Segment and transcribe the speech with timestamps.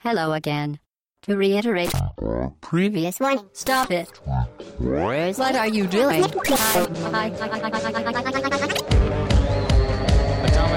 [0.00, 0.78] Hello again.
[1.22, 1.90] To reiterate,
[2.60, 4.08] previous one, stop it.
[4.78, 6.22] What are you doing?
[6.22, 6.46] Atomic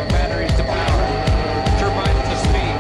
[0.10, 1.06] batteries to power.
[1.78, 2.76] Turbines to speed.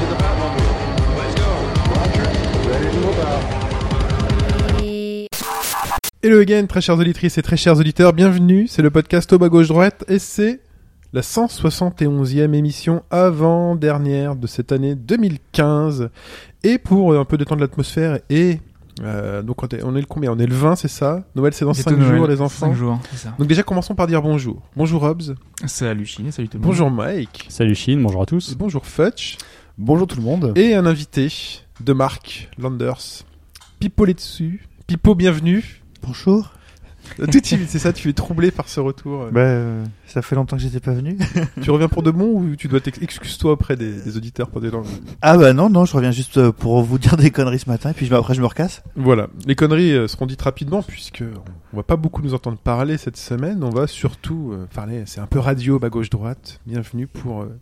[0.00, 0.74] To the Batmobile.
[1.18, 1.50] Let's go.
[6.22, 9.50] Hello again, très chères auditrices et très chers auditeurs, bienvenue, c'est le podcast au bas
[9.50, 10.60] gauche droite et c'est
[11.14, 16.10] la 171e émission avant-dernière de cette année 2015.
[16.64, 18.58] Et pour un peu détendre l'atmosphère et...
[19.02, 20.32] euh, donc on est, on est le combien?
[20.32, 21.22] On est le 20, c'est ça?
[21.36, 22.16] Noël c'est dans Bientôt 5 Noël.
[22.16, 22.66] jours les enfants?
[22.66, 23.34] 5 jours, c'est ça.
[23.38, 24.60] Donc déjà commençons par dire bonjour.
[24.76, 25.34] Bonjour Hobbs,
[25.66, 26.70] Salut Chine, salut tout le monde.
[26.72, 28.56] bonjour Mike, Salut Chine, bonjour à tous.
[28.56, 29.38] bonjour Futch
[29.78, 30.52] Bonjour tout le monde.
[30.56, 31.28] et un invité
[31.80, 33.22] de Marc Landers.
[33.78, 34.66] Pipo dessus.
[34.88, 35.80] Pipo bienvenue.
[36.02, 36.52] Bonjour.
[37.20, 39.22] Euh, Tout timide, c'est ça, tu es troublé par ce retour.
[39.22, 39.30] euh.
[39.30, 41.16] Bah, euh, ça fait longtemps que j'étais pas venu.
[41.62, 44.70] Tu reviens pour de bon ou tu dois t'excuser-toi auprès des, des auditeurs pour des
[44.70, 44.78] le-
[45.22, 47.94] ah bah non, non, je reviens juste pour vous dire des conneries ce matin, et
[47.94, 48.82] puis je- après je me recasse.
[48.96, 51.22] Voilà, les conneries seront dites rapidement puisque
[51.72, 53.62] on va pas beaucoup nous entendre parler cette semaine.
[53.64, 56.60] On va surtout parler, c'est un peu radio bas gauche droite.
[56.66, 57.58] Bienvenue pour euh,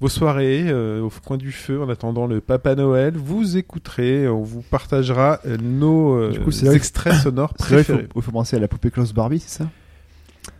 [0.00, 3.14] vos soirées euh, au coin du feu en attendant le Papa Noël.
[3.16, 8.08] Vous écouterez, on vous partagera euh, nos euh, coup, que- extraits sonores il faut, préférés.
[8.14, 9.70] il faut penser à la poupée Klaus Barbie, c'est ça?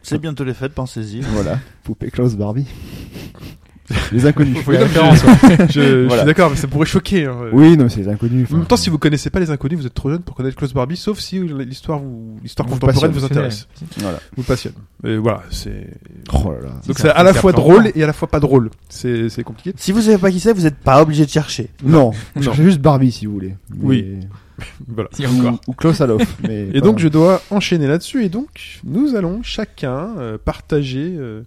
[0.03, 1.20] C'est bientôt les fêtes, pensez-y.
[1.20, 2.67] Voilà, poupée Klaus Barbie.
[4.12, 4.56] Les inconnus.
[4.67, 6.23] Oui, non, référence, je, je- je Voilà.
[6.23, 7.27] suis d'accord, mais ça pourrait choquer.
[7.27, 7.37] hein.
[7.53, 8.48] Oui, non, mais c'est les inconnus.
[8.53, 10.56] En même temps, si vous connaissez pas les inconnus, vous êtes trop jeune pour connaître
[10.56, 14.19] Klaus Barbie, sauf si l'histoire vous, l'histoire Vous contemporaine passionne, vous intéresse, Voilà.
[14.37, 14.73] vous passionne.
[15.05, 15.87] Et voilà, c'est
[16.33, 16.75] Oh là là.
[16.87, 18.70] donc C'est à la fois drôle et à la fois pas drôle.
[18.89, 19.73] C'est c'est compliqué.
[19.77, 21.69] Si vous savez pas qui c'est, vous êtes pas obligé de chercher.
[21.84, 22.42] Non, Non.
[22.42, 23.55] cherchez juste Barbie si vous voulez.
[23.81, 24.17] Oui.
[24.89, 25.11] Voilà.
[25.12, 25.61] Si encore.
[25.69, 26.23] Ou, ou Klaus Alof.
[26.42, 31.14] Mais Et pas- donc je dois enchaîner là-dessus et donc nous allons chacun euh, partager
[31.19, 31.42] euh,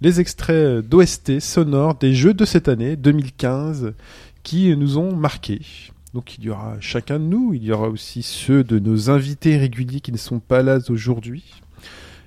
[0.00, 3.92] les extraits d'OST sonores des jeux de cette année 2015
[4.42, 5.60] qui nous ont marqués.
[6.14, 9.56] Donc il y aura chacun de nous, il y aura aussi ceux de nos invités
[9.56, 11.44] réguliers qui ne sont pas là aujourd'hui.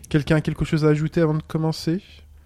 [0.09, 2.01] Quelqu'un a quelque chose à ajouter avant de commencer?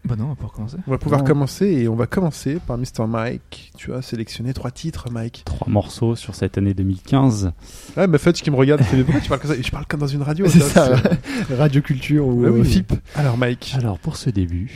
[0.08, 0.78] Bah non, on va pas recommencer.
[0.88, 1.28] On va pouvoir Non.
[1.28, 3.06] commencer et on va commencer par Mr.
[3.08, 3.72] Mike.
[3.78, 5.42] Tu as sélectionné trois titres, Mike.
[5.46, 7.52] Trois morceaux sur cette année 2015.
[7.98, 9.62] Ah, ma Fudge qui me regarde, fait, mais tu parles comme ça?
[9.62, 10.46] Je parle comme dans une radio.
[10.50, 11.10] C'est ça, ça,
[11.58, 12.62] Radio Culture ou oui.
[12.62, 12.94] euh, FIP.
[13.16, 14.72] Alors Mike, Alors pour ce début,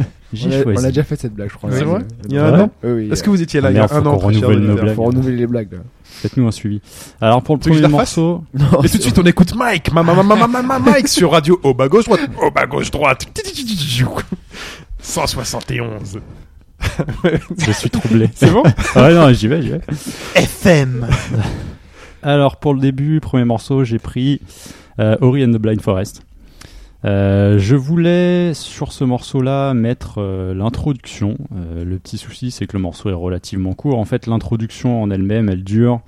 [0.00, 0.80] On j'ai choisi.
[0.80, 1.70] on a déjà fait cette blague, je crois.
[1.72, 2.00] C'est vrai?
[2.28, 2.70] Il y a un an?
[2.84, 4.18] Est-ce que vous étiez là Ah il y a un an.
[4.18, 5.78] Faut renouveler les blagues là.
[6.20, 6.80] Faites-nous un suivi.
[7.20, 10.14] Alors pour le premier morceau, Non, Et tout de suite, on écoute Mike, ma, ma,
[10.14, 13.26] ma, ma, ma, ma, Mike sur radio au bas gauche droite, au bas gauche droite.
[15.02, 16.20] 171.
[17.58, 18.28] je suis troublé.
[18.34, 18.62] C'est bon
[18.94, 19.80] Ah ouais, non, j'y vais, j'y vais.
[20.34, 21.06] FM
[22.22, 24.40] Alors pour le début, premier morceau, j'ai pris
[24.98, 26.22] euh, Ori and the Blind Forest.
[27.06, 31.36] Euh, je voulais sur ce morceau-là mettre euh, l'introduction.
[31.54, 33.98] Euh, le petit souci, c'est que le morceau est relativement court.
[33.98, 36.02] En fait, l'introduction en elle-même, elle dure.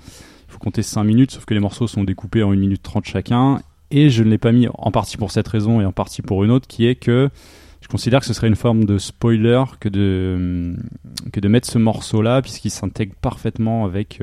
[0.49, 3.07] Il faut compter 5 minutes, sauf que les morceaux sont découpés en 1 minute 30
[3.07, 3.61] chacun.
[3.91, 6.45] Et je ne l'ai pas mis en partie pour cette raison et en partie pour
[6.45, 7.31] une autre, qui est que
[7.81, 10.77] je considère que ce serait une forme de spoiler que de,
[11.33, 14.21] que de mettre ce morceau-là, puisqu'il s'intègre parfaitement avec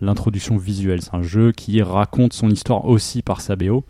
[0.00, 1.02] l'introduction visuelle.
[1.02, 3.84] C'est un jeu qui raconte son histoire aussi par sa BO.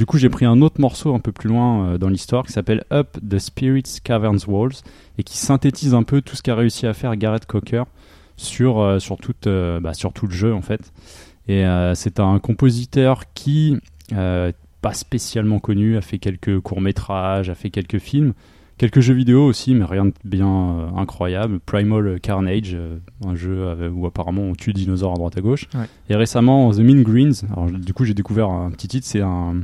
[0.00, 2.52] Du coup, j'ai pris un autre morceau un peu plus loin euh, dans l'histoire qui
[2.52, 4.72] s'appelle Up the Spirits Caverns Walls
[5.18, 7.84] et qui synthétise un peu tout ce qu'a réussi à faire Gareth Cocker
[8.38, 8.98] sur, euh,
[9.46, 10.90] euh, bah, sur tout le jeu en fait.
[11.48, 13.76] Et c'est un compositeur qui,
[14.08, 18.32] pas spécialement connu, a fait quelques courts-métrages, a fait quelques films,
[18.80, 21.60] quelques jeux vidéo aussi, mais rien de bien euh, incroyable.
[21.60, 22.96] Primal Carnage, euh,
[23.26, 25.68] un jeu où apparemment on tue des dinosaures à droite à gauche.
[25.74, 25.84] Ouais.
[26.08, 29.60] Et récemment, The Mean Greens, alors du coup j'ai découvert un petit titre, c'est un.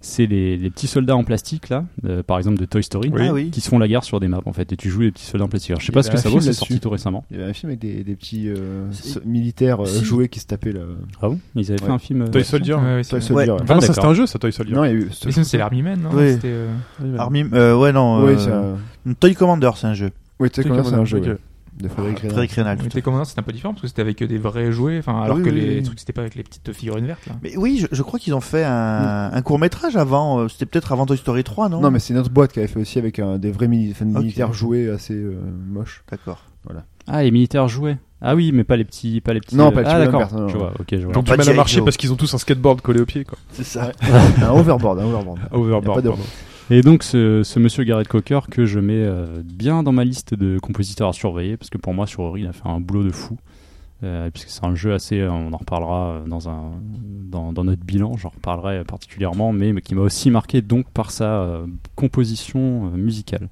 [0.00, 3.20] C'est les, les petits soldats en plastique là, euh, par exemple de Toy Story, Oui.
[3.28, 3.50] Ah oui.
[3.50, 5.24] qui se font la guerre sur des maps en fait, et tu joues les petits
[5.24, 5.70] soldats en plastique.
[5.72, 7.24] Alors, je sais pas ce que ça vaut, film c'est sorti tout récemment.
[7.32, 8.86] Il y avait un film avec des, des petits euh,
[9.24, 10.04] militaires euh, Si.
[10.04, 10.82] jouets qui se tapaient là.
[11.20, 11.40] Ah bon?
[11.56, 12.22] Ils avaient fait un film.
[12.22, 12.74] euh, Toy Soldier.
[12.74, 13.58] Ouais, ouais, Toy c'est- Soldier, ouais.
[13.68, 14.74] Ah c'était un jeu, ça, Toy Soldier.
[14.74, 15.08] Non, eu.
[15.12, 16.32] C'est l'Army Man, non Oui.
[16.34, 17.44] C'était, euh, Army...
[17.52, 18.24] Euh, ouais, non.
[18.26, 18.76] Euh.
[19.18, 20.10] Toy Commander, c'est un jeu.
[20.38, 21.38] Oui, Toy comment c'est un Commander, jeu.
[21.80, 22.30] De Frédéric Reynal.
[22.32, 22.78] Frédéric Rénal.
[22.82, 25.20] Mais tes commandants, c'était un peu différent parce que c'était avec des vrais jouets, enfin,
[25.22, 25.82] alors oui, que oui, les oui.
[25.82, 27.34] trucs, c'était pas avec les petites figurines vertes, là.
[27.42, 30.40] Mais oui, je, je crois qu'ils ont fait un, un court métrage avant.
[30.40, 31.80] euh, C'était peut-être avant Toy Story 3, non?
[31.80, 34.52] Non, mais c'est une autre boîte qui avait fait aussi avec un, des vrais militaires
[34.52, 35.38] joués assez euh,
[35.68, 36.02] moches.
[36.10, 36.44] D'accord.
[37.06, 37.96] Ah, les militaires jouaient.
[38.20, 39.54] Ah oui, mais pas les petits, pas les petits.
[39.56, 40.48] Non, pas les Ah petits d'accord.
[40.48, 40.72] Je vois.
[40.80, 41.12] Ok, je vois.
[41.12, 43.24] Donc pas du mal à marcher parce qu'ils ont tous un skateboard collé au pied,
[43.24, 43.38] quoi.
[43.52, 43.92] C'est ça.
[44.42, 45.38] un overboard, un overboard.
[45.44, 46.24] Ah, overboard, pas de- pardon.
[46.70, 50.58] Et donc ce, monsieur Gareth Cocker que je mets euh, bien dans ma liste de
[50.58, 53.10] compositeurs à surveiller parce que pour moi sur Ori il a fait un boulot de
[53.10, 53.38] fou.
[54.04, 56.70] Euh, puisque c'est un jeu assez euh, on en reparlera dans un
[57.00, 61.62] dans, notre bilan j'en reparlerai particulièrement mais, qui m'a aussi marqué donc par sa
[61.96, 63.48] composition musicale.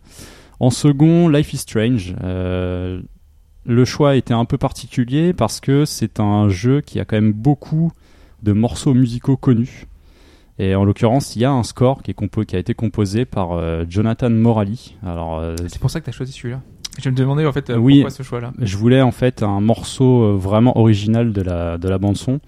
[0.60, 2.14] En second Life is Strange.
[2.22, 7.32] Le choix était un peu particulier parce que c'est un jeu qui a quand même
[7.32, 7.92] beaucoup
[8.42, 9.86] de morceaux musicaux connus.
[10.58, 13.24] Et en l'occurrence, il y a un score qui, est compo- qui a été composé
[13.26, 14.96] par euh, Jonathan Morali.
[15.04, 16.62] Alors, euh, C'est pour ça que t'as choisi celui-là.
[16.98, 17.96] Je me demandais en fait euh, Oui.
[17.96, 18.52] pourquoi ce choix-là.
[18.58, 22.40] je voulais en fait un morceau vraiment original de la, de la bande son.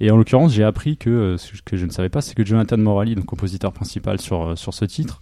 [0.00, 2.78] Et en l'occurrence, j'ai appris que ce que je ne savais pas, c'est que Jonathan
[2.78, 5.20] Morali, donc compositeur principal sur, sur ce titre,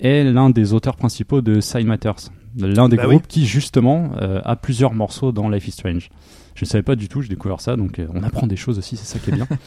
[0.00, 4.40] est l'un des auteurs principaux de Side Matters, l'un des Bah groupes qui justement euh,
[4.44, 6.08] a plusieurs morceaux dans Life is Strange.
[6.54, 8.78] Je ne savais pas du tout, j'ai découvert ça, donc euh, on apprend des choses
[8.78, 9.46] aussi, c'est ça qui est bien.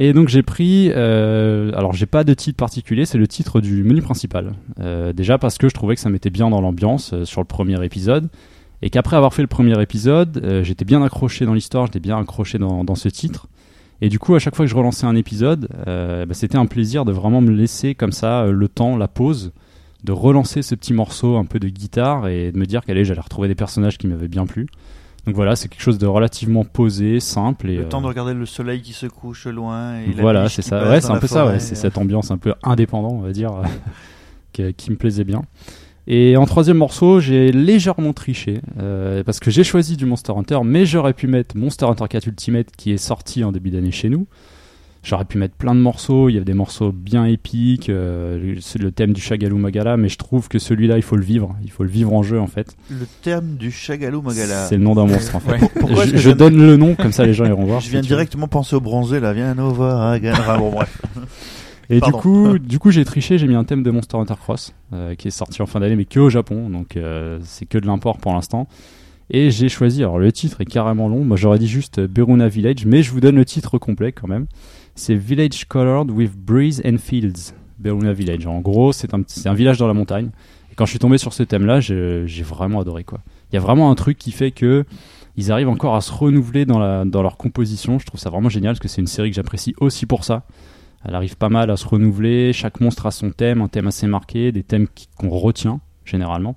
[0.00, 3.82] Et donc j'ai pris, euh, alors j'ai pas de titre particulier, c'est le titre du
[3.82, 4.52] menu principal.
[4.78, 7.46] Euh, déjà parce que je trouvais que ça mettait bien dans l'ambiance euh, sur le
[7.46, 8.28] premier épisode,
[8.80, 12.58] et qu'après avoir fait le premier épisode, j'étais bien accroché dans l'histoire, j'étais bien accroché
[12.58, 13.48] dans, ce titre.
[14.00, 17.04] Et du coup, à chaque fois que je relançais un épisode, bah, c'était un plaisir
[17.04, 19.50] de vraiment me laisser comme ça le temps, la pause,
[20.04, 23.20] de relancer ce petit morceau un peu de guitare et de me dire qu'allez, j'allais
[23.20, 24.68] retrouver des personnages qui m'avaient bien plu.
[25.26, 28.34] Donc voilà, c'est quelque chose de relativement posé, simple et Le euh, temps de regarder
[28.34, 30.00] le soleil qui se couche loin.
[30.00, 30.88] Et voilà, c'est ça.
[30.88, 31.46] Ouais, c'est un peu ça.
[31.46, 33.64] Ouais, c'est cette ambiance un peu indépendant, on va dire, euh,
[34.52, 35.42] qui, qui me plaisait bien.
[36.10, 40.60] Et en troisième morceau, j'ai légèrement triché euh, parce que j'ai choisi du Monster Hunter,
[40.64, 44.08] mais j'aurais pu mettre Monster Hunter 4 Ultimate qui est sorti en début d'année chez
[44.08, 44.26] nous.
[45.08, 48.78] J'aurais pu mettre plein de morceaux, il y a des morceaux bien épiques, euh, c'est
[48.78, 51.70] le thème du Shagalu Magala, mais je trouve que celui-là, il faut le vivre, il
[51.70, 52.76] faut le vivre en jeu en fait.
[52.90, 54.66] Le terme du Shagalou Magala.
[54.66, 55.66] C'est le nom d'un monstre en fait.
[55.80, 57.80] Pourquoi je donne le nom, comme ça les gens iront voir.
[57.80, 60.18] Je viens si directement penser au bronzé là, viens nous voir.
[60.58, 61.00] bon, bref.
[61.88, 62.18] Et Pardon.
[62.18, 65.14] du coup, du coup, j'ai triché, j'ai mis un thème de Monster Hunter Cross euh,
[65.14, 67.86] qui est sorti en fin d'année, mais que au Japon, donc euh, c'est que de
[67.86, 68.68] l'import pour l'instant.
[69.30, 72.84] Et j'ai choisi, alors le titre est carrément long, moi j'aurais dit juste Beruna Village,
[72.84, 74.46] mais je vous donne le titre complet quand même.
[74.98, 78.48] C'est Village Colored with Breeze and Fields, Village.
[78.48, 80.30] En gros, c'est un, un village dans la montagne.
[80.72, 83.20] Et quand je suis tombé sur ce thème-là, j'ai vraiment adoré quoi.
[83.52, 84.84] Il y a vraiment un truc qui fait que
[85.36, 88.00] ils arrivent encore à se renouveler dans, la, dans leur composition.
[88.00, 90.42] Je trouve ça vraiment génial parce que c'est une série que j'apprécie aussi pour ça.
[91.04, 92.52] Elle arrive pas mal à se renouveler.
[92.52, 96.56] Chaque monstre a son thème, un thème assez marqué, des thèmes qu'on retient généralement.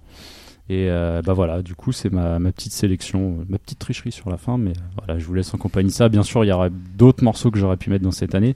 [0.69, 4.11] Et euh, bah voilà, du coup, c'est ma, ma petite sélection, euh, ma petite tricherie
[4.11, 4.57] sur la fin.
[4.57, 4.73] Mais euh,
[5.05, 6.07] voilà, je vous laisse en compagnie de ça.
[6.07, 8.55] Bien sûr, il y aura d'autres morceaux que j'aurais pu mettre dans cette année.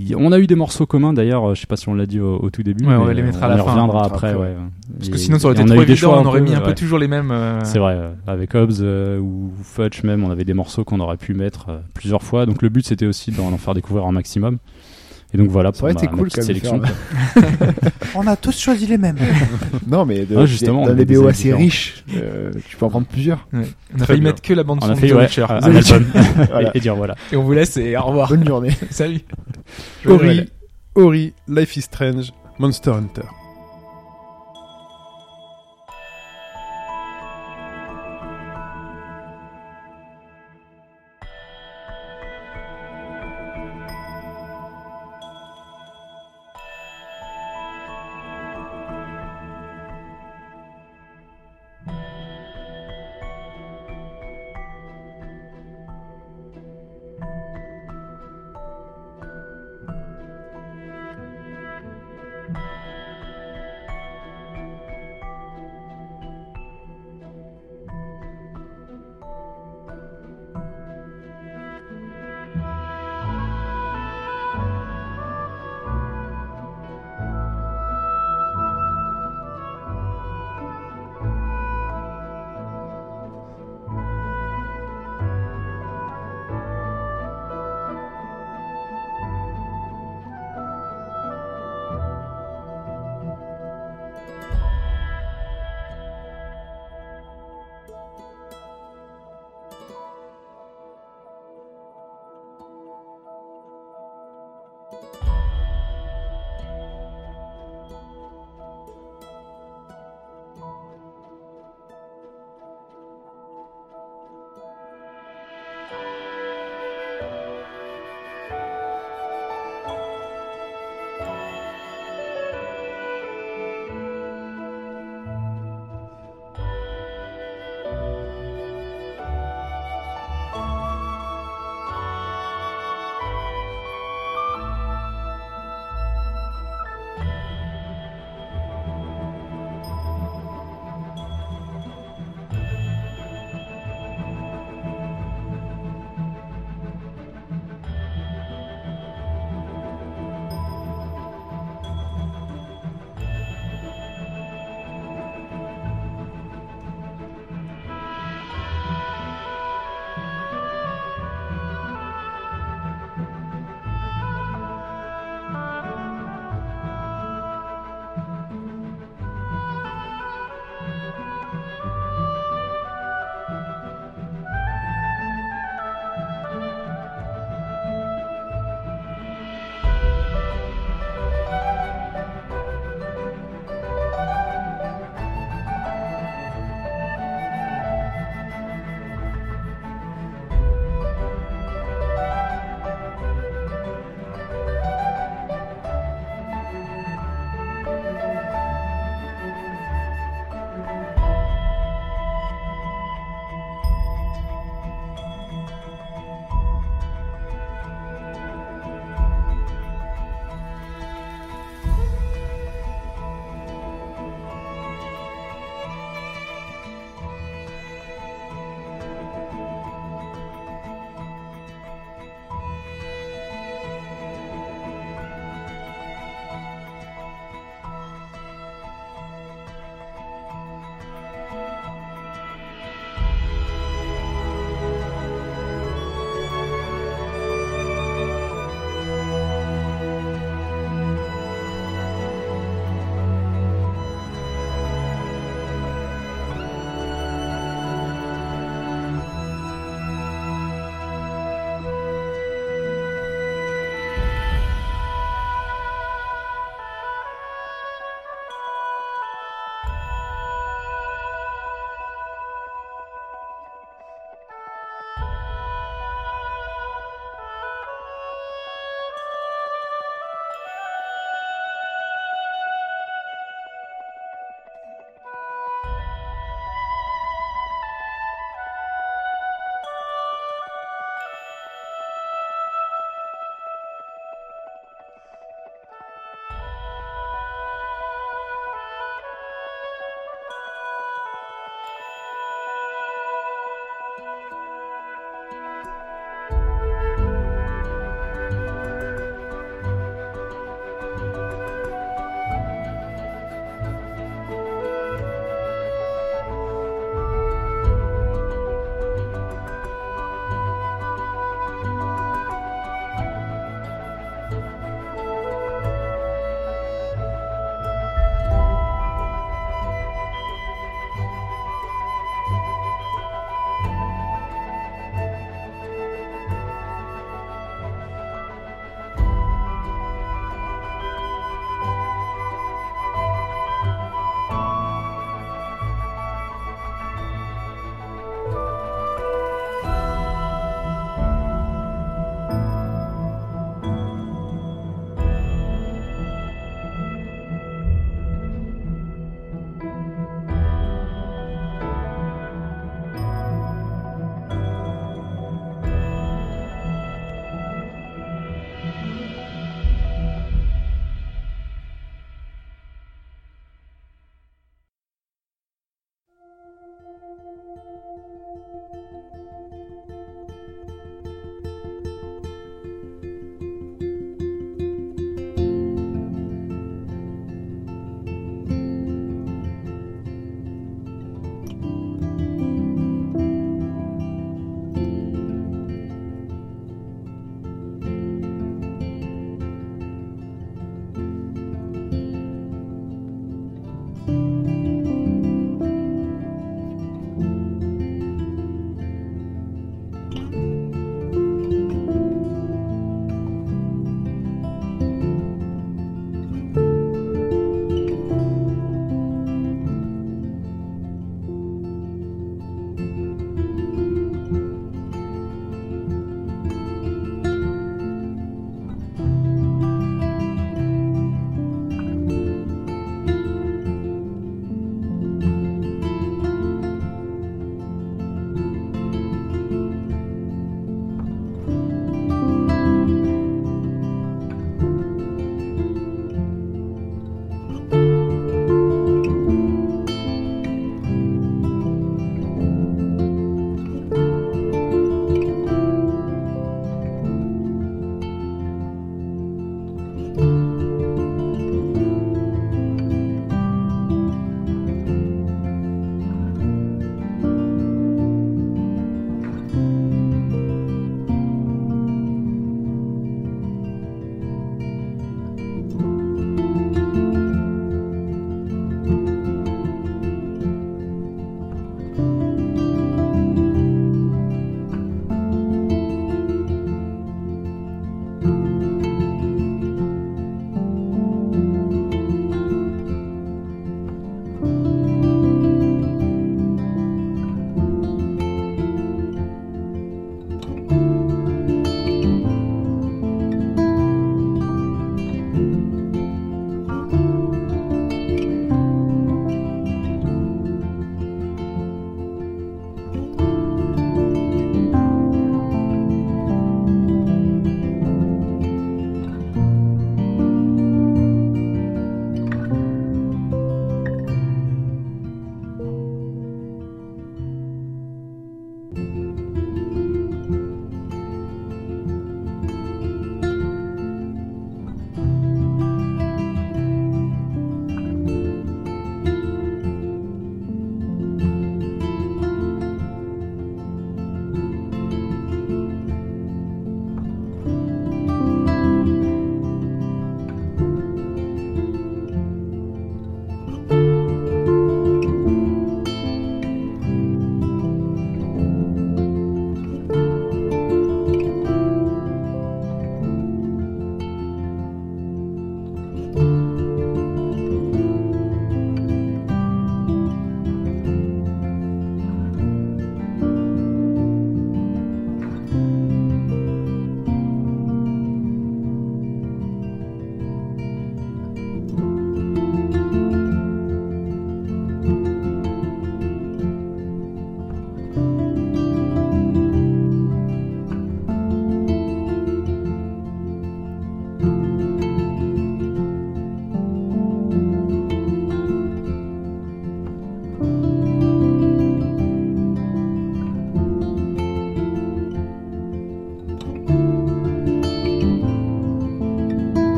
[0.00, 2.18] Il- On a eu des morceaux communs d'ailleurs, je sais pas si on l'a dit
[2.18, 2.84] au, au tout début.
[2.84, 4.30] Ouais, on mais va les mettre à on la fin, reviendra on mettra après.
[4.30, 4.56] après, ouais.
[4.96, 6.68] Parce Et- que sinon ça aurait été on trop évident, on aurait mis un peu
[6.70, 6.74] ouais.
[6.74, 7.30] toujours les mêmes.
[7.30, 11.16] euh, C'est vrai, avec Hobbs euh, ou Fudge même, on avait des morceaux qu'on aurait
[11.18, 12.44] pu mettre plusieurs fois.
[12.44, 14.58] Donc le but c'était aussi d'en en faire découvrir un maximum.
[15.34, 16.80] Et donc voilà Ça pour aurait ma, été ma cool petite sélection.
[16.80, 17.72] faire
[18.14, 19.16] On a tous choisi les mêmes.
[19.88, 21.58] Non, mais de, Ah, justement, on dans a les des BO assez différents.
[21.60, 23.46] riches, euh, tu peux en prendre plusieurs.
[23.52, 23.62] ouais.
[23.98, 25.42] On a failli mettre que la bande On son a de fait The ouais, Witcher.
[25.48, 25.92] un Allez.
[25.92, 26.06] album
[26.48, 26.70] Voilà.
[26.74, 27.16] et, et dire voilà.
[27.32, 28.28] Et on vous laisse et au revoir.
[28.28, 28.70] Bonne journée.
[28.90, 29.20] Salut.
[30.06, 30.48] Ori,
[30.94, 33.22] Ori, Life is Strange, Monster Hunter.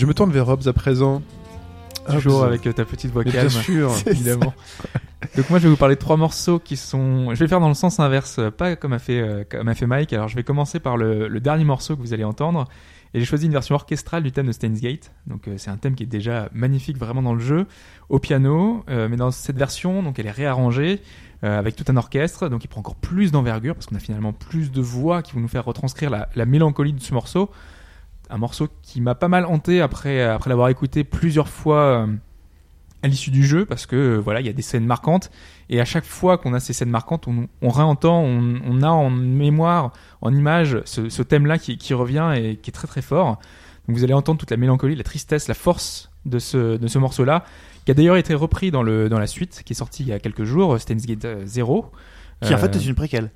[0.00, 1.20] Je me tourne vers Robs à présent.
[2.10, 3.48] Toujours avec euh, ta petite voix calme.
[3.48, 3.92] Bien sûr.
[4.06, 4.54] évidemment.
[5.36, 7.34] Donc moi je vais vous parler de trois morceaux qui sont.
[7.34, 9.74] Je vais faire dans le sens inverse, euh, pas comme a fait euh, comme a
[9.74, 10.14] fait Mike.
[10.14, 12.66] Alors je vais commencer par le, le dernier morceau que vous allez entendre.
[13.12, 15.12] Et j'ai choisi une version orchestrale du thème de Steins Gate.
[15.26, 17.66] Donc euh, c'est un thème qui est déjà magnifique vraiment dans le jeu,
[18.08, 18.82] au piano.
[18.88, 21.02] euh, mais dans cette version, donc elle est réarrangée
[21.42, 22.48] avec tout un orchestre.
[22.48, 25.40] Donc il prend encore plus d'envergure parce qu'on a finalement plus de voix qui vont
[25.40, 27.50] nous faire retranscrire la, la mélancolie de ce morceau.
[28.30, 31.76] Un morceau qui m'a pas mal hanté après après l'avoir écouté plusieurs fois.
[32.06, 32.06] euh,
[33.02, 35.30] à l'issue du jeu parce que euh, voilà il y a des scènes marquantes
[35.70, 38.90] et à chaque fois qu'on a ces scènes marquantes on, on réentend on, on a
[38.90, 42.86] en mémoire en image ce, ce thème là qui, qui revient et qui est très
[42.86, 43.38] très fort
[43.88, 46.98] donc vous allez entendre toute la mélancolie la tristesse la force de ce, de ce
[46.98, 47.44] morceau là
[47.86, 50.12] qui a d'ailleurs été repris dans, le, dans la suite qui est sortie il y
[50.12, 51.90] a quelques jours Steins Gate euh, 0
[52.42, 53.30] Qui en Euh, fait est une préquelle.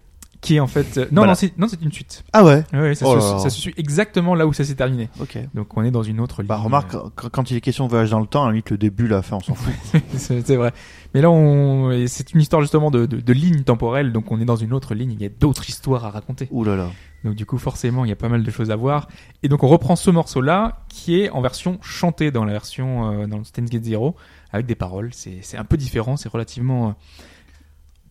[0.45, 1.33] Qui est en fait euh, non Voilà.
[1.33, 2.63] non c'est non c'est une suite Ah ouais.
[2.75, 5.39] Ouais, ça, Oh se, là ça se suit exactement là où ça s'est terminé Ok.
[5.55, 7.91] donc on est dans une autre ligne Bah remarque, quand, quand il est question de
[7.91, 9.73] voyage dans le temps, à la limite le début, la fin, on s'en fout.
[10.17, 10.73] c'est c'est vrai.
[11.15, 11.91] Mais là, on...
[11.93, 14.73] et c'est une histoire justement de, de, de ligne temporelle, donc on est dans une
[14.75, 16.49] autre ligne, il y a d'autres histoires à raconter.
[16.51, 16.89] Ouh là là.
[17.25, 19.09] Donc du coup, forcément, il y a pas mal de choses à voir.
[19.43, 23.27] Et donc on reprend ce morceau-là, qui est en version chantée dans la version, euh,
[23.27, 24.15] dans le Steins Gate Zero,
[24.53, 25.09] avec des paroles.
[25.15, 26.89] C'est c'est un peu différent, c'est relativement...
[26.89, 26.93] euh,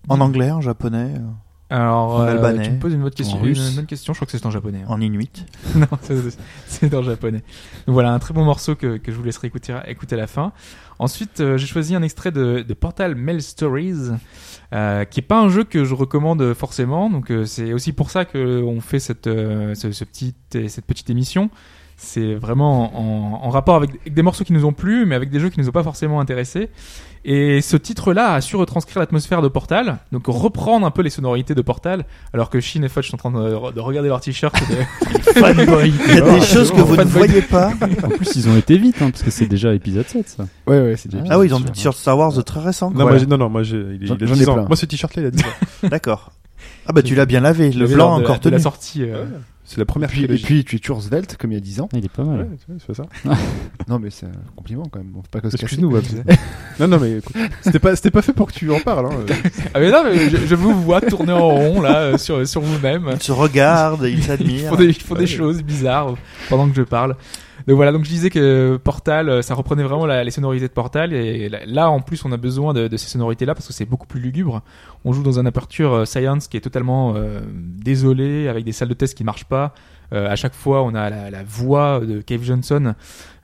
[0.09, 1.19] En anglais, en japonais, euh,
[1.73, 3.37] Alors, En euh, albanais, tu me poses une bonne question.
[3.37, 3.69] en russe.
[3.69, 4.81] Une bonne question, je crois que c'est en japonais.
[4.83, 4.89] hein.
[4.89, 5.45] en inuit.
[5.75, 7.41] non, c'est- en japonais.
[7.87, 10.27] Donc voilà, un très bon morceau que, que je vous laisserai écouter, écouter à la
[10.27, 10.51] fin.
[10.99, 14.11] Ensuite, euh, j'ai choisi un extrait de, de Portal Mail Stories,
[14.73, 17.09] euh, qui est pas un jeu que je recommande forcément.
[17.09, 20.35] Donc euh, c'est aussi pour ça que on fait cette, ce, ce petit,
[20.67, 21.49] cette petite émission.
[21.97, 22.97] C'est vraiment
[23.39, 25.49] en, en rapport avec, avec des morceaux qui nous ont plu, mais avec des jeux
[25.49, 26.69] qui nous ont pas forcément intéressés.
[27.25, 31.55] Et ce titre-là a su retranscrire l'atmosphère de Portal, donc reprendre un peu les sonorités
[31.55, 34.53] de Portal, alors que Shin et Fudge sont en train de, de regarder leur t-shirt.
[34.61, 35.85] et de-.
[35.85, 37.71] Il y a des choses que vous ne voyez pas.
[38.03, 40.43] En plus, ils ont été vite, hein, parce que c'est déjà épisode 7, ça.
[40.67, 41.23] Ouais, ouais, c'est déjà.
[41.29, 42.89] Ah oui, ils ont des t-shirts Star Wars de très récents.
[42.91, 43.11] Non, quoi.
[43.15, 44.53] moi, non, non, moi, j'ai, il, J'en- il a j'en ai 10 ans.
[44.55, 44.65] plein.
[44.67, 45.87] Moi, ce t-shirt-là, il a 10 ans.
[45.89, 46.31] D'accord.
[46.85, 48.63] Ah bah tu l'as bien lavé, le blanc de encore de la tenu.
[48.63, 49.03] sortie.
[49.03, 49.25] euh,
[49.73, 51.81] C'est la première puis, et puis tu es toujours svelte comme il y a 10
[51.81, 51.89] ans.
[51.93, 52.49] Il est pas Ouais, mal.
[52.67, 53.35] c'est c'est pas ça.
[53.87, 55.07] Non, mais c'est un compliment quand même.
[55.09, 55.55] Bon, faut pas que se.
[55.55, 56.05] Excuse-nous, Wabs.
[56.79, 59.07] non, non, mais écoute, c'était pas, c'était pas fait pour que tu en parles.
[59.07, 59.25] Hein.
[59.73, 62.61] Ah mais non, mais je, je vous vois tourner en rond là euh, sur sur
[62.61, 63.09] vous-même.
[63.15, 64.69] Ils se regardent, ils Ils s'admirent.
[64.69, 66.13] font des, ils font des choses bizarres
[66.49, 67.15] pendant que je parle.
[67.67, 71.13] Donc voilà, donc je disais que Portal, euh, ça reprenait vraiment les sonorités de Portal
[71.13, 74.07] et là, en plus on a besoin de, ces sonorités là parce que c'est beaucoup
[74.07, 74.61] plus lugubre.
[75.05, 78.89] On joue dans un aperture euh, science qui est totalement euh, désolé avec des salles
[78.89, 79.73] de test qui marchent pas.
[80.13, 82.93] Euh, à chaque fois, on a la, la voix de Cave Johnson,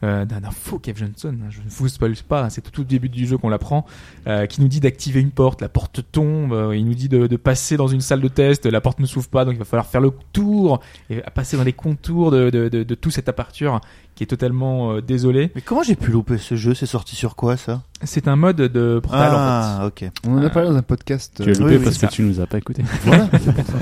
[0.04, 1.36] euh, d'un faux Cave Johnson.
[1.44, 3.86] hein, Je ne vous spoil pas, hein, c'est tout au début du jeu qu'on l'apprend,
[4.28, 5.62] euh, qui nous dit d'activer une porte.
[5.62, 6.54] La porte tombe.
[6.54, 8.66] euh, il nous dit de, de passer dans une salle de test.
[8.66, 10.80] La porte ne s'ouvre pas, donc il va falloir faire le tour
[11.10, 13.82] et passer dans les contours de, de, de, de tout cette aperture
[14.16, 15.50] qui est totalement euh, désolé.
[15.56, 16.74] Mais comment j'ai pu louper ce jeu?
[16.74, 17.84] C'est sorti sur quoi ça?
[18.04, 20.06] C'est un mode de portal en Ah ok.
[20.28, 21.42] On en a parlé dans un podcast.
[21.44, 22.84] Tu as loupé oui, oui, parce que tu nous as pas écouté.
[23.06, 23.74] Voilà, c'est pour ça.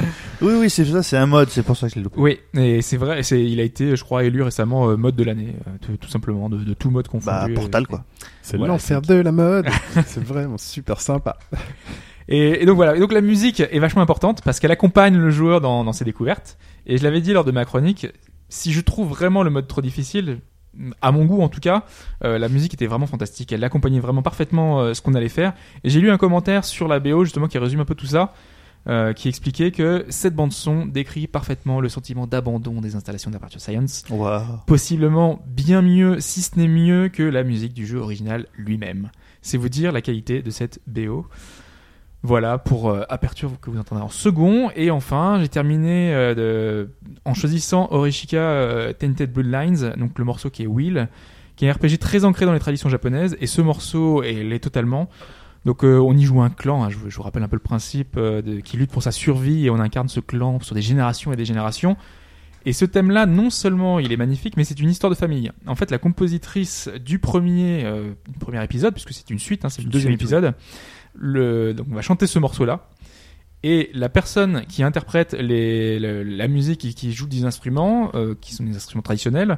[0.42, 2.20] Oui oui c'est ça, c'est un mode, c'est pour ça que je l'ai loupé.
[2.20, 5.24] Oui, et c'est vrai, c'est, il a été, je crois, élu récemment euh, mode de
[5.24, 7.54] l'année, euh, tout, tout simplement, de, de tout mode confondu.
[7.54, 8.04] Bah Portal quoi.
[8.42, 9.68] C'est Voilà, l'enfer de la mode.
[10.06, 11.38] c'est vraiment super sympa.
[12.28, 12.96] Et, et donc voilà.
[12.96, 16.06] Et donc la musique est vachement importante parce qu'elle accompagne le joueur dans, dans ses
[16.06, 16.58] découvertes.
[16.86, 18.08] Et je l'avais dit lors de ma chronique,
[18.50, 20.40] si je trouve vraiment le mode trop difficile,
[21.02, 21.84] à mon goût en tout cas,
[22.24, 23.52] euh, la musique était vraiment fantastique.
[23.52, 25.54] Elle accompagnait vraiment parfaitement euh, ce qu'on allait faire.
[25.84, 28.34] Et j'ai lu un commentaire sur la BO justement qui résume un peu tout ça.
[28.88, 33.60] Euh, qui expliquait que cette bande son décrit parfaitement le sentiment d'abandon des installations d'Aperture
[33.62, 34.44] Science, Waouh.
[34.66, 39.12] possiblement bien mieux, si ce n'est mieux que la musique du jeu original lui-même.
[39.42, 41.26] C'est vous dire la qualité de cette BO.
[42.24, 44.72] Voilà pour euh, Aperture que vous entendrez en second.
[44.76, 46.90] Et enfin, j'ai terminé euh, de-
[47.26, 51.08] en choisissant Orishika euh, Tainted Bloodlines, donc le morceau qui est Will,
[51.56, 53.38] qui est un RPG très ancré dans les traditions japonaises.
[53.40, 55.10] Et ce morceau est- l'est totalement.
[55.68, 57.58] Donc euh, on y joue un clan, hein, je, vous- je vous rappelle un peu
[57.58, 60.74] le principe, euh, de- qui lutte pour sa survie et on incarne ce clan sur
[60.74, 61.98] des générations et des générations.
[62.66, 65.52] Et ce thème-là, non seulement il est magnifique, mais c'est une histoire de famille.
[65.68, 69.70] En fait, la compositrice du premier, euh, du premier épisode, puisque c'est une suite, hein,
[69.70, 70.54] c'est le deuxième suite, épisode,
[71.16, 72.88] le, donc on va chanter ce morceau-là.
[73.64, 78.54] Et la personne qui interprète les, le- la musique et qui joue des instruments, qui
[78.54, 79.58] sont des instruments traditionnels,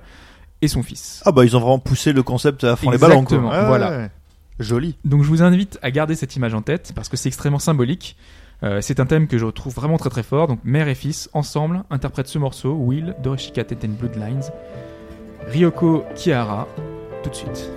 [0.61, 1.21] est son fils.
[1.25, 3.37] Ah bah ils ont vraiment poussé le concept à fond les ballons quoi.
[3.37, 3.89] Exactement, Ah, voilà.
[3.91, 4.11] ouais.
[4.59, 4.95] Joli.
[5.05, 8.15] Donc je vous invite à garder cette image en tête parce que c'est extrêmement symbolique.
[8.61, 10.47] Euh, c'est un thème que je trouve vraiment très très fort.
[10.47, 14.43] Donc mère et fils ensemble interprètent ce morceau Will d'Orishika Tenten Bloodlines.
[15.47, 16.67] Ryoko Kihara
[17.23, 17.69] tout de suite.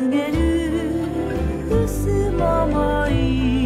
[0.00, 0.88] 告げる
[1.68, 3.59] 薄桃色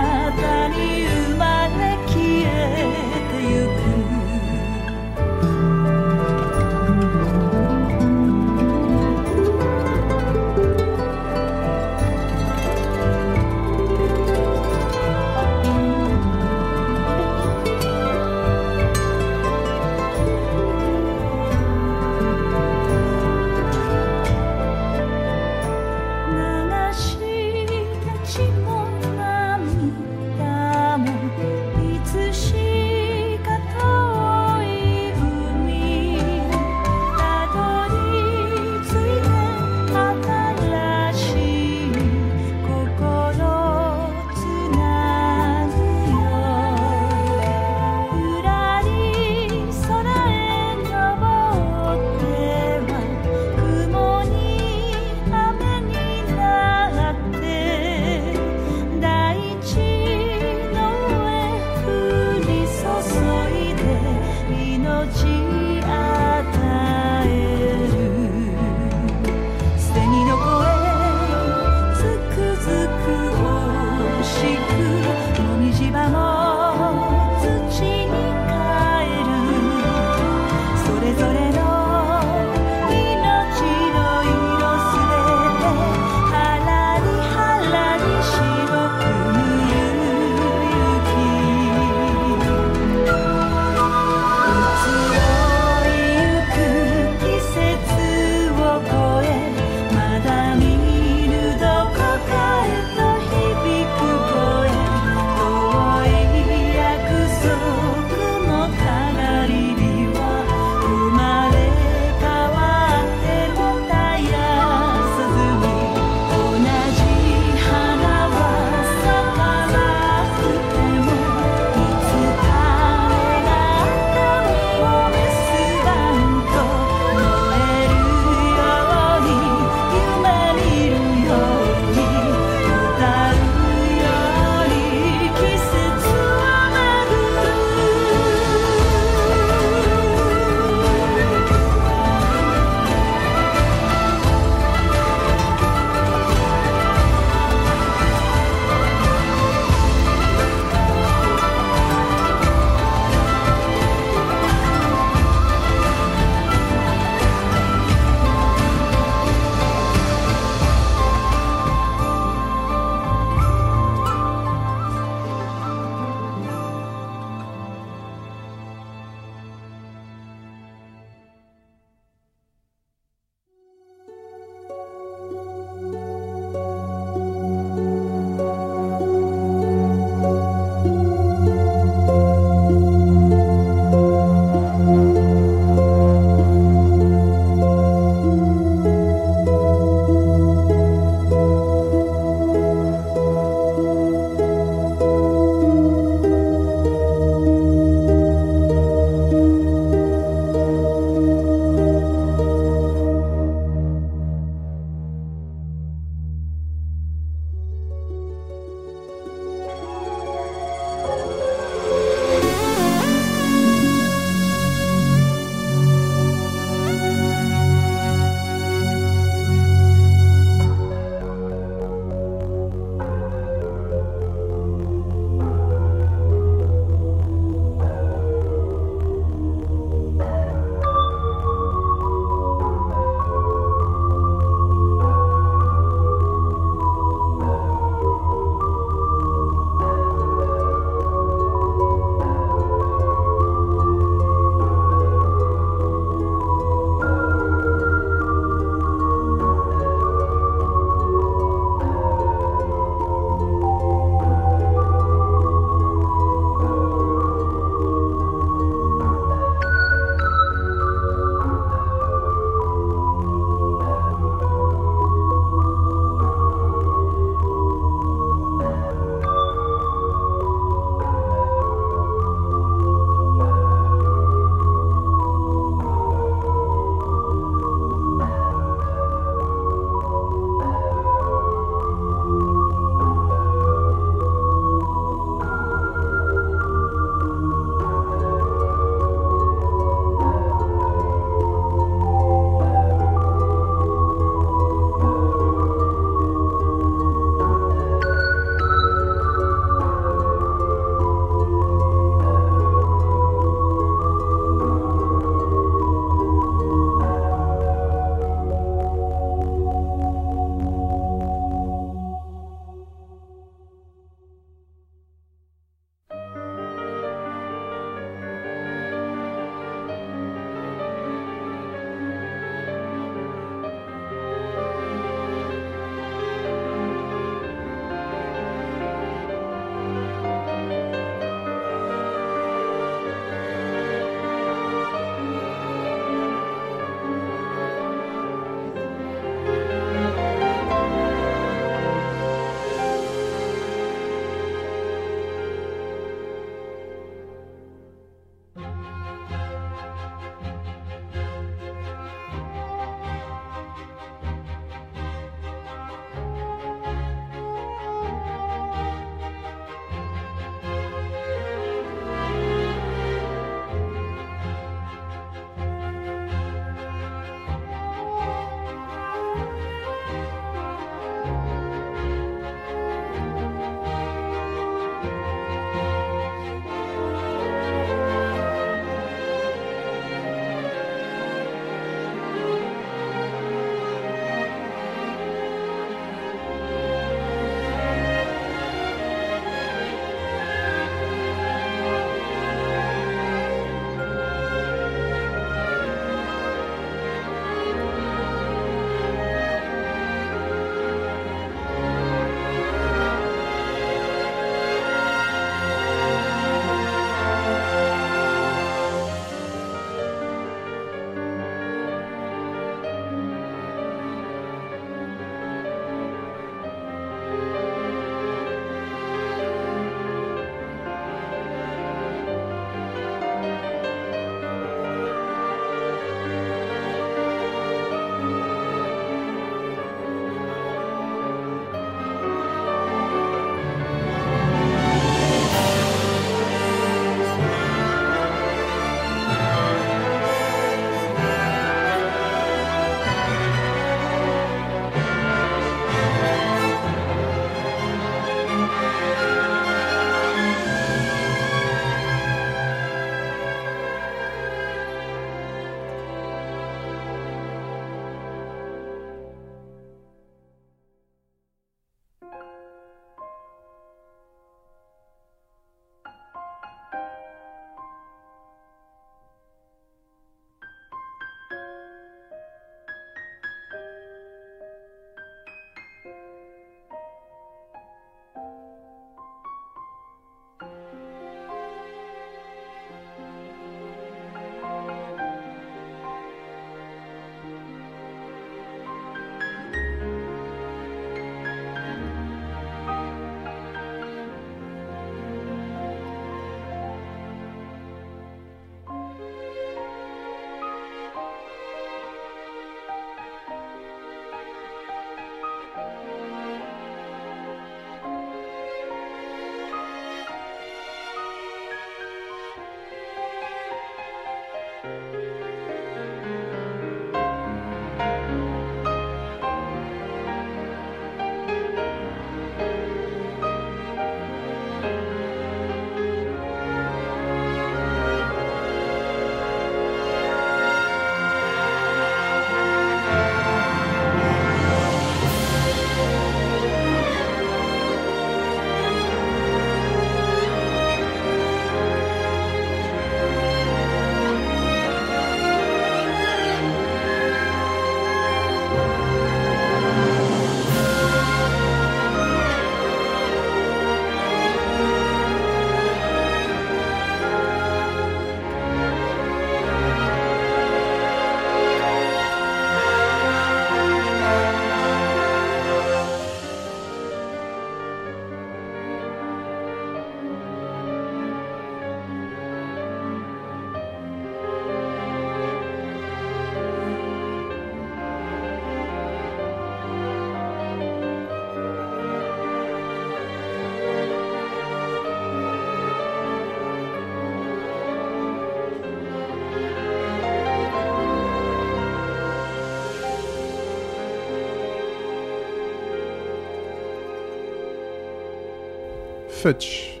[599.42, 600.00] Futch.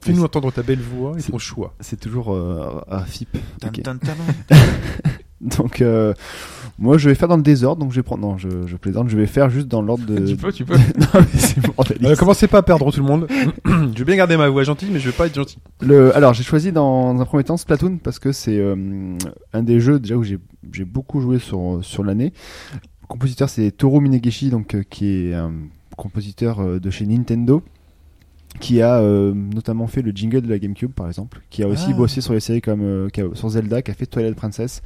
[0.00, 1.74] Fais-nous entendre ta belle voix et ton choix.
[1.80, 3.38] C'est toujours euh, à FIP.
[3.60, 3.82] Tan, Ok.
[3.82, 4.12] tan, tan.
[5.40, 6.12] Donc, euh,
[6.78, 7.80] moi, je vais faire dans le désordre.
[7.82, 8.22] Donc, je vais prendre.
[8.22, 9.08] Non, je, je plaisante.
[9.08, 10.26] Je vais faire juste dans l'ordre de.
[10.26, 10.74] Tu peux, tu peux.
[10.98, 12.04] non, mais c'est bordélique.
[12.04, 13.28] Euh, commencez pas à perdre tout le monde.
[13.64, 15.58] je vais bien garder ma voix gentille, mais je vais pas être gentil.
[15.80, 19.16] Le, alors j'ai choisi dans un premier temps Splatoon parce que c'est euh,
[19.52, 20.38] un des jeux déjà où j'ai
[20.84, 22.32] beaucoup joué sur sur l'année.
[23.02, 25.52] Le compositeur c'est Toru Minegishi donc euh, qui est un
[25.96, 27.62] compositeur euh, de chez Nintendo
[28.60, 31.90] qui a euh, notamment fait le jingle de la GameCube par exemple, qui a aussi
[31.90, 31.94] Ah.
[31.96, 34.82] bossé sur les séries comme euh, sur Zelda, qui a fait Twilight Princess.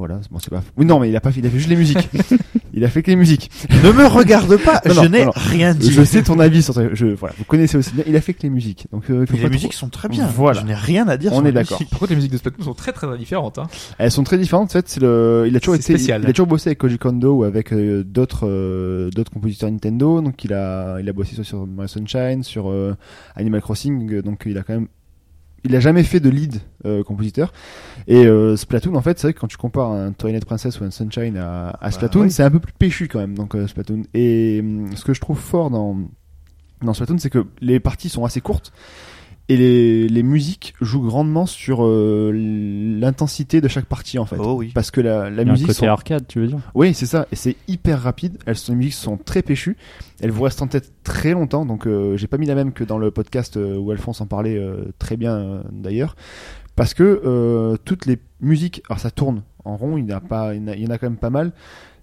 [0.00, 0.62] Voilà, bon c'est pas.
[0.78, 2.08] Oui non mais il a pas fait, il a fait juste les musiques.
[2.72, 3.50] il a fait que les musiques.
[3.84, 5.90] Ne me regarde pas, Non, je n'ai rien dit.
[5.92, 6.82] Je sais ton avis sur ça.
[6.94, 8.04] Je voilà, vous connaissez aussi bien.
[8.06, 8.86] Il a fait que les musiques.
[8.92, 10.26] Donc euh, les trop- musiques sont très bien.
[10.26, 10.60] Voilà.
[10.62, 11.78] Je n'ai rien à dire On sur est d'accord.
[11.90, 13.58] Par contre, les musiques de Splatoon sont très très différentes.
[13.58, 13.66] Hein?
[13.98, 14.70] Elles sont très différentes.
[14.70, 16.22] En fait, c'est le, il a toujours été, spécial.
[16.24, 20.22] il a toujours bossé avec Koji Kondo ou avec euh, d'autres, euh, d'autres compositeurs Nintendo.
[20.22, 22.96] Donc, il a, il a bossé sur, sur Mario Sunshine, sur euh,
[23.36, 24.22] Animal Crossing.
[24.22, 24.88] Donc, il a quand même,
[25.64, 27.52] il a jamais fait de lead euh, compositeur.
[28.06, 30.84] Et euh, Splatoon, en fait, c'est vrai que quand tu compares un Twilight Princess ou
[30.84, 32.30] un Sunshine à, à Splatoon, oui.
[32.30, 33.36] c'est un peu plus péchu quand même.
[33.36, 34.02] Donc, euh, Splatoon.
[34.14, 35.96] Et hum, ce que je trouve fort dans
[36.82, 38.72] dans Splatoon, c'est que les parties sont assez courtes.
[39.50, 44.36] Et les, les musiques jouent grandement sur euh, l'intensité de chaque partie en fait.
[44.38, 44.70] Oh oui.
[44.72, 45.66] Parce que la, la un musique.
[45.66, 46.60] côté sont- arcade, tu veux dire?
[46.74, 47.26] Oui, c'est ça.
[47.32, 48.38] Et c'est hyper rapide.
[48.46, 49.76] Elles sont, les musiques sont très péchues.
[50.20, 51.66] Elles vous restent en tête très longtemps.
[51.66, 54.26] Donc, euh, j'ai pas mis la même que dans le podcast euh, où Alphonse en
[54.26, 56.14] parlait euh, très bien euh, d'ailleurs.
[56.76, 59.96] Parce que euh, toutes les musiques, alors ça tourne en rond.
[59.98, 61.18] Il y en a pas, il y en a, il y en a quand même
[61.18, 61.50] pas mal.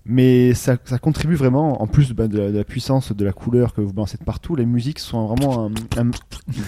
[0.09, 3.33] Mais ça, ça contribue vraiment, en plus bah, de, la, de la puissance, de la
[3.33, 5.65] couleur que vous balancez de partout, les musiques sont vraiment
[5.97, 6.11] un, un-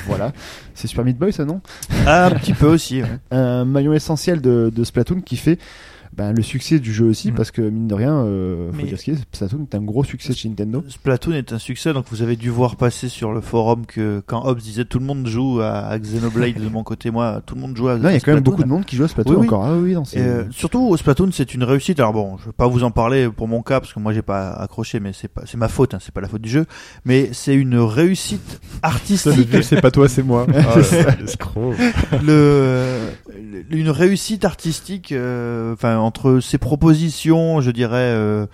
[0.07, 0.33] voilà,
[0.73, 1.61] c'est Super Meat Boy ça non?
[2.05, 3.01] Un petit peu aussi.
[3.01, 3.07] ouais.
[3.31, 5.57] un maillon essentiel de, de Splatoon qui fait
[6.17, 7.35] ben, le succès du jeu aussi Mm.
[7.35, 10.03] parce que mine de rien euh, faut dire ce qu'il est, Splatoon est un gros
[10.03, 13.41] succès chez Nintendo Splatoon est un succès, donc vous avez dû voir passer sur le
[13.41, 17.11] forum que quand Hobbs disait tout le monde joue à, à Xenoblade de mon côté,
[17.11, 18.41] moi tout le monde joue à là il y a quand même Splatoon.
[18.43, 19.47] beaucoup de monde qui joue à Splatoon Oui, oui.
[19.47, 21.99] encore ah oui non, euh, surtout Splatoon c'est une réussite.
[21.99, 24.21] Alors bon, je vais pas vous en parler pour mon cas parce que moi j'ai
[24.21, 26.65] pas accroché, mais c'est pas c'est ma faute, hein, c'est pas la faute du jeu,
[27.05, 29.51] mais c'est une réussite artistique.
[29.51, 30.45] jeu, c'est pas toi, c'est moi.
[30.57, 32.85] Ah, le,
[33.27, 37.95] le- une réussite artistique, euh, enfin entre ses propositions, je dirais.
[38.15, 38.45] euh,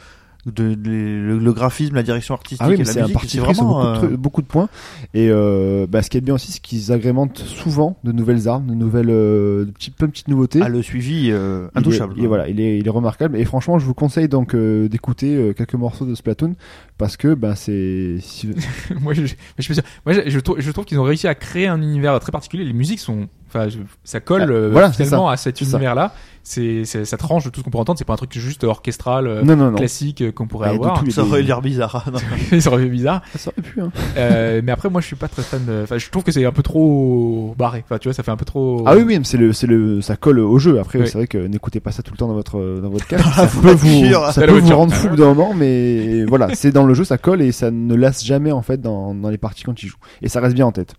[0.45, 3.63] de, de- le, le graphisme, la direction artistique ah oui et la musique, c'est vraiment
[3.81, 4.69] beaucoup, de, euh, trucs- beaucoup de points
[5.15, 8.67] et euh, bah, ce qui est bien aussi c'est qu'ils agrémentent souvent de nouvelles armes
[8.67, 11.79] de nouvelles euh, de petites, plein de petites nouveautés ah, le suivi euh, Il est-
[11.79, 12.13] intouchable.
[12.17, 13.37] il est- voilà, il est, il est remarquable.
[13.39, 16.53] Et franchement, je vous conseille donc euh, d'écouter euh, quelques morceaux de Splatoon
[16.99, 18.17] parce que ben c'est
[19.01, 21.27] moi, je, je, je, peux dire- moi, je, je trouve, je trouve qu'ils ont réussi
[21.27, 22.65] à créer un univers très particulier.
[22.65, 26.13] Les musiques sont, enfin, je- ça colle Ah, euh, voilà, finalement à cet univers-là.
[26.47, 27.97] C'est, ça tranche de tout ce qu'on pourrait entendre.
[27.97, 29.77] C'est pas un truc juste orchestral, euh, non non non.
[29.77, 31.03] classique euh, qu'on pourrait Ouais, de avoir.
[31.09, 32.05] Ça aurait l'air bizarre.
[32.59, 33.23] Ça aurait bizarre.
[33.35, 33.81] Ça aurait pu.
[33.81, 33.91] Hein.
[34.17, 35.61] Euh, mais après, moi, je suis pas très fan.
[35.81, 37.83] Enfin, je trouve que c'est un peu trop barré.
[37.83, 38.83] Enfin, tu vois, ça fait un peu trop.
[38.85, 40.79] Ah oui oui, mais c'est le c'est le ça colle au jeu.
[40.79, 41.07] Après Oui.
[41.07, 43.25] c'est vrai que n'écoutez pas ça tout le temps dans votre dans votre casque.
[43.33, 46.93] ça peut vous ça peut vous rendre fou d'un moment, mais voilà, c'est dans le
[46.93, 49.73] jeu ça colle et ça ne lasse jamais en fait dans dans les parties quand
[49.73, 50.93] tu joues et ça reste bien en tête.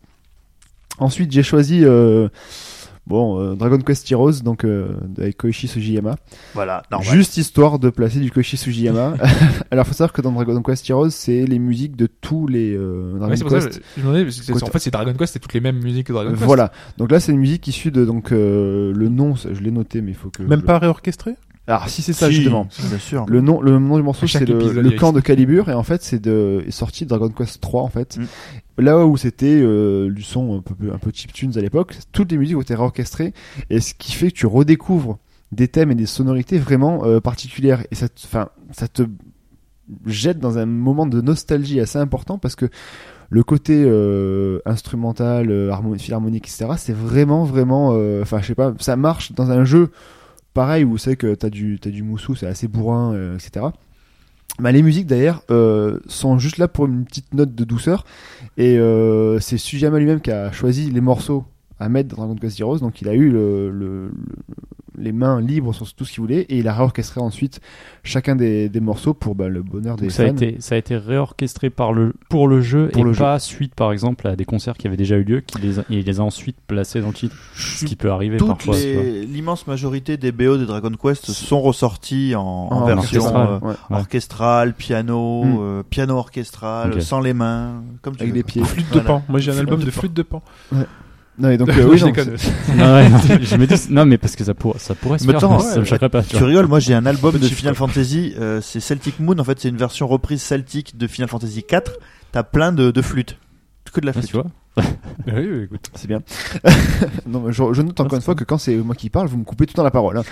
[0.98, 2.28] Ensuite j'ai choisi euh,
[3.08, 6.16] Bon, euh, Dragon Quest Heroes, donc euh, avec Koichi Sugiyama.
[6.54, 7.08] Voilà, normal.
[7.08, 9.14] Juste histoire de placer du Koichi Sugiyama.
[9.70, 13.12] Alors, faut savoir que dans Dragon Quest Heroes, c'est les musiques de tous les euh,
[13.12, 13.80] Dragon Ouais, c'est pour ça que Quest.
[13.94, 15.54] je, je me demandais, parce que c'est- Côté- en fait, c'est Dragon Quest, c'est toutes
[15.54, 16.42] les mêmes musiques que Dragon Quest.
[16.42, 16.72] Voilà.
[16.98, 20.00] Donc là, c'est une musique issue de donc euh, le nom, ça, je l'ai noté,
[20.00, 20.42] mais il faut que.
[20.42, 21.36] Même je- pas réorchestré?
[21.66, 22.68] Alors si c'est ça Si, justement.
[22.88, 23.24] Bien sûr.
[23.28, 26.20] Le nom, le nom du morceau, c'est le, camp de Calibur et en fait c'est
[26.20, 28.18] de est sorti de Dragon Quest 3 en fait.
[28.18, 28.82] Mm.
[28.82, 32.38] Là où c'était euh, du son un peu un peu chiptunes à l'époque, toutes les
[32.38, 33.32] musiques ont été réorchestrées
[33.70, 35.18] et ce qui fait que tu redécouvres
[35.52, 39.02] des thèmes et des sonorités vraiment euh, particulières et ça te, enfin ça te
[40.06, 42.68] jette dans un moment de nostalgie assez important parce que
[43.28, 46.74] le côté euh, instrumental, euh, harmon- philharmonique, etc.
[46.76, 49.90] C'est vraiment vraiment, euh, enfin je sais pas, ça marche dans un jeu
[50.56, 53.66] pareil où c'est que t'as du t'as du moussou, c'est assez bourrin, euh, etc.
[54.58, 58.04] Bah, les musiques d'ailleurs euh, sont juste là pour une petite note de douceur
[58.56, 61.44] et euh, c'est Sujama lui-même qui a choisi les morceaux
[61.78, 64.10] à mettre dans Dragon Quest Heroes donc il a eu le-
[64.98, 67.60] les mains libres sur tout ce qu'il voulait et il a réorchestré ensuite
[68.02, 70.78] chacun des, des morceaux pour bah, le bonheur des Donc ça a été ça a
[70.78, 73.18] été réorchestré par le pour le jeu Pour et le jeu.
[73.18, 75.84] pas suite par exemple à des concerts qui avaient déjà eu lieu qui les a,
[75.90, 79.66] il les a ensuite placés dans le titre ce qui peut arriver Toutes parfois l'immense
[79.66, 83.48] majorité des BO de Dragon Quest sont ressortis en, en En version orchestral.
[83.62, 83.74] euh, Ouais.
[83.90, 85.56] Orchestrale, piano, Mm.
[85.60, 88.36] euh, piano orchestral, sans les mains, comme tu Avec veux.
[88.38, 88.62] les pieds.
[88.64, 89.08] Flûte de Voilà.
[89.08, 89.22] pan.
[89.28, 90.00] Moi j'ai un Flûte album de de pan.
[90.00, 90.42] flûte de pan.
[91.38, 92.36] Non, et donc, euh, oui, je non, déconne.
[92.76, 95.24] non, ouais, non, je me dis non mais parce que ça pourrait ça pourrait se
[95.26, 96.46] Mais faire attends, mais ça ouais, me choquerait pas tu Tu vois.
[96.48, 97.88] rigoles, moi j'ai un album de Final quoi.
[97.88, 101.62] Fantasy, euh, c'est Celtic Moon, en fait c'est une version reprise celtique de Final Fantasy
[101.62, 101.92] 4,
[102.32, 103.36] t'as plein de, de flûtes.
[103.92, 104.26] que de la Ah, flûte.
[104.30, 104.46] tu vois
[105.26, 105.90] Oui, oui, écoute.
[105.94, 106.20] C'est bien.
[107.26, 109.38] non, mais je, je note encore une fois que quand c'est moi qui parle, vous
[109.38, 110.18] me coupez tout le temps la parole.
[110.18, 110.22] hein.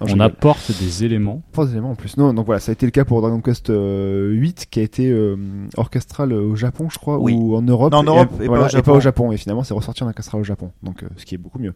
[0.00, 1.42] Non, On apporte des éléments.
[1.52, 2.16] Pas des éléments en plus.
[2.16, 4.82] Non, donc voilà, ça a été le cas pour Dragon Quest euh, 8 qui a
[4.82, 5.36] été euh,
[5.76, 7.34] orchestral au Japon, je crois, Oui.
[7.36, 7.92] ou en Europe.
[7.92, 8.92] Non, en Europe et pas voilà, au Japon.
[8.94, 9.32] au Japon.
[9.32, 11.74] Et finalement, c'est ressorti en orchestral au Japon, donc euh, ce qui est beaucoup mieux.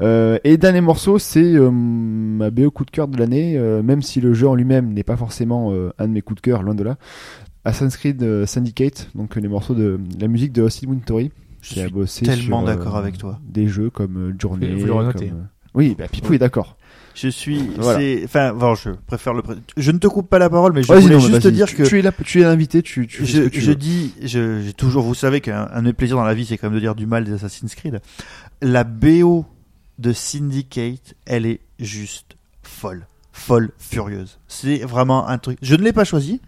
[0.00, 4.02] Euh, et dernier morceau, c'est euh, ma BO coup de cœur de l'année, euh, même
[4.02, 6.62] si le jeu en lui-même n'est pas forcément euh, un de mes coups de cœur,
[6.62, 6.96] loin de là.
[7.64, 11.30] Assassin's Creed euh, Syndicate, donc euh, les morceaux de la musique de Austin Wintory,
[11.60, 13.38] Je qui a suis bossé tellement sur, euh, d'accord avec toi.
[13.46, 14.74] Des jeux comme Journey.
[14.74, 16.76] Vous le comme, Oui, bah, Pipou est d'accord.
[17.14, 18.22] Je suis, Voilà.
[18.24, 19.42] enfin, bon, je préfère le.
[19.76, 21.76] Je ne te coupe pas la parole, mais je voulais non, juste te dire Tu-
[21.76, 24.72] que tu es là, tu es l'invité, tu, tu je, que tu je dis, j'ai
[24.74, 26.80] toujours, vous savez qu'un un de mes plaisirs dans la vie, c'est quand même de
[26.80, 28.00] dire du mal des Assassin's Creed.
[28.62, 29.44] La BO
[29.98, 34.38] de Syndicate, elle est juste folle, folle, furieuse.
[34.46, 35.58] C'est vraiment un truc.
[35.62, 36.40] Je ne l'ai pas choisi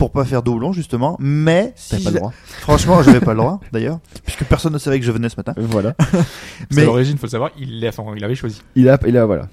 [0.00, 2.32] pour pas faire doublon justement, mais T'as si pas le je- droit.
[2.60, 5.52] franchement, j'avais pas le droit d'ailleurs, puisque personne ne savait que je venais ce matin.
[5.58, 5.94] Euh, Voilà.
[6.72, 8.62] Mais à l'origine, faut le savoir, il, l'a- enfin, il avait choisi.
[8.74, 9.46] Il a, il a, voilà.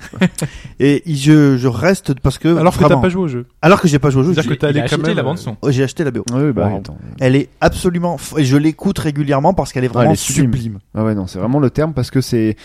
[0.80, 3.46] et je, je reste parce que Alors que vraiment- t'as pas joué au jeu.
[3.62, 5.16] alors que j'ai pas joué au jeu, C'est-à-dire que quand acheté même.
[5.18, 5.58] la euh, bande son.
[5.62, 6.24] oh, j'ai acheté la BO.
[6.32, 6.78] Oui, bah, Wow.
[6.78, 6.98] attends.
[7.20, 10.18] Elle est absolument, f- et je l'écoute régulièrement parce qu'elle est Ah, vraiment elle est
[10.18, 10.54] sublime.
[10.54, 10.80] sublime.
[10.96, 12.56] Ah ouais, non, c'est vraiment le terme parce que c'est,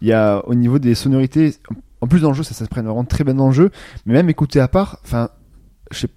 [0.00, 1.54] il y a, au niveau des sonorités,
[2.00, 3.70] en plus dans le jeu, ça, ça se prenne vraiment très bien dans le jeu,
[4.06, 5.28] mais même écouter à part, enfin,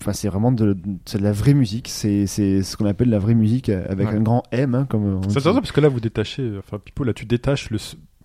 [0.01, 0.76] enfin, c'est vraiment de,
[1.20, 4.16] la vraie musique, c'est, c'est ce qu'on appelle la vraie musique avec Ouais.
[4.16, 5.38] un grand M, hein, comme on C'est dit.
[5.38, 6.51] intéressant parce que là, vous détachez.
[6.59, 7.78] Enfin, Pipo, là, tu détaches le,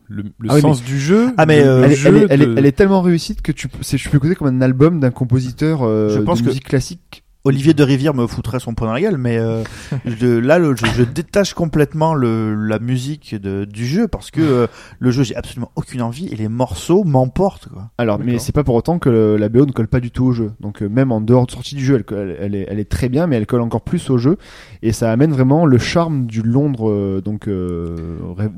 [0.08, 1.32] le, le Ah oui, sens du jeu.
[1.36, 3.00] Ah, mais, euh, le Elle, est- jeu elle est, elle, est, de- elle est tellement
[3.02, 6.44] réussite que tu, je peux écouter comme un album d'un compositeur euh, Je pense de
[6.44, 7.24] que- musique classique.
[7.44, 9.62] Olivier de Rivière me foutrait son poing dans la gueule, mais euh,
[10.04, 14.42] je- là, le- je, je détache complètement le, la musique de, du jeu parce que
[14.42, 14.66] euh,
[14.98, 17.68] le jeu, j'ai absolument aucune envie et les morceaux m'emportent.
[17.68, 17.90] Quoi.
[17.96, 20.24] Alors, mais c'est pas pour autant que le- la BO ne colle pas du tout
[20.26, 20.52] au jeu.
[20.60, 22.90] Donc, euh, même en dehors de sortie du jeu, elle, elle, elle est, elle est
[22.90, 24.36] très bien, mais elle colle encore plus au jeu.
[24.82, 28.48] Et ça amène vraiment le charme du Londres, euh, donc euh, ré-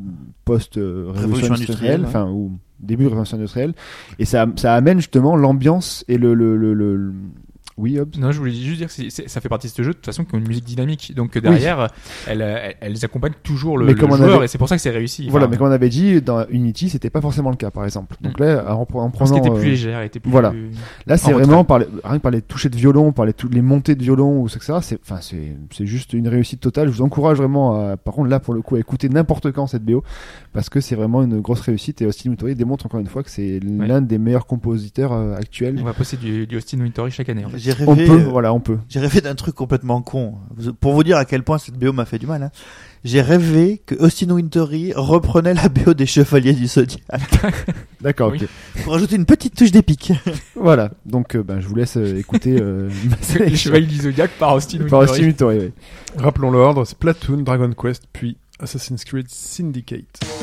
[0.45, 3.75] post euh, révolution Révolution industrielle, enfin ou début de révolution industrielle.
[4.19, 7.13] Et ça, ça amène justement l'ambiance et le, le, le, le- le-
[7.77, 8.19] oui, Hobbs.
[8.19, 9.95] Non, je voulais juste dire que c'est- c'est- ça fait partie de ce jeu de
[9.97, 11.15] toute façon qui ont une musique dynamique.
[11.15, 11.89] Donc euh, derrière,
[12.27, 14.91] elles, elles, elles accompagnent toujours le, le joueur avait- et c'est pour ça que c'est
[14.91, 15.29] réussi.
[15.29, 17.85] Voilà, Enfin, mais comme on avait dit, dans Unity, c'était pas forcément le cas, par
[17.85, 18.17] exemple.
[18.21, 20.31] Donc là, en, en parce prenant, qu'elle était plus euh, légère, était plus.
[20.31, 20.53] voilà.
[21.07, 23.33] Là, c'est En vraiment par les, rien que par les touchés de violon, par les,
[23.51, 24.75] les montées de violon, ou etc.
[24.83, 26.89] C'est, enfin, c'est, c'est juste une réussite totale.
[26.89, 29.67] Je vous encourage vraiment, à, par contre, là, pour le coup, à écouter n'importe quand
[29.67, 30.03] cette BO,
[30.53, 32.03] parce que c'est vraiment une grosse réussite.
[32.03, 35.77] Et Austin Wintory démontre encore une fois que c'est l'un des meilleurs compositeurs euh, actuels.
[35.81, 37.45] On va passer du, du Austin Wintory chaque année.
[37.45, 37.59] en fait.
[37.63, 38.79] J'ai On rêvé, peut, euh, voilà, on peut.
[38.89, 40.35] j'ai rêvé d'un truc complètement con.
[40.81, 42.43] Pour vous dire à quel point cette BO m'a fait du mal.
[42.43, 42.51] Hein.
[43.05, 47.03] J'ai rêvé que Austin Wintory reprenait la BO des Chevaliers du Zodiac
[48.01, 48.41] D'accord, Oui.
[48.43, 48.83] ok.
[48.85, 50.13] pour ajouter une petite touche d'épique.
[50.57, 50.91] Voilà.
[51.07, 52.89] Donc, euh, ben, je vous laisse euh, écouter euh,
[53.39, 55.05] Les chevaliers du Zodiac par Austin Par Wintory.
[55.11, 55.73] Austin Wintory, oui.
[56.17, 60.42] Rappelons l'ordre, c'est Platoon, Dragon Quest, puis Assassin's Creed Syndicate.「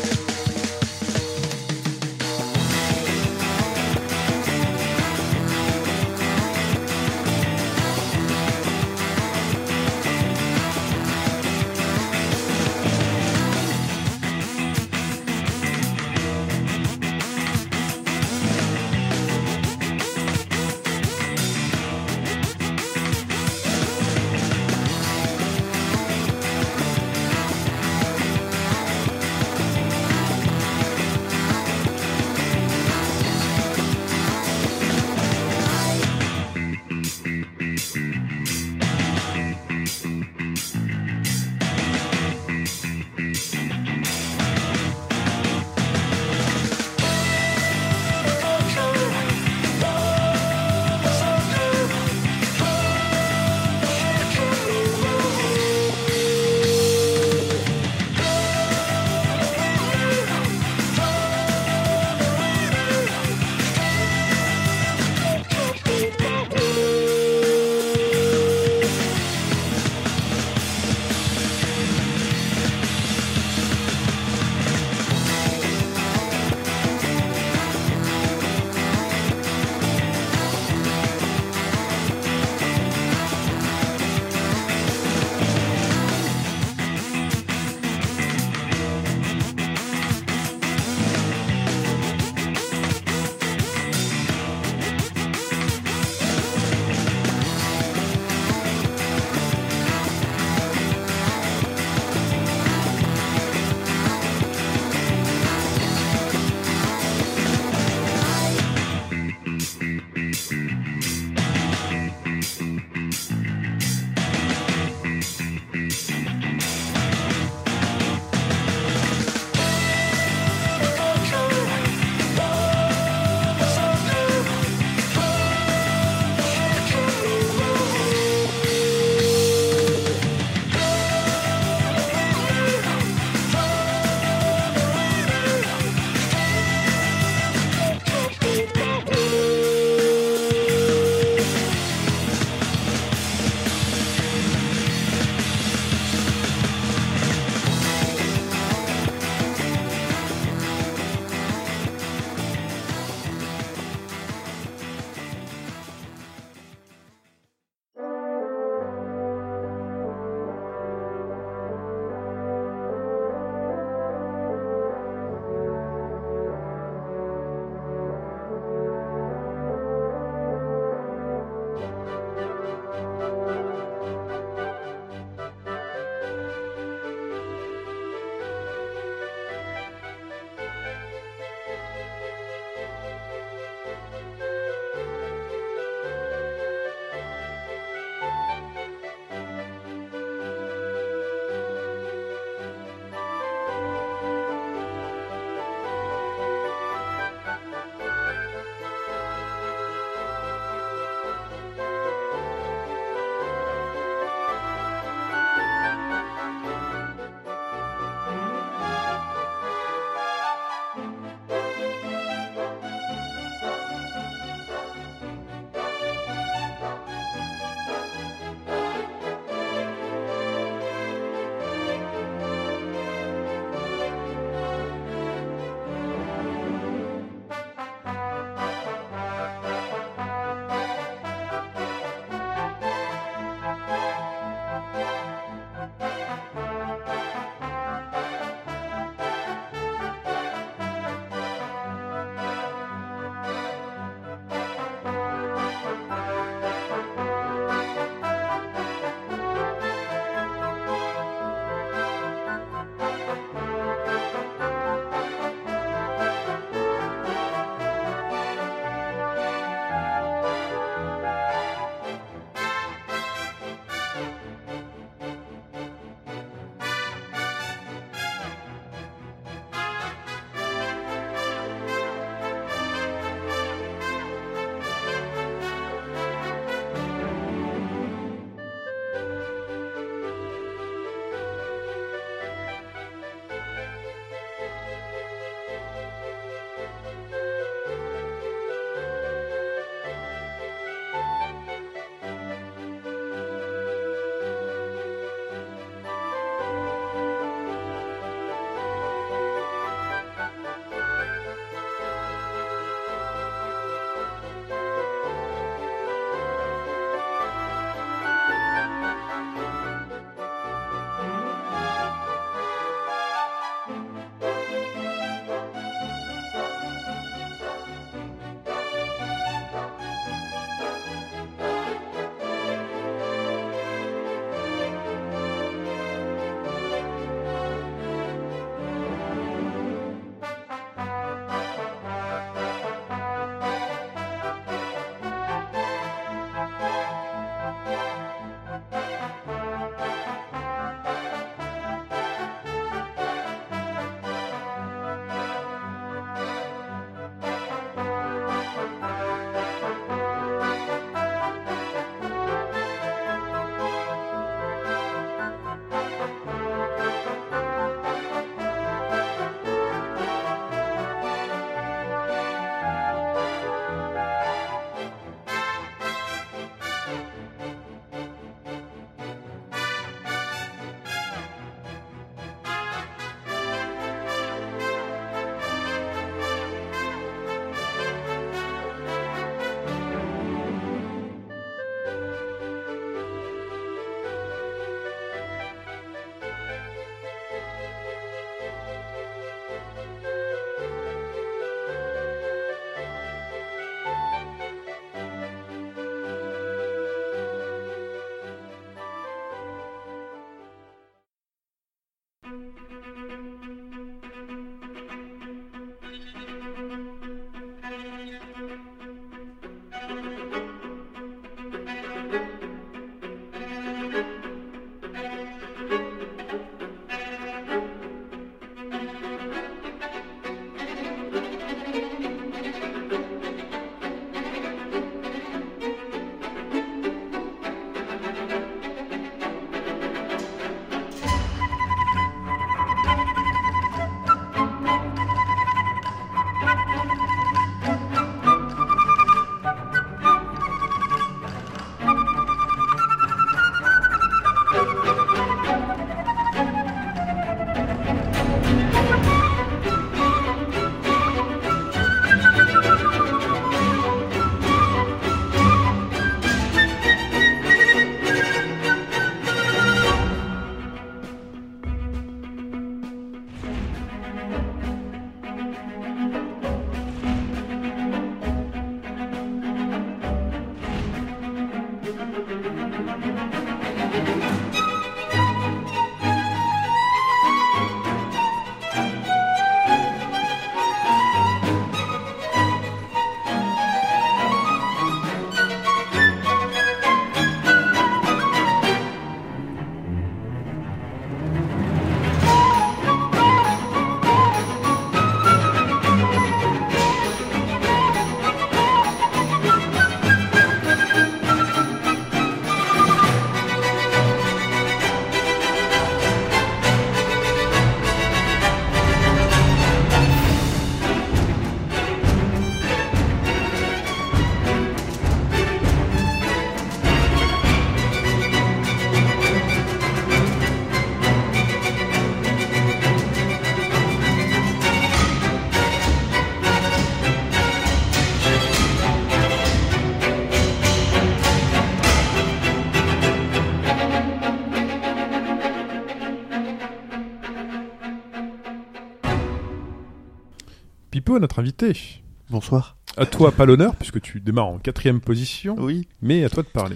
[541.83, 542.21] invité.
[542.49, 542.95] Bonsoir.
[543.17, 546.07] À toi, pas l'honneur, puisque tu démarres en quatrième position, Oui.
[546.21, 546.95] mais à toi de parler.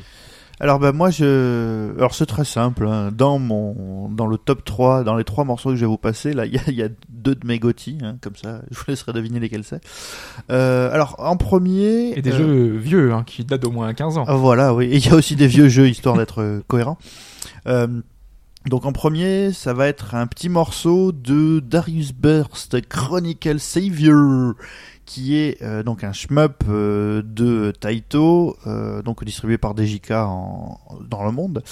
[0.59, 3.11] Alors bah moi je alors c'est très simple hein.
[3.11, 6.31] dans mon dans le top 3 dans les trois morceaux que je vais vous passer
[6.31, 8.83] là il y a, y a deux de mes Gotti hein, comme ça je vous
[8.87, 9.81] laisserai deviner lesquels c'est.
[10.51, 14.19] Euh, alors en premier Et des euh, jeux vieux, hein, qui datent d'au moins 15
[14.19, 14.25] ans.
[14.27, 16.99] ah, voilà oui et il y a aussi des vieux jeux histoire d'être euh, cohérent.
[17.67, 17.87] Euh,
[18.65, 24.53] donc en premier, ça va être un petit morceau de Darius Burst Chronicle Savior,
[25.05, 30.79] qui est euh, donc un shmup euh, de Taito, euh, donc distribué par DJK en,
[31.09, 31.63] dans le monde,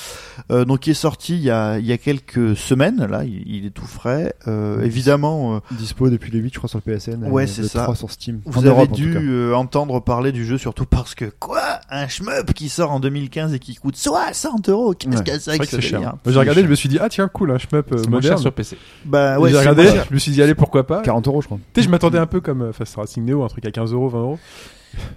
[0.51, 3.05] euh, donc qui est sorti il y a, il y a quelques semaines.
[3.05, 4.33] Là, il, il est tout frais.
[4.47, 7.25] Euh, évidemment, euh, Dispo depuis le 8, je crois, sur le PSN.
[7.29, 7.83] Ouais, c'est ça.
[7.83, 8.41] 3 sur Steam.
[8.45, 12.07] vous En avez Europe, dû euh, entendre parler du jeu surtout parce que quoi, un
[12.07, 14.93] shmup qui sort en 2015 et qui coûte 60 euros.
[14.93, 16.15] Qu'est-ce Ouais, que c'est C'est vrai que que ce c'est cher.
[16.25, 18.37] J'ai regardé, je me suis dit, ah tiens, cool, un shmup euh, moins cher moderne.
[18.39, 18.77] sur PC.
[19.05, 21.01] Bah ouais, J'ai regardé, je me suis dit, allez, pourquoi pas.
[21.01, 21.57] 40 euros, je crois.
[21.73, 24.19] Tu sais, je m'attendais un peu comme Fast Racing Un truc à 15 euros, 20
[24.19, 24.39] euros.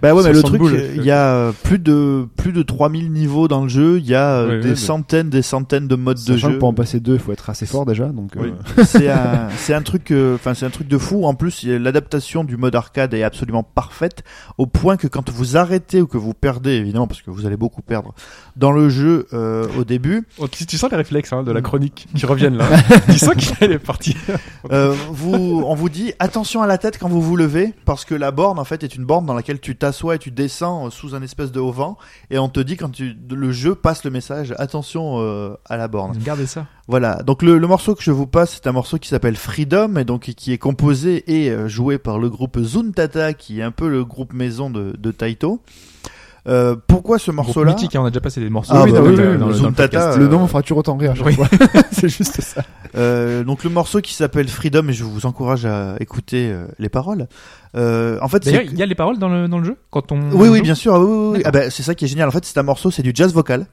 [0.01, 0.75] Bah ouais, mais le 60 truc, boules.
[0.75, 3.97] euh, il y a euh, plus de plus de 3000 niveaux dans le jeu.
[3.99, 6.57] Il y a euh, Ouais, des ouais, mais- centaines, des centaines de modes de jeu.
[6.59, 8.05] pour en passer deux, il faut être assez fort déjà.
[8.07, 8.53] Donc, Oui.
[8.77, 11.25] euh, c'est un, c'est un truc, euh, enfin c'est un truc de fou.
[11.25, 14.23] En plus, l'adaptation du mode arcade est absolument parfaite
[14.57, 17.57] au point que quand vous arrêtez ou que vous perdez, évidemment, parce que vous allez
[17.57, 18.13] beaucoup perdre
[18.55, 21.61] dans le jeu euh, au début, Oh, tu, tu sens les réflexes hein, de la
[21.61, 22.67] chronique qui reviennent là.
[23.07, 24.15] tu sens qu'il est parti.
[24.71, 28.15] euh, vous, on vous dit attention à la tête quand vous vous levez parce que
[28.15, 30.89] la borne en fait est une borne dans laquelle tu t'assois et tu descends euh,
[30.91, 31.97] sous un espèce de haut vent
[32.29, 35.87] et on te dit quand tu, le jeu passe le message attention euh, à la
[35.87, 36.15] borne.
[36.23, 36.67] Gardez ça.
[36.87, 39.95] Voilà, donc le, le morceau que je vous passe, c'est un morceau qui s'appelle Freedom
[39.95, 43.71] et donc qui est composé et euh, joué par le groupe Zuntata, qui est un
[43.71, 45.61] peu le groupe maison de, de Taito.
[46.47, 48.73] Euh, pourquoi ce morceau-là mythique, hein, on a déjà passé des morceaux.
[48.75, 50.17] Ah, oui, bah dans oui, le- oui, dans le- Zoom dans le Tata, podcast.
[50.17, 51.13] euh, le nom me fera toujours autant rire.
[51.91, 52.61] c'est juste ça.
[52.95, 56.89] Euh, Donc le morceau qui s'appelle Freedom, et je vous encourage à écouter euh, les
[56.89, 57.27] paroles.
[57.75, 60.19] Euh, en fait, il y a les paroles dans le, dans le jeu quand on.
[60.33, 60.93] Oui, oui, joue bien sûr.
[60.93, 61.41] ah oui, oui, oui.
[61.45, 62.27] Ah bah, c'est ça qui est génial.
[62.27, 63.65] En fait, c'est un morceau, c'est du jazz vocal.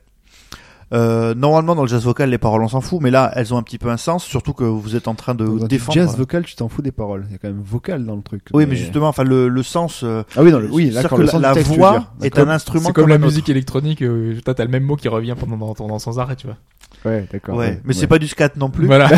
[0.92, 3.56] Euh, normalement, dans le jazz vocal, les paroles, on s'en fout, mais là, elles ont
[3.56, 5.94] un petit peu un sens, surtout que vous êtes en train de Dans défendre.
[5.94, 7.24] jazz vocal, tu t'en fous des paroles.
[7.28, 8.42] Il y a quand même vocal dans le truc.
[8.52, 10.02] Oui, mais justement, enfin, le, le sens.
[10.04, 11.16] euh, Ah oui, non, le- oui, d'accord.
[11.16, 13.18] que le la, sens du la texte, voix est un instrument C'est comme la un
[13.18, 13.26] autre.
[13.26, 16.46] musique électronique, euh, toi t'as le même mot qui revient pendant, pendant sans arrêt, tu
[16.46, 16.56] vois.
[17.04, 17.56] Ouais, d'accord.
[17.56, 18.86] Ouais, mais c'est pas du scat non plus.
[18.86, 19.08] Voilà.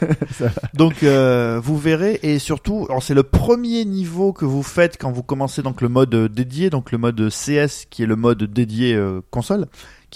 [0.74, 5.10] Donc euh, vous verrez et surtout, alors, c'est le premier niveau que vous faites quand
[5.10, 8.42] vous commencez donc le mode euh, dédié, donc le mode CS qui est le mode
[8.44, 9.66] dédié euh, console,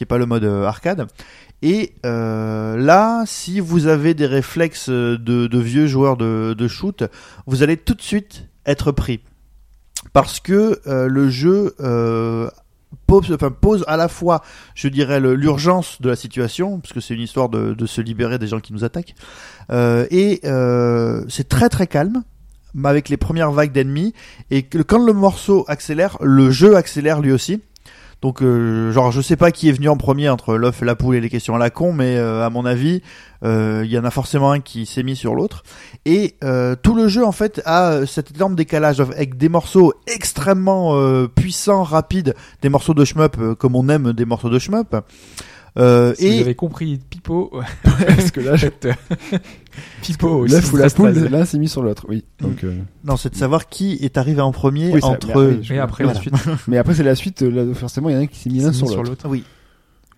[0.00, 1.08] qui est pas le mode euh, arcade.
[1.60, 7.04] Et euh, là, si vous avez des réflexes de, de vieux joueurs de, shoot,
[7.46, 9.20] vous allez tout de suite être pris.
[10.14, 12.48] Parce que euh, le jeu euh,
[13.06, 14.42] pose, à la fois,
[14.74, 18.46] je dirais, l'urgence de la situation, parce que c'est une histoire de, se libérer des
[18.46, 19.14] gens qui nous attaquent,
[19.70, 22.22] euh, et euh, c'est très très calme
[22.84, 24.14] avec les premières vagues d'ennemis,
[24.50, 27.60] et quand le morceau accélère, le jeu accélère lui aussi.
[28.22, 31.16] Donc, euh, genre, je sais pas qui est venu en premier entre l'œuf la poule
[31.16, 33.00] et les questions à la con, mais euh, à mon avis,
[33.44, 35.62] euh, il y en a forcément un qui s'est mis sur l'autre.
[36.04, 39.94] Et euh, tout le jeu, en fait, a euh, cet énorme décalage avec des morceaux
[40.06, 44.58] extrêmement euh, puissants, rapides, des morceaux de shmup euh, comme on aime des morceaux de
[44.58, 44.96] shmup.
[45.78, 47.52] Euh, Si et vous avez compris, Pipo,
[47.84, 48.92] Parce que là, je- euh,
[50.02, 50.94] Pipo, l'œuf ou la 613.
[51.22, 52.06] poule, là, c'est mis sur l'autre.
[52.08, 52.24] Oui.
[52.40, 55.26] Donc, euh, non, c'est de savoir qui est arrivé en premier Oui, ça- entre.
[55.28, 56.18] mais après, je- Et après, Voilà.
[56.18, 56.34] la suite,
[56.68, 57.42] Mais après, c'est la suite.
[57.42, 59.26] euh, Là, forcément, il y en a un qui s'est mis l'un sur l'autre.
[59.28, 59.44] Oui.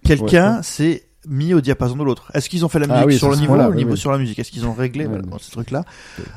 [0.04, 0.62] Quelqu'un Ouais.
[0.62, 2.32] s'est mis au diapason de l'autre.
[2.34, 3.76] Est-ce qu'ils ont fait la Ah musique oui, sur le ce niveau moment-là, ou le
[3.76, 3.98] oui, niveau oui.
[4.00, 5.10] sur la musique Est-ce qu'ils ont réglé Ouais.
[5.10, 5.84] voilà, bon, ce truc-là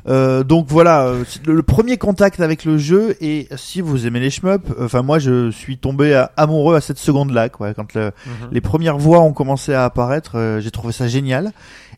[0.07, 4.05] euh, Donc voilà, euh, c'est le, le premier contact avec le jeu et si vous
[4.05, 7.73] aimez les shmups, enfin moi je suis tombé à- amoureux à cette seconde-là, quoi.
[7.73, 8.11] Quand le-
[8.51, 11.51] les premières voix ont commencé à apparaître, euh, j'ai trouvé ça génial.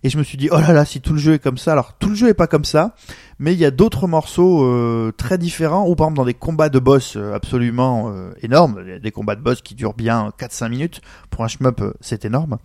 [0.08, 1.74] Et je me suis dit, oh là là, si tout le jeu est comme ça,
[1.74, 2.95] alors tout le jeu est pas comme ça,
[3.39, 6.70] mais il y a d'autres morceaux euh, très différents, ou par exemple dans des combats
[6.70, 11.01] de boss euh, absolument euh, énormes, des- combats de boss qui durent bien 4-5 minutes,
[11.30, 12.55] pour un shmup c'est énorme,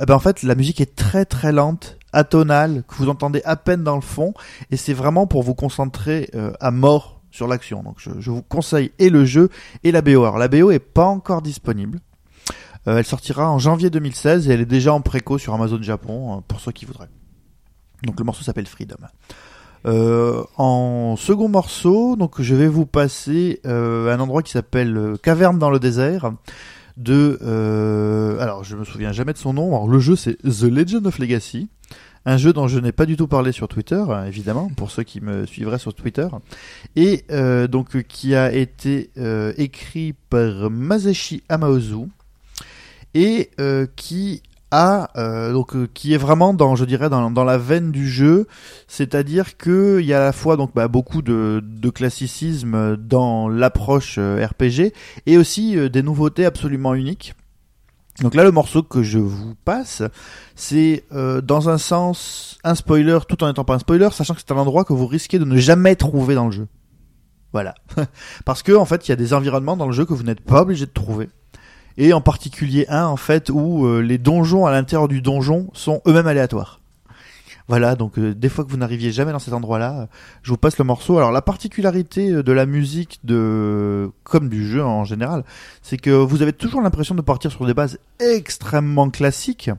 [0.00, 3.54] Eh ben en fait la musique est très très lente, atonale, que vous entendez à
[3.54, 4.34] peine dans le fond,
[4.72, 7.84] et c'est vraiment pour vous concentrer à mort sur l'action.
[7.84, 9.50] Donc je, je vous conseille et le jeu
[9.84, 10.24] et la BO.
[10.24, 12.00] Alors la BO est pas encore disponible.
[12.88, 16.38] Euh, elle sortira en janvier 2016 et elle est déjà en préco sur Amazon Japon
[16.38, 17.10] euh, pour ceux qui voudraient.
[18.04, 18.96] Donc le morceau s'appelle Freedom.
[19.86, 25.70] Euh, en second morceau, donc je vais vous passer un endroit qui s'appelle Caverne dans
[25.70, 26.32] le désert
[26.96, 27.38] de
[28.40, 29.68] alors je me souviens jamais de son nom.
[29.68, 31.68] Alors le jeu c'est The Legend of Legacy,
[32.26, 35.04] un jeu dont je n'ai pas du tout parlé sur Twitter, euh, évidemment pour ceux
[35.04, 36.28] qui me suivraient sur Twitter,
[36.96, 37.24] et
[37.68, 39.10] donc qui a été
[39.56, 42.08] écrit par Masashi Amaozu
[43.14, 44.42] et euh, qui
[44.72, 48.08] a euh, donc euh, qui est vraiment dans je dirais dans, dans la veine du
[48.08, 48.48] jeu.
[48.88, 53.48] C'est-à-dire que il y a à la fois donc bah, beaucoup de, de classicisme dans
[53.48, 54.92] l'approche euh, RPG
[55.26, 57.34] et aussi euh, des nouveautés absolument uniques.
[58.20, 60.02] Donc là le morceau que je vous passe
[60.54, 64.40] c'est euh, dans un sens un spoiler tout en étant pas un spoiler sachant que
[64.40, 66.68] c'est un endroit que vous risquez de ne jamais trouver dans le jeu.
[67.52, 67.74] Voilà.
[68.46, 70.40] Parce que en fait il y a des environnements dans le jeu que vous n'êtes
[70.40, 71.28] pas obligé de trouver
[71.96, 76.00] et en particulier un en fait où euh, les donjons à l'intérieur du donjon sont
[76.06, 76.80] eux-mêmes aléatoires.
[77.68, 80.08] Voilà, donc euh, des fois que vous n'arriviez jamais dans cet endroit-là,
[80.42, 81.18] je vous passe le morceau.
[81.18, 85.44] Alors la particularité euh, de la musique de comme du jeu en général,
[85.80, 89.70] c'est que vous avez toujours l'impression de partir sur des bases extrêmement classiques.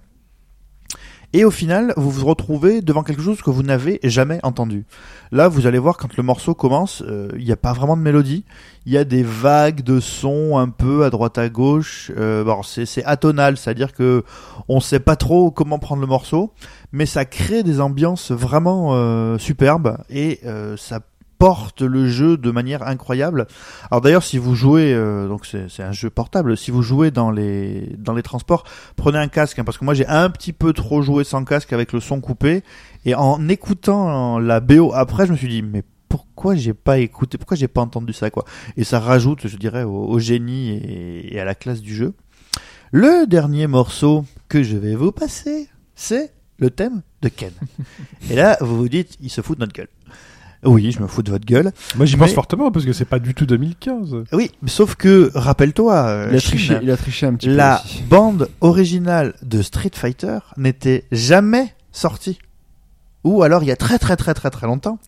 [1.36, 4.86] Et au final, vous vous retrouvez devant quelque chose que vous n'avez jamais entendu.
[5.32, 8.04] Là, vous allez voir quand le morceau commence, euh, il n'y a pas vraiment de
[8.04, 8.46] mélodie.
[8.86, 12.12] Il y a des vagues de sons un peu à droite à gauche.
[12.16, 14.24] Euh, bon, c'est atonal, c'est-à-dire que
[14.68, 16.54] on sait pas trop comment prendre le morceau,
[16.92, 20.40] mais ça crée des ambiances vraiment euh, superbes et
[20.78, 21.00] ça
[21.44, 23.48] porte le jeu de manière incroyable.
[23.92, 27.32] Alors d'ailleurs, si vous jouez, euh, donc c'est un jeu portable, si vous jouez dans
[27.32, 28.64] les dans les transports,
[28.96, 31.74] prenez un casque hein, parce que moi j'ai un petit peu trop joué sans casque
[31.74, 32.64] avec le son coupé
[33.04, 37.38] et en écoutant la BO après, je me suis dit mais pourquoi j'ai pas écouté,
[37.38, 38.46] pourquoi j'ai pas entendu ça quoi?
[38.78, 42.14] Et ça rajoute, je dirais, au, au génie et, et à la classe du jeu.
[42.94, 47.52] Le dernier morceau que je vais vous passer, c'est le thème de Ken.
[48.32, 49.90] et là, vous vous dites, il se fout de notre gueule.
[50.66, 51.72] Oui, je me fous de votre gueule.
[51.96, 54.24] Moi, j'y Mais- pense fortement parce que c'est pas du tout 2015.
[54.32, 57.86] Oui, sauf que, rappelle-toi, euh, Il a triché, il a triché un petit la peu
[57.90, 58.04] aussi.
[58.04, 62.40] bande originale de Street Fighter n'était jamais sortie.
[63.24, 65.00] Ou alors il y a très très très très très longtemps.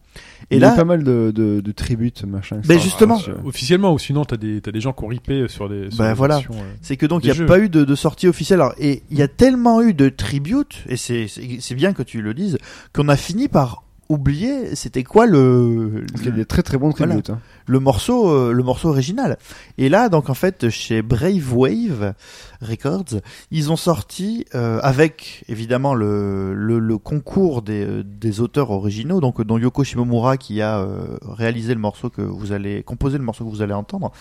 [0.49, 2.57] Et il y a pas mal de, de, de tributes, machin.
[2.63, 2.79] Ben etc.
[2.83, 3.19] justement.
[3.27, 5.89] Ah, Euh, officiellement, ou sinon t'as des t'as des gens qui ont ripé sur des.
[5.91, 6.37] Sur Ben voilà.
[6.37, 6.53] euh.
[6.81, 7.45] c'est que donc il n'y a jeux.
[7.45, 8.61] pas eu de, de sortie officielle.
[8.61, 11.27] Alors, et il y a tellement eu de tributes, et c'est
[11.75, 12.57] bien que tu le dises,
[12.93, 16.77] qu'on a fini par oublier c'était quoi le Parce qu'il y a des très très
[16.77, 17.13] bons Voilà.
[17.13, 17.29] tributes.
[17.31, 17.39] hein.
[17.65, 19.37] le morceau euh, le morceau original
[19.77, 22.13] et là donc en fait chez Brave Wave
[22.61, 23.19] Records
[23.51, 29.21] ils ont sorti euh, avec évidemment le, le, le concours des, euh, des auteurs originaux
[29.21, 33.23] donc dont Yoko Shimomura qui a euh, réalisé le morceau que vous allez composé le
[33.23, 34.11] morceau que vous allez entendre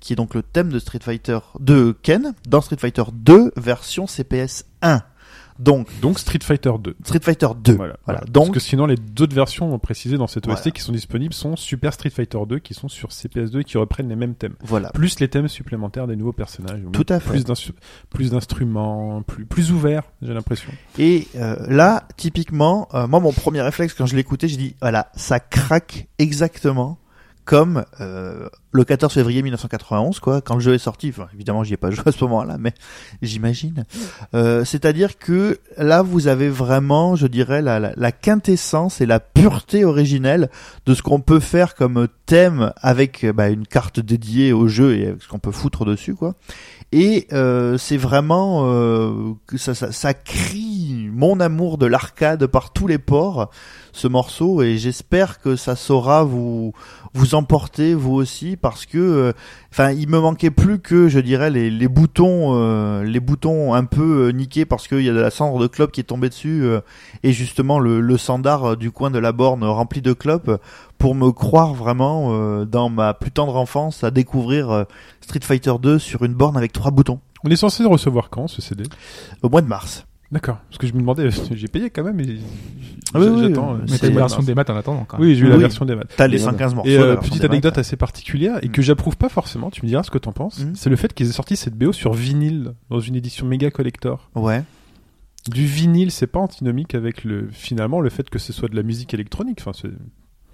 [0.00, 4.06] qui est donc le thème de Street Fighter de Ken dans Street Fighter 2 version
[4.06, 5.02] CPS 1
[5.58, 6.96] Donc, Donc Street Fighter 2.
[7.04, 7.74] Street Fighter 2.
[7.74, 7.96] Voilà.
[8.04, 8.20] Voilà.
[8.20, 10.70] Parce Donc, que sinon, les d'autres versions précisées dans cette OST Voilà.
[10.72, 14.08] qui sont disponibles sont Super Street Fighter 2 qui sont sur CPS2 et qui reprennent
[14.08, 14.54] les mêmes thèmes.
[14.62, 14.90] voilà.
[14.90, 16.80] Plus les thèmes supplémentaires des nouveaux personnages.
[16.92, 17.30] Tout à fait.
[17.30, 17.72] Plus d'instru-
[18.10, 20.70] plus d'instruments, plus, plus ouverts, j'ai l'impression.
[20.98, 25.10] Et euh, là, typiquement, euh, moi, mon premier réflexe quand je l'écoutais, j'ai dit, voilà,
[25.14, 26.98] ça craque exactement
[27.44, 31.10] comme euh, le 14 février 1991, quoi, quand le jeu est sorti.
[31.10, 32.72] Enfin, évidemment, j'y ai pas joué à ce moment-là, mais
[33.22, 33.84] j'imagine.
[34.34, 39.20] Euh, C'est-à-dire que là, vous avez vraiment, je dirais, la, la, la quintessence et la
[39.20, 40.48] pureté originelle
[40.86, 45.08] de ce qu'on peut faire comme thème avec bah, une carte dédiée au jeu et
[45.08, 46.34] avec ce qu'on peut foutre dessus, quoi.
[46.92, 50.73] Et euh, c'est vraiment euh, que ça, ça, ça crie
[51.14, 53.50] mon amour de l'arcade par tous les ports,
[53.92, 56.72] ce morceau, et j'espère que ça saura vous
[57.14, 59.32] vous emporter vous aussi, parce que, euh,
[59.70, 63.84] enfin, il me manquait plus que, je dirais, les, les boutons, euh, les boutons un
[63.84, 66.28] peu euh, niqués parce qu'il y a de la cendre de clope qui est tombée
[66.28, 66.80] dessus, euh,
[67.22, 70.60] et justement le, le sandar du coin de la borne rempli de clopes,
[70.98, 74.86] pour me croire vraiment euh, dans ma plus tendre enfance à découvrir
[75.20, 78.48] Street Fighter 2 sur une borne avec trois boutons On est censé le recevoir quand
[78.48, 78.84] ce CD
[79.42, 80.04] au mois de mars.
[80.34, 80.58] D'accord.
[80.68, 82.18] Parce que je me demandais, j'ai payé quand même.
[82.20, 82.36] Et
[83.14, 83.74] Ah oui, j'attends.
[83.74, 85.04] oui, euh, Mais t'as de version des maths en attendant.
[85.08, 85.26] Quand même.
[85.28, 86.12] Oui, j'ai eu la version des maths.
[86.16, 86.90] T'as les Et 115 morceaux.
[86.90, 87.78] Et la euh, version petite anecdote maths.
[87.78, 88.72] assez particulière et Mm.
[88.72, 90.72] que j'approuve pas forcément, tu me diras ce que t'en penses, Mm.
[90.74, 94.28] c'est le fait qu'ils aient sorti cette BO sur vinyle dans une édition méga collector.
[94.34, 94.64] Ouais.
[95.48, 98.82] Du vinyle, c'est pas antinomique avec le finalement le fait que ce soit de la
[98.82, 99.58] musique électronique.
[99.60, 99.90] Enfin, c'est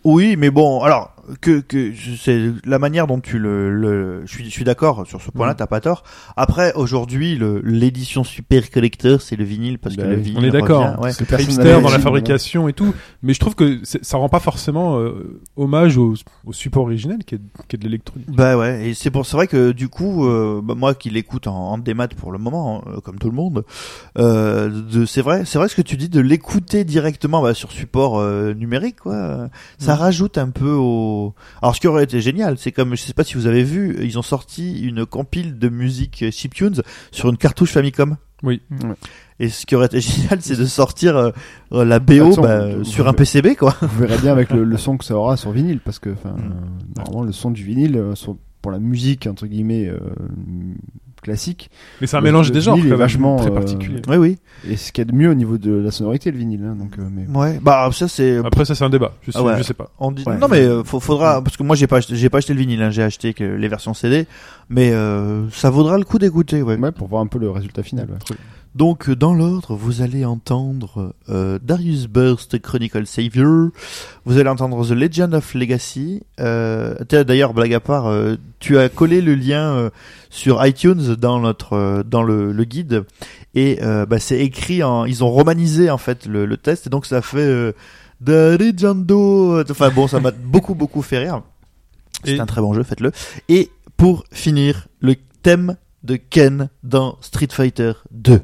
[0.05, 4.45] Oui, mais bon, alors que que c'est la manière dont tu le, le je suis
[4.47, 5.57] je suis d'accord sur ce point-là, Mm.
[5.59, 6.03] t'as pas tort.
[6.37, 10.39] Après, aujourd'hui, le l'édition super collector, c'est le vinyle parce que Bah le vinyle.
[10.41, 10.85] on est d'accord.
[10.87, 11.13] revient, ouais.
[11.13, 14.41] C'est Personne hipster dans la fabrication et tout, mais je trouve que ça rend pas
[14.41, 16.15] forcément euh, hommage au,
[16.47, 18.29] au support originel qui est, qui est de l'électronique.
[18.31, 21.47] Bah ouais, et c'est pour c'est vrai que du coup, euh, bah, moi qui l'écoute
[21.47, 23.65] en, en démat pour le moment, hein, comme tout le monde,
[24.19, 27.71] euh, de- c'est vrai, c'est vrai ce que tu dis de l'écouter directement bah, sur
[27.71, 29.15] support euh, numérique, quoi.
[29.15, 29.49] euh,
[29.91, 31.35] Ça rajoute un peu au.
[31.63, 33.97] Alors ce qui aurait été génial, c'est comme je sais pas si vous avez vu,
[34.03, 38.17] ils ont sorti une compile de musique chiptunes sur une cartouche Famicom.
[38.43, 38.63] Oui.
[38.71, 38.95] Ouais.
[39.39, 41.31] Et ce qui aurait été génial, c'est de sortir euh,
[41.73, 43.77] la BO bah, vous- sur vous- un PCB, quoi.
[43.83, 46.31] Vous verrez bien avec le, le son que ça aura sur vinyle, parce que enfin,
[46.31, 46.41] Mm.
[46.41, 49.99] euh, normalement le son du vinyle, euh, sur- pour la musique entre guillemets euh,
[51.21, 51.71] classique,
[52.01, 54.03] Mais c'est un Le- mélange le des genres vinyle est vachement, très euh, particulier.
[54.09, 54.39] Oui, oui.
[54.69, 56.65] et ce qu'il y a de mieux au niveau de la sonorité le vinyle.
[56.65, 57.59] hein, donc, euh, mais Ouais.
[57.63, 58.39] Bah ça c'est.
[58.39, 59.13] Après ça c'est un débat.
[59.23, 59.59] Je sais, Ah ouais.
[59.59, 59.91] je sais pas.
[59.99, 60.25] On dit...
[60.27, 60.37] Ouais.
[60.39, 62.61] Non mais euh, faut, faudra parce que moi j'ai pas acheté, j'ai pas acheté le
[62.61, 64.27] vinyle, hein, j'ai acheté que les versions CD,
[64.69, 66.63] mais euh, ça vaudra le coup d'écouter.
[66.63, 66.77] Ouais.
[66.77, 68.07] ouais, pour voir un peu le résultat final.
[68.11, 68.37] ouais.
[68.77, 73.71] Donc dans l'ordre, vous allez entendre euh, Darius Burst Chronicle Savior,
[74.25, 76.23] vous allez entendre The Legend of Legacy.
[76.39, 79.91] Euh, D'ailleurs, blague à part, euh, tu as collé le lien euh,
[80.31, 83.05] sur iTunes dans notre euh, dans le, le guide
[83.57, 86.91] et euh, bah, c'est écrit en, ils ont romanisé en fait le, le test et
[86.91, 87.73] donc ça fait euh,
[88.25, 89.63] The Legendo.
[89.69, 91.43] Enfin bon, ça m'a beaucoup beaucoup fait rire.
[92.25, 93.11] C'est Et- un très bon jeu, faites-le.
[93.49, 98.41] Et pour finir, le thème de Ken dans Street Fighter 2.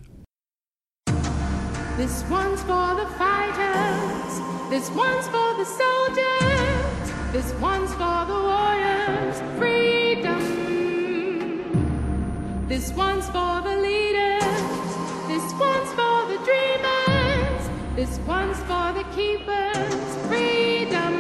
[17.96, 20.16] This one's for the keepers.
[20.28, 21.14] Freedom.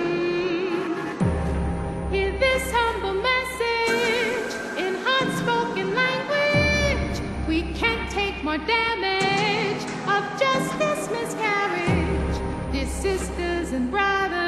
[2.10, 7.48] Hear this humble message in hard spoken language.
[7.48, 12.72] We can't take more damage of just this miscarriage.
[12.72, 14.45] Dear sisters and brothers,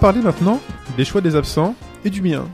[0.00, 0.60] parler maintenant
[0.96, 2.46] des choix des absents et du mien.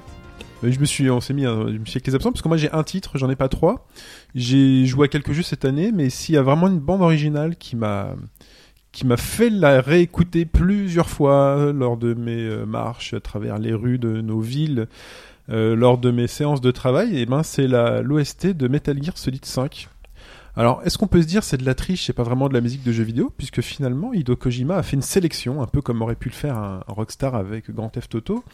[0.63, 2.57] Euh, Je me suis, on s'est mis, un- je avec les absents parce que moi
[2.57, 3.87] j'ai un titre, j'en ai pas trois.
[4.35, 7.57] J'ai joué à quelques jeux cette année, mais s'il y a vraiment une bande originale
[7.57, 8.15] qui m'a,
[8.93, 13.75] qui m'a fait la réécouter plusieurs fois lors de mes euh, marches à travers les
[13.75, 14.87] rues de nos villes,
[15.51, 19.45] euh, lors de mes séances de travail, et ben c'est l'OST de Metal Gear Solid
[19.45, 19.89] 5.
[20.57, 22.61] Alors, est-ce qu'on peut se dire c'est de la triche, c'est pas vraiment de la
[22.61, 26.01] musique de jeux vidéo, puisque finalement Hideo Kojima a fait une sélection, un peu comme
[26.01, 28.45] aurait pu le faire un, un Rockstar avec Grand Theft Auto,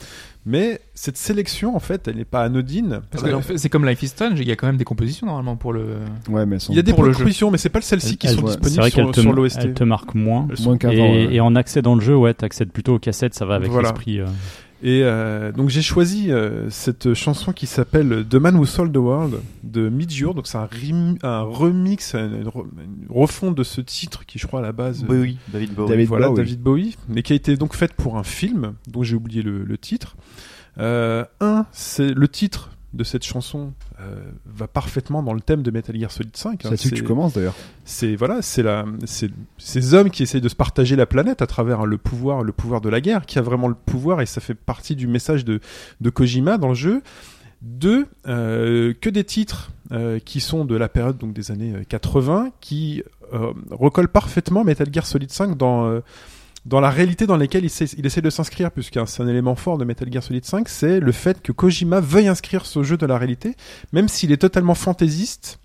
[0.47, 3.01] mais cette sélection en fait, elle n'est pas anodine.
[3.11, 4.79] Parce Alors, que en fait, c'est comme Life is Strange, il y a quand même
[4.79, 5.97] des compositions normalement pour le.
[6.31, 7.17] Ouais, mais sont il y a des pour le jeu.
[7.17, 9.33] propositions, mais c'est pas celles-ci qui sont ouais, disponibles C'est vrai qu'elle sur, te, sur
[9.35, 9.75] l'OST.
[9.75, 10.49] te marque moins.
[10.63, 10.95] Moins qu'avant.
[10.95, 11.35] Et, ouais.
[11.35, 13.89] et en accès dans le jeu, ouais, t'accèdes plutôt aux cassettes, ça va avec Voilà.
[13.91, 14.21] l'esprit.
[14.21, 14.27] euh.
[14.83, 18.97] Et euh, donc j'ai choisi euh, cette chanson qui s'appelle The Man Who Sold the
[18.97, 20.33] World de Midjure.
[20.35, 24.39] Donc c'est un, rem- un remix, une, une re- une refonte de ce titre qui
[24.39, 25.89] je crois à la base oui, David Bowie.
[25.91, 26.37] David voilà, Bowie.
[26.39, 29.65] David Bowie, mais qui a été donc faite pour un film dont j'ai oublié le,
[29.65, 30.17] le titre.
[30.79, 33.73] Euh, un, c'est le titre de cette chanson
[34.47, 36.61] va parfaitement dans le thème de Metal Gear Solid 5.
[36.61, 36.71] C'est hein.
[36.71, 37.55] là-dessus que tu commences d'ailleurs.
[37.85, 41.47] c'est voilà, c'est la, c'est ces hommes qui essayent de se partager la planète à
[41.47, 44.41] travers le pouvoir, le pouvoir de la guerre, qui a vraiment le pouvoir et ça
[44.41, 45.61] fait partie du message de,
[46.01, 47.03] de Kojima dans le jeu.
[47.63, 51.85] Deux, euh, que des titres euh, qui sont de la période donc des années euh,
[51.87, 53.03] 80, qui
[53.35, 56.01] euh, recollent parfaitement Metal Gear Solid 5 dans euh,
[56.71, 59.85] dans la réalité dans laquelle il, essaie de s'inscrire, puisque c'est un élément fort de
[59.85, 63.19] Metal Gear Solid 5, c'est le fait que Kojima veuille inscrire ce jeu de la
[63.19, 63.57] réalité,
[63.93, 65.60] même s'il est totalement fantaisiste.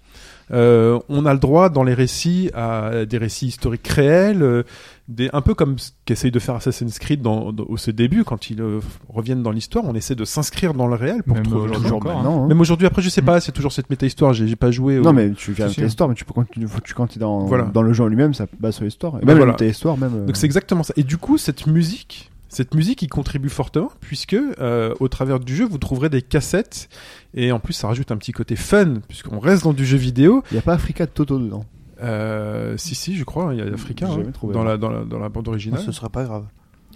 [0.51, 4.63] Euh, on a le droit dans les récits à des récits historiques réels, euh,
[5.07, 8.23] des, un peu comme ce qu'essaye de faire Assassin's Creed dans, dans- au ses débuts,
[8.23, 11.45] quand ils euh, reviennent dans l'histoire, on essaie de s'inscrire dans le réel pour Même
[11.45, 11.97] trouver aujourd'hui toujours.
[11.97, 12.15] encore, hein.
[12.23, 12.47] maintenant, hein.
[12.47, 14.99] Même aujourd'hui, après, je sais pas, c'est toujours cette méta-histoire, j'ai j'ai pas joué.
[14.99, 15.81] au- Non, mais tu viens si.
[15.81, 17.63] l'histoire, mais tu peux continuer, faut que tu continues dans, Voilà.
[17.65, 19.13] dans le jeu en lui-même, ça base sur l'histoire.
[19.21, 19.45] Et même voilà.
[19.47, 20.13] la méta-histoire, même.
[20.15, 20.93] euh, Donc c'est exactement ça.
[20.97, 25.55] Et du coup, cette musique, cette musique, y contribue fortement puisque euh, au travers du
[25.55, 26.89] jeu, vous trouverez des cassettes
[27.33, 30.43] et en plus, ça rajoute un petit côté fun puisqu'on reste dans du jeu vidéo.
[30.51, 31.65] Il n'y a pas Africa de Toto dedans.
[32.01, 34.89] Euh, si si, je crois, il y a Africain J'ai hein, trouvé, dans la dans
[34.89, 35.81] la dans la bande originale.
[35.85, 36.45] Ce serait pas grave.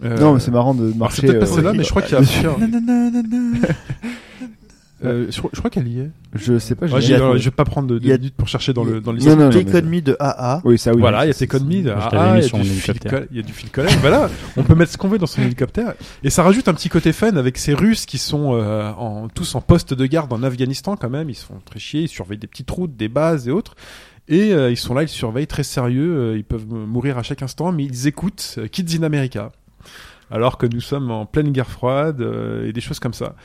[0.03, 1.27] Euh, Non, mais c'est marrant de alors, c'est marcher.
[1.27, 2.21] peut-être pas euh, celle-là, oui, mais je crois qu'il y a.
[5.01, 5.09] Africain.
[5.09, 6.09] Euh, je, je crois qu'elle y est.
[6.33, 8.47] Je sais pas, Ouais, je vais pas prendre de, de Il y a- minutes pour
[8.47, 9.39] chercher dans le dans Il y l'histoire.
[9.47, 10.61] a de AA.
[10.63, 10.99] Oui, ça oui.
[10.99, 11.33] Voilà, il y a
[11.97, 13.11] ah, t'avais ah, mis il y a du mon Phil hélicoptère.
[13.11, 13.97] Collins, il y a du Phil Collins.
[14.01, 15.93] voilà, on peut mettre ce qu'on veut dans son hélicoptère.
[16.23, 19.55] Et ça rajoute un petit côté fun avec ces Russes qui sont euh, en, tous
[19.55, 21.29] en poste de garde en Afghanistan quand même.
[21.29, 23.75] Ils se font très chier, ils surveillent des petites routes, des bases et autres.
[24.27, 26.15] Et euh, ils sont là, ils surveillent très sérieux.
[26.15, 29.51] euh, ils peuvent mourir à chaque instant, mais ils écoutent euh, Kids in America.
[30.31, 33.35] Alors que nous sommes en pleine guerre froide euh, et des choses comme ça.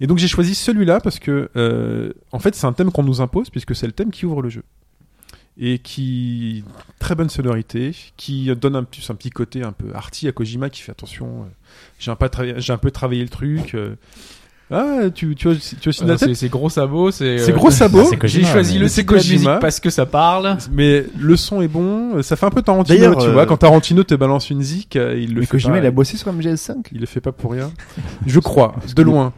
[0.00, 3.20] Et donc j'ai choisi celui-là parce que, euh, en fait, c'est un thème qu'on nous
[3.20, 4.62] impose puisque c'est le thème qui ouvre le jeu
[5.56, 6.64] et qui
[6.98, 10.92] très bonne sonorité, qui donne un petit, côté un peu arty à Kojima qui fait
[10.92, 11.42] attention.
[11.42, 11.46] euh,
[11.98, 13.74] j'ai un peu travaillé, j'ai un peu travaillé le truc.
[13.74, 13.94] euh.
[14.70, 17.38] Ah, tu tu as, tu as la Alors, C'est tête c'est gros sabots, c'est.
[17.38, 18.10] C'est euh, gros sabots.
[18.24, 19.56] J'ai choisi le c'est Kojima.
[19.58, 20.56] parce que ça parle.
[20.72, 23.44] Mais le son est bon, euh, ça fait un peu Tarantino, tu euh, vois.
[23.46, 25.90] Quand Tarantino te balance une zik, euh, il le Mais fait Kojima, pas, il a
[25.90, 26.76] bossé sur MGS5.
[26.92, 27.70] il le fait pas pour rien.
[28.26, 29.32] Je crois, de loin.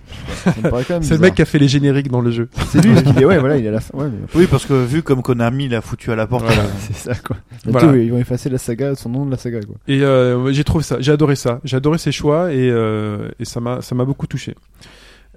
[1.01, 2.49] C'est le mec qui a fait les génériques dans le jeu.
[2.69, 3.99] C'est lui, qu'il est, ouais, voilà, il est à la fin.
[3.99, 6.45] Ouais, mais- Oui, parce que vu comme Konami l'a foutu à la porte.
[6.45, 6.63] Voilà.
[6.63, 7.37] euh, C'est ça, quoi.
[7.67, 9.75] Ils vont effacer la saga, son nom de la saga, quoi.
[9.89, 13.45] Et euh, j'ai trouvé ça, j'ai adoré ça, j'ai adoré ses choix et, euh, et
[13.45, 14.55] ça m'a ça m'a beaucoup touché.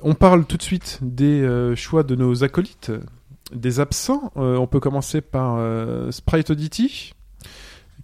[0.02, 2.92] On parle tout de suite des euh, choix de nos acolytes,
[3.54, 4.32] des absents.
[4.38, 7.14] Euh, on peut commencer par euh, Sprite Oddity,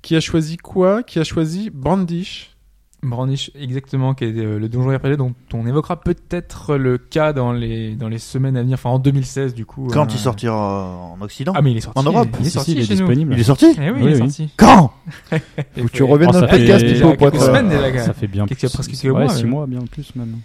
[0.02, 1.04] qui a choisi quoi?
[1.04, 2.52] Qui a choisi Brandish?
[3.04, 7.54] Brandish, exactement, qui est euh, le donjon RPG dont on évoquera peut-être le cas dans
[7.54, 9.88] les, dans les semaines à venir, enfin en 2016 du coup.
[9.94, 11.54] Quand euh, il sortira en Occident?
[11.56, 12.00] Ah mais il est sorti.
[12.00, 12.30] En Europe?
[12.40, 13.00] Il est sorti il est chez nous.
[13.02, 13.34] disponible.
[13.36, 13.68] Il est sorti?
[13.78, 14.18] Eh oui, Oui, il est oui.
[14.18, 14.50] sorti.
[14.58, 14.92] Quand?
[15.32, 18.00] Faut que tu reviennes Oh, dans le fait- podcast, il y Pipo.
[18.00, 19.52] Ça fait bien Qu'est-ce qu'il y a plus- presque ouais, mois, six même.
[19.52, 20.38] mois, bien plus même.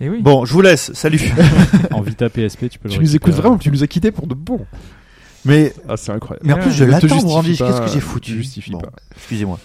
[0.00, 0.20] Eh oui.
[0.22, 0.92] Bon, je vous laisse.
[0.92, 1.20] Salut.
[1.92, 4.26] En Vita PSP, tu peux le Tu nous écoutes vraiment, tu nous as quittés pour
[4.26, 4.66] de bon.
[5.44, 6.46] Mais, Ah, c'est incroyable.
[6.46, 7.58] mais en plus, je Ne te l'attends, justifie Brandish.
[7.58, 8.90] pas, Qu'est-ce que j'ai foutu justifie Bon, pas.
[9.16, 9.58] Excusez-moi.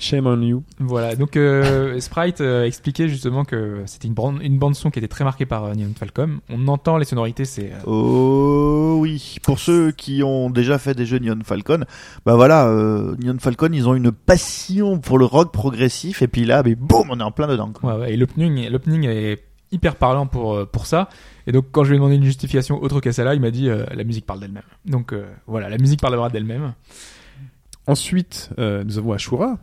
[0.00, 0.62] Shame on you.
[0.78, 5.00] Voilà, donc euh, Sprite euh, expliquait justement que c'était une, bande- une bande son qui
[5.00, 6.38] était très marquée par euh, Neon Falcom.
[6.48, 11.04] On entend les sonorités, c'est euh, Oh oui, pour ceux qui ont déjà fait des
[11.04, 11.84] jeux Neon Falcon,
[12.24, 16.44] bah voilà, euh, Neon Falcon, ils ont une passion pour le rock progressif et puis
[16.44, 17.72] là, mais boum, on est en plein dedans.
[17.74, 17.94] quoi.
[17.96, 19.42] ouais, ouais, et l'opening, l'opening est
[19.72, 21.08] hyper parlant pour euh, pour ça.
[21.46, 23.68] Et donc quand je lui ai demandé une justification autre qu'à celle-là, il m'a dit
[23.68, 24.64] euh, la musique parle d'elle-même.
[24.84, 26.74] Donc euh, voilà, la musique parlera d'elle-même.
[27.86, 29.56] Ensuite, euh, nous avons Ashura,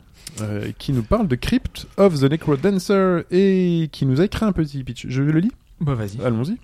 [0.80, 4.84] qui nous parle de Crypt of the Necrodancer et qui nous a écrit un petit
[4.84, 5.06] pitch.
[5.08, 6.20] Je le lis Bah vas-y.
[6.26, 6.58] Allons-y.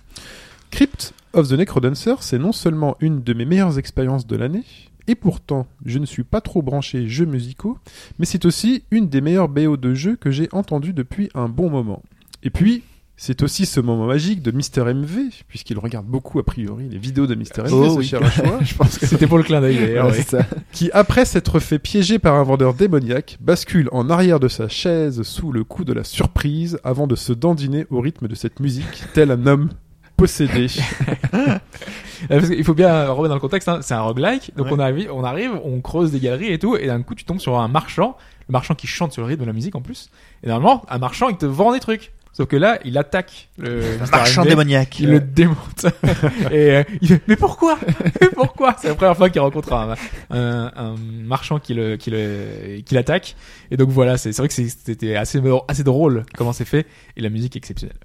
[0.71, 4.63] Crypt of the Necrodancer, c'est non seulement une de mes meilleures expériences de l'année,
[5.07, 7.77] et pourtant je ne suis pas trop branché jeux musicaux,
[8.17, 11.69] mais c'est aussi une des meilleures BO de jeux que j'ai entendues depuis un bon
[11.69, 12.01] moment.
[12.43, 12.83] Et puis,
[13.23, 17.27] c'est aussi ce moment magique de Mister MV, puisqu'il regarde beaucoup a priori les vidéos
[17.27, 18.03] de Mister MV, Oh ce oui.
[18.07, 18.19] cher
[18.61, 20.07] Je pense que C'était pour le clin d'œil d'ailleurs.
[20.07, 20.23] Ouais.
[20.23, 20.39] ça.
[20.71, 25.21] qui, après s'être fait piéger par un vendeur démoniaque, bascule en arrière de sa chaise
[25.21, 29.03] sous le coup de la surprise avant de se dandiner au rythme de cette musique,
[29.13, 29.69] tel un homme
[30.17, 30.65] possédé.
[32.29, 34.73] Euh, Parce qu'il faut bien remettre dans le contexte, hein, c'est un roguelike, donc Ouais.
[34.73, 37.39] on, arrive, on arrive, on creuse des galeries et tout, et d'un coup tu tombes
[37.39, 38.15] sur un marchand,
[38.47, 40.11] le marchand qui chante sur le rythme de la musique en plus,
[40.43, 42.11] et normalement, un marchand il te vend des trucs.
[42.33, 43.81] Sauf que là, il attaque le.
[44.09, 44.99] Marchand démoniaque.
[44.99, 45.85] il le démonte.
[46.51, 47.77] et euh, il fait, mais pourquoi?
[48.21, 49.95] Mais pourquoi C'est la première fois qu'il rencontre un,
[50.29, 50.95] un, un
[51.25, 53.35] marchand qui le, qui le, qui l'attaque.
[53.69, 56.87] Et donc voilà, c'est c'est vrai que c'est- c'était assez, assez drôle comment c'est fait,
[57.17, 57.97] et la musique est exceptionnelle.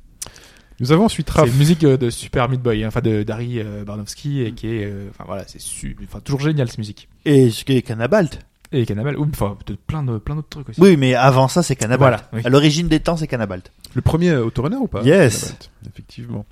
[0.81, 1.49] Nous avons ensuite C'est Raph.
[1.49, 4.67] une musique euh, de Super Meat Boy, hein, enfin de Dari euh, Barnowski, et qui
[4.67, 7.09] est, euh, enfin voilà, c'est su- enfin toujours génial cette musique.
[7.25, 8.41] Et ce qui est Cannabalt.
[8.73, 10.81] Et Cannibal, ou enfin de plein de plein d'autres trucs aussi.
[10.81, 11.99] Oui, mais avant ça, c'est Cannabalt.
[12.19, 12.41] Voilà, oui.
[12.45, 13.71] À l'origine des temps, c'est Cannabalt.
[13.95, 15.03] Le premier autorunner ou pas?
[15.03, 15.41] Yes.
[15.43, 16.47] Cannabalt, Effectivement.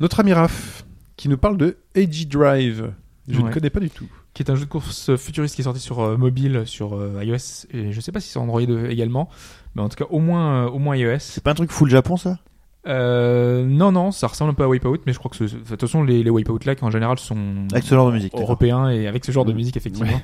[0.00, 0.84] Notre ami Raph,
[1.16, 2.92] qui nous parle de AG Drive.
[3.28, 4.06] Je ne connais pas du tout.
[4.34, 7.22] qui est un jeu de course futuriste qui est sorti sur euh, mobile, sur euh,
[7.22, 9.28] iOS, et je sais pas si sur Android euh, également,
[9.74, 11.18] mais en tout cas au moins euh, au moins iOS.
[11.20, 12.38] C'est pas un truc full Japon, ça?
[12.86, 15.60] Euh, non non, ça ressemble un peu à Wipeout, mais je crois que ce- de
[15.60, 17.36] toute façon les, les Wipeout là, qui en général sont
[17.72, 18.32] Avec ce genre de musique.
[18.34, 20.20] européens et avec ce genre de musique effectivement.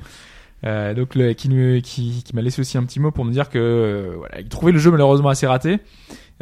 [0.65, 4.39] Euh, donc le, qui, m'a laissé aussi un petit mot pour me dire que euh,
[4.39, 5.79] il trouvait le jeu malheureusement assez raté.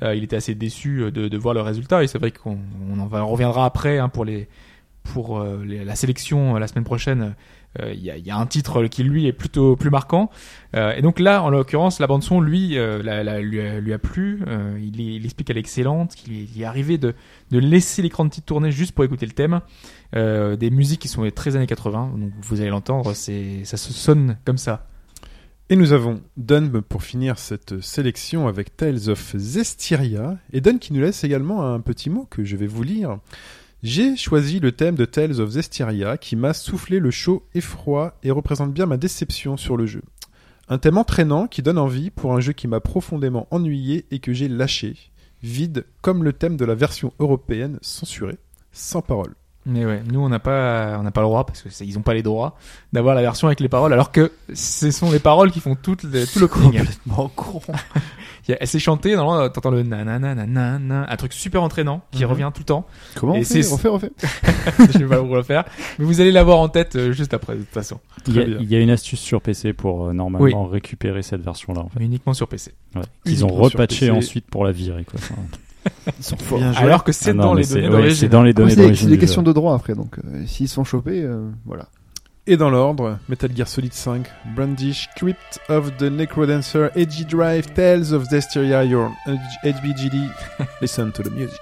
[0.03, 2.57] Euh, il était assez déçu de, voir le résultat et c'est vrai qu'on
[2.89, 7.35] on en reviendra après hein, pour la sélection la semaine prochaine.
[7.81, 10.29] Euh, Il y, a, un titre qui lui est plutôt plus marquant
[10.75, 13.01] Euh, et donc là en l'occurrence la bande son lui euh,
[13.41, 14.41] lui, a, plu
[14.77, 17.13] il, explique qu'elle est excellente qu'il est, arrivé de,
[17.51, 19.61] laisser l'écran de titre tourner juste pour écouter le thème
[20.13, 24.57] des musiques qui sont très années 80 donc vous allez l'entendre ça se sonne comme
[24.57, 24.87] ça
[25.69, 30.37] Et nous avons Dun pour finir cette sélection avec Tales of Zestiria.
[30.53, 33.17] Et Dun qui nous laisse également un petit mot que je vais vous lire.
[33.85, 38.17] J'ai choisi le thème de Tales of Zestiria qui m'a soufflé le chaud et froid
[38.23, 40.01] et représente bien ma déception sur le jeu.
[40.69, 44.33] Un thème entraînant qui donne envie pour un jeu qui m'a profondément ennuyé et que
[44.33, 44.97] j'ai lâché.
[45.43, 48.39] Vide comme le thème de la version européenne censurée,
[48.71, 49.35] sans parole.
[49.65, 52.01] Mais ouais nous on n'a pas on n'a pas le droit parce que ils ont
[52.03, 52.55] pas les droits
[52.93, 55.97] d'avoir la version avec les paroles alors que ce sont les paroles qui font tout
[56.03, 57.61] le, tout le Complètement con.
[58.47, 62.29] Elle s'est chantée normalement t'entends le nanana nanana un truc super entraînant qui Mhm.
[62.29, 62.85] revient tout le temps
[63.15, 64.11] Comment Et on fait Refais, refais.
[64.93, 65.63] je vais pas vous le faire
[65.97, 68.41] mais vous allez l'avoir en tête euh, juste après de toute façon Il y, a,
[68.43, 68.57] Très bien.
[68.61, 71.81] il y a une astuce sur PC pour euh, normalement récupérer cette version-là.
[71.81, 71.99] En fait.
[72.03, 73.01] uniquement sur PC Ouais.
[73.25, 75.05] Qu'ils ont repatché ensuite pour la virer.
[75.05, 75.19] Quoi.
[76.19, 76.61] Ils sont forts.
[76.77, 79.05] Alors que c'est ah dans les données ouais, C'est dans les données C'est des, d'origine.
[79.05, 81.87] c'est des du questions de droit après, donc euh, s'ils sont chopés, euh, voilà.
[82.47, 88.13] Et dans l'ordre, Metal Gear Solid 5, Brandish, Crypt of the Necrodancer, Edgy Drive, Tales
[88.13, 89.11] of Zestiria, your
[89.63, 90.29] HBGD.
[90.81, 91.59] Listen to the music.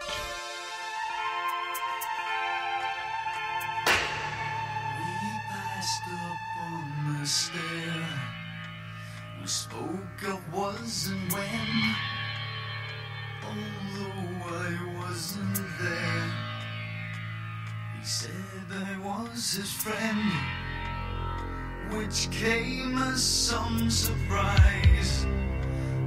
[19.84, 20.32] Friend,
[21.92, 25.26] which came as some surprise.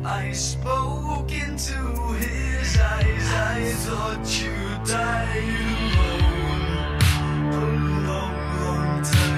[0.02, 1.76] I spoke into
[2.14, 3.28] his eyes.
[3.54, 5.60] I thought you died
[6.08, 6.56] alone
[7.52, 7.66] a
[8.08, 9.35] long, long time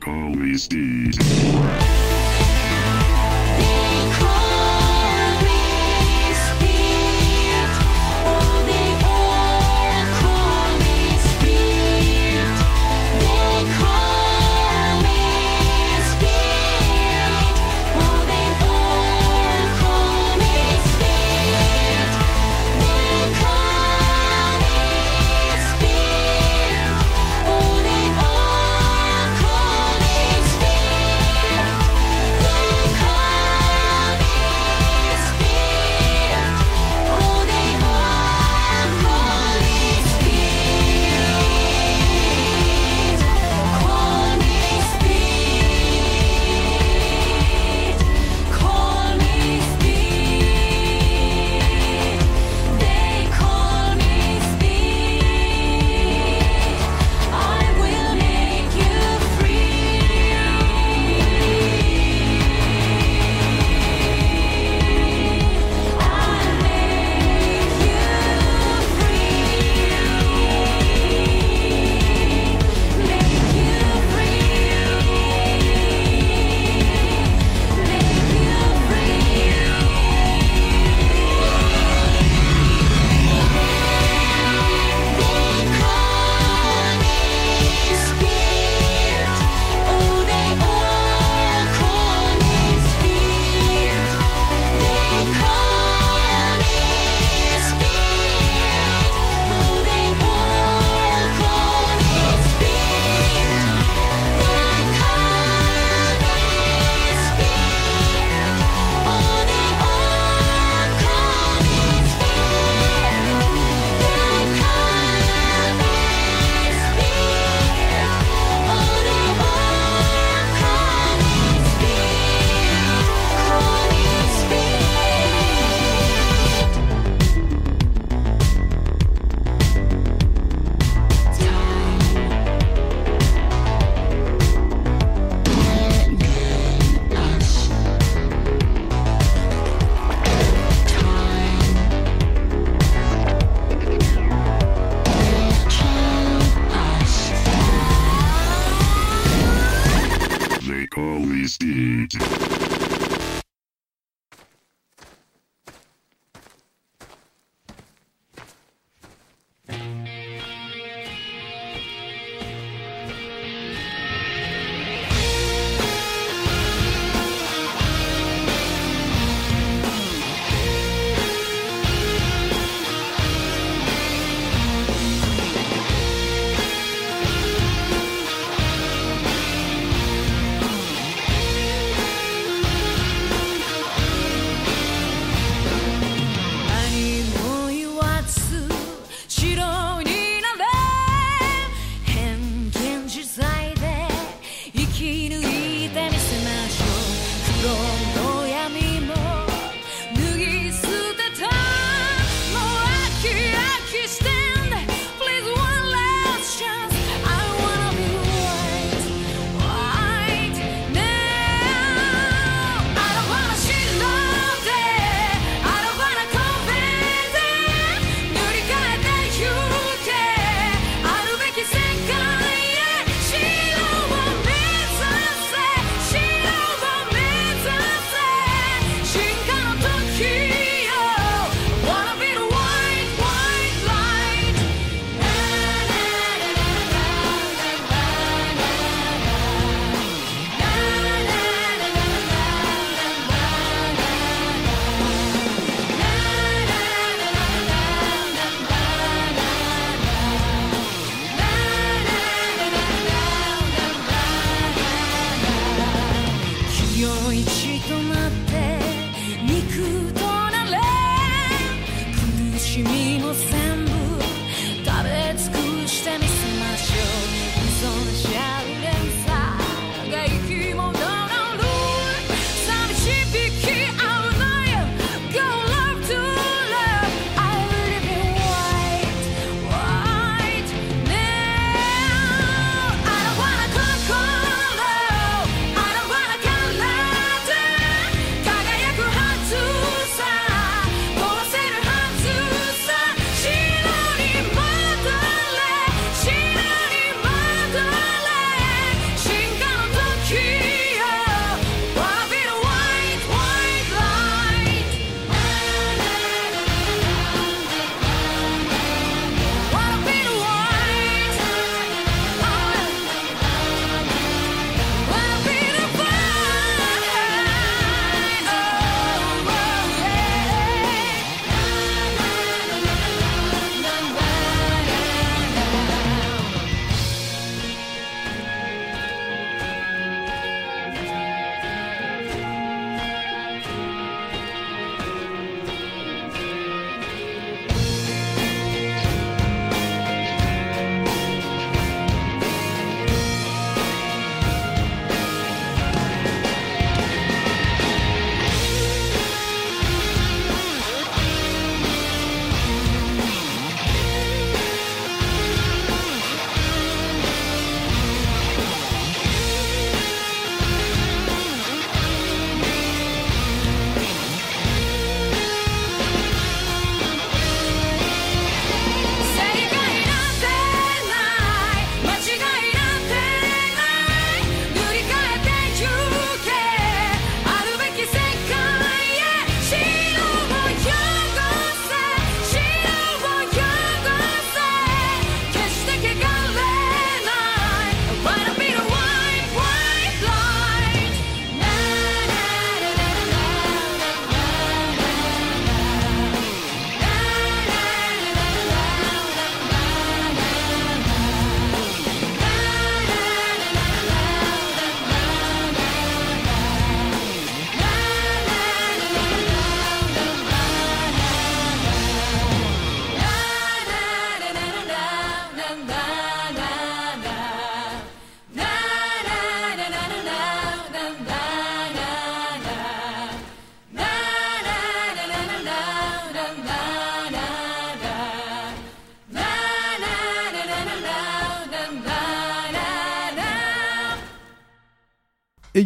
[0.00, 2.09] like always did.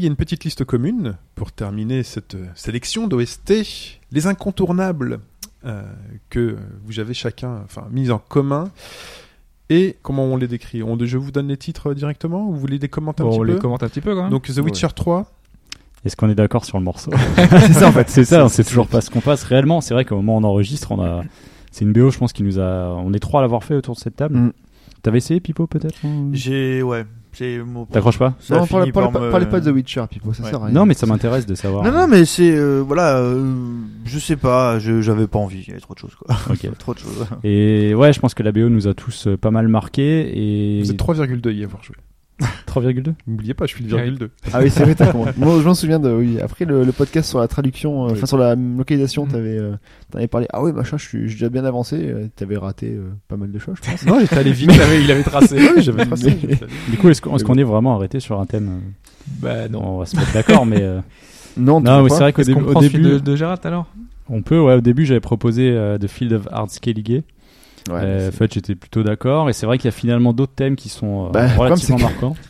[0.04, 3.52] Y a une petite liste commune pour terminer cette sélection d'OST,
[4.12, 5.20] les incontournables
[5.64, 5.82] euh,
[6.30, 8.70] que vous avez chacun enfin, mis en commun.
[9.70, 10.82] Et comment on les décrit?
[10.82, 13.38] On, Je vous donne les titres directement ou vous voulez les commenter un Bon, on
[13.38, 13.60] petit les peu?
[13.60, 14.30] commente un petit peu quand même.
[14.30, 15.26] Donc The Witcher 3,
[16.04, 17.10] Est-ce qu'on est d'accord sur le morceau?
[17.36, 18.10] C'est ça en fait.
[18.10, 19.80] C'est ça, on sait toujours pas ce qu'on passe réellement.
[19.80, 21.22] C'est vrai qu'au moment où on enregistre, on a.
[21.70, 22.94] C'est une BO, je pense, qui nous a.
[22.94, 24.36] On est trois à l'avoir fait autour de cette table.
[24.36, 24.52] Mm.
[25.02, 26.28] T'avais essayé Pipo peut-être hein?
[26.32, 27.04] J'ai, ouais,
[27.64, 27.84] mon.
[27.86, 30.32] T'accroches pas Ça non, parlez, parlez par pas- me- parlez pas de The Witcher, Pipo,
[30.32, 30.50] ça Ouais.
[30.50, 30.74] sert à rien.
[30.74, 31.84] Non, mais ça m'intéresse de savoir.
[31.84, 33.42] Non, non, mais c'est, euh, voilà, euh,
[34.04, 36.34] je sais pas, j'avais pas envie, il y avait trop de choses, quoi.
[36.50, 36.68] Ok.
[36.78, 37.26] trop de choses.
[37.44, 40.30] Et ouais, je pense que la BO nous a tous euh, pas mal marqué.
[40.78, 41.96] Et vous êtes 3,2 y avoir joué.
[42.66, 44.02] 3,2 N'oubliez pas, je suis le Ah oui.
[44.02, 44.30] virgule 2.
[44.52, 46.10] Ah oui, c'est vrai, t'as Moi, je m'en souviens de.
[46.10, 46.40] Oui.
[46.40, 48.26] Après le, le podcast sur la traduction, euh, enfin Oui.
[48.28, 49.74] sur la localisation, t'avais, euh,
[50.10, 50.46] t'en avais parlé.
[50.52, 51.96] Ah oui, machin, je suis déjà bien avancé.
[52.02, 54.04] euh, T'avais raté euh, pas mal de choses, je pense.
[54.06, 54.70] Non, j'étais allé vite.
[54.74, 55.56] il avait, il avait tracé.
[55.76, 56.26] Oui, j'avais tracé.
[56.26, 58.80] Mais- j'étais allé- Du coup, est-ce qu'on est, qu'on est vraiment arrêté sur un thème
[59.40, 59.82] bah non.
[59.94, 60.82] On va se mettre d'accord, mais.
[60.82, 61.00] euh,
[61.56, 63.36] non, Non, mais c'est vrai qu'au Est-ce qu'on début, au prend celui début de, de
[63.36, 63.86] Gérard alors?
[64.28, 64.58] on peut.
[64.58, 67.22] Ouais, au début, j'avais proposé euh, The Field of Art Skellige.
[67.90, 69.48] Ouais, Euh, Fudge, j'étais plutôt d'accord.
[69.50, 72.36] Et c'est vrai qu'il y a finalement d'autres thèmes qui sont euh, Bah, relativement marquants.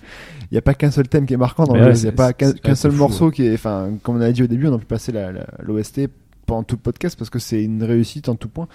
[0.51, 1.98] Il n'y a pas qu'un seul thème qui est marquant dans le jeu.
[2.01, 3.55] Il n'y a pas qu'un seul fou, morceau qui est.
[3.55, 5.12] Enfin, comme on a dit au début, on a pu passer
[5.62, 6.02] l'OST
[6.47, 8.69] pendant tout le podcast parce que c'est une réussite en tout point.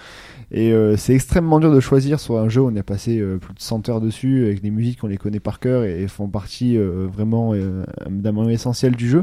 [0.50, 3.38] Et euh, c'est extrêmement dur de choisir sur un jeu où on a passé euh,
[3.38, 6.28] plus de 100 heures dessus avec des musiques qu'on les connaît par cœur et, font
[6.28, 9.22] partie euh, vraiment euh, d'un moment essentiel du jeu.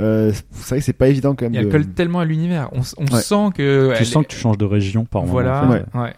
[0.00, 1.64] Euh, c'est vrai que c'est pas évident quand même.
[1.66, 2.70] De- colle tellement à l'univers.
[2.72, 3.20] On, s- on Ouais.
[3.20, 3.92] sent que.
[3.94, 5.32] Tu elle sens que tu changes de région par moment.
[5.34, 5.64] Voilà.
[5.66, 5.84] en fait.
[5.94, 6.00] Ouais.
[6.00, 6.12] Ouais.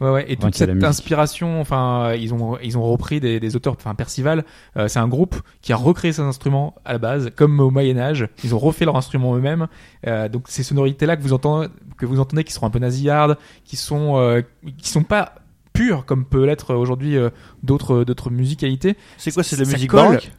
[0.00, 0.24] Ouais, ouais.
[0.30, 4.44] Et toute cette inspiration, enfin, ils ont, ils ont repris des, des auteurs, enfin, Percival,
[4.76, 8.28] euh, c'est un groupe qui a recréé ses instruments à la base, comme au Moyen-Âge.
[8.44, 9.68] Ils ont refait leurs instruments eux-mêmes.
[10.06, 13.38] Euh, donc, ces sonorités-là que vous entendez, que vous entendez, qui sont un peu nasillardes,
[13.64, 14.42] qui sont, euh,
[14.78, 15.34] qui sont pas
[15.72, 17.30] pures, comme peut l'être aujourd'hui euh,
[17.62, 18.96] d'autres, d'autres musicalités.
[19.18, 20.30] C'est quoi, c'est de la musique baroque?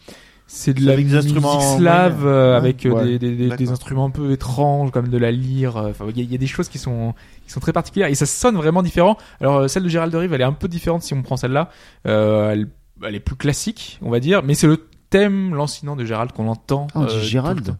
[0.50, 2.56] C'est de la avec des musique instruments slave euh, Ouais.
[2.58, 3.18] avec euh, Ouais.
[3.20, 5.76] des, des, des- instruments un peu étranges comme de la lyre.
[5.78, 7.14] euh, Enfin, il y, a- il y a des choses qui sont
[7.46, 9.18] qui sont très particulières et ça sonne vraiment différent.
[9.42, 11.36] Alors euh, celle de Gérald de Rive, elle est un peu différente si on prend
[11.38, 11.70] celle-là.
[12.08, 12.68] Euh, elle,
[13.04, 16.48] elle est plus classique, on va dire, mais c'est le thème lancinant de Gérald qu'on
[16.48, 16.88] entend.
[16.96, 17.78] Ah, on dit euh, tout le Gérald temps.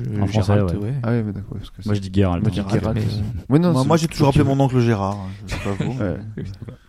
[0.00, 0.94] Euh, En français, Gérald, ouais.
[1.02, 1.56] Ah oui, mais d'accord.
[1.58, 2.40] parce que Moi, je dis Geralt.
[2.42, 2.68] Moi, je dis.
[2.70, 2.94] Geralt.
[2.96, 5.14] mais- Ouais, non, Moi, j'ai toujours appelé mon oncle Gérard.
[5.16, 5.92] hein, Je sais pas vous.
[5.98, 6.16] Ouais.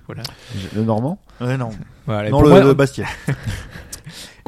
[0.07, 0.23] Voilà.
[0.75, 1.69] Le Normand Ouais, non.
[2.07, 3.05] Voilà, Non, le, moi, le Bastien.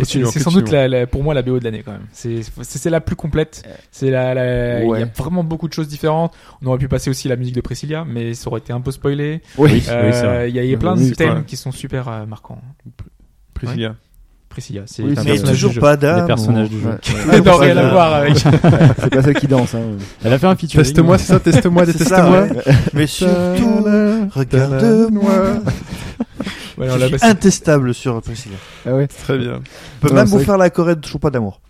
[0.05, 2.05] C'est sans doute la, la- pour moi la BO de l'année quand même.
[2.11, 3.63] C'est c'est c'est la plus complète.
[3.91, 5.03] C'est la, la- il y Ouais.
[5.03, 6.33] a vraiment beaucoup de choses différentes.
[6.61, 8.91] On aurait pu passer aussi la musique de Priscilla, mais ça aurait été un peu
[8.91, 9.41] spoilé.
[9.57, 10.45] Oui, Euh.
[10.49, 12.61] Il y a, il y a plein de thèmes qui sont super euh, marquants.
[13.53, 13.95] Priscilla.
[14.49, 16.21] Priscilla, c'est Oui, un Mais personnage toujours pas d'âme.
[16.21, 16.89] Les personnages du jeu.
[16.89, 17.41] Ouais.
[17.45, 18.35] Non, rien à voir avec.
[18.99, 19.73] C'est pas celle qui danse.
[19.75, 19.81] Hein.
[20.25, 20.83] Elle a fait un featuring.
[20.85, 22.41] Teste-moi, c'est ça, teste-moi, déteste-moi.
[22.41, 22.49] ouais.
[22.93, 23.85] Mais surtout,
[24.35, 25.31] regarde-moi.
[26.77, 28.55] Ouais, Je suis intestable sur Priscilla.
[28.85, 29.61] Ah ouais, Très bien.
[30.03, 31.61] Non, même vous faire la choré de Toujours pas d'amour.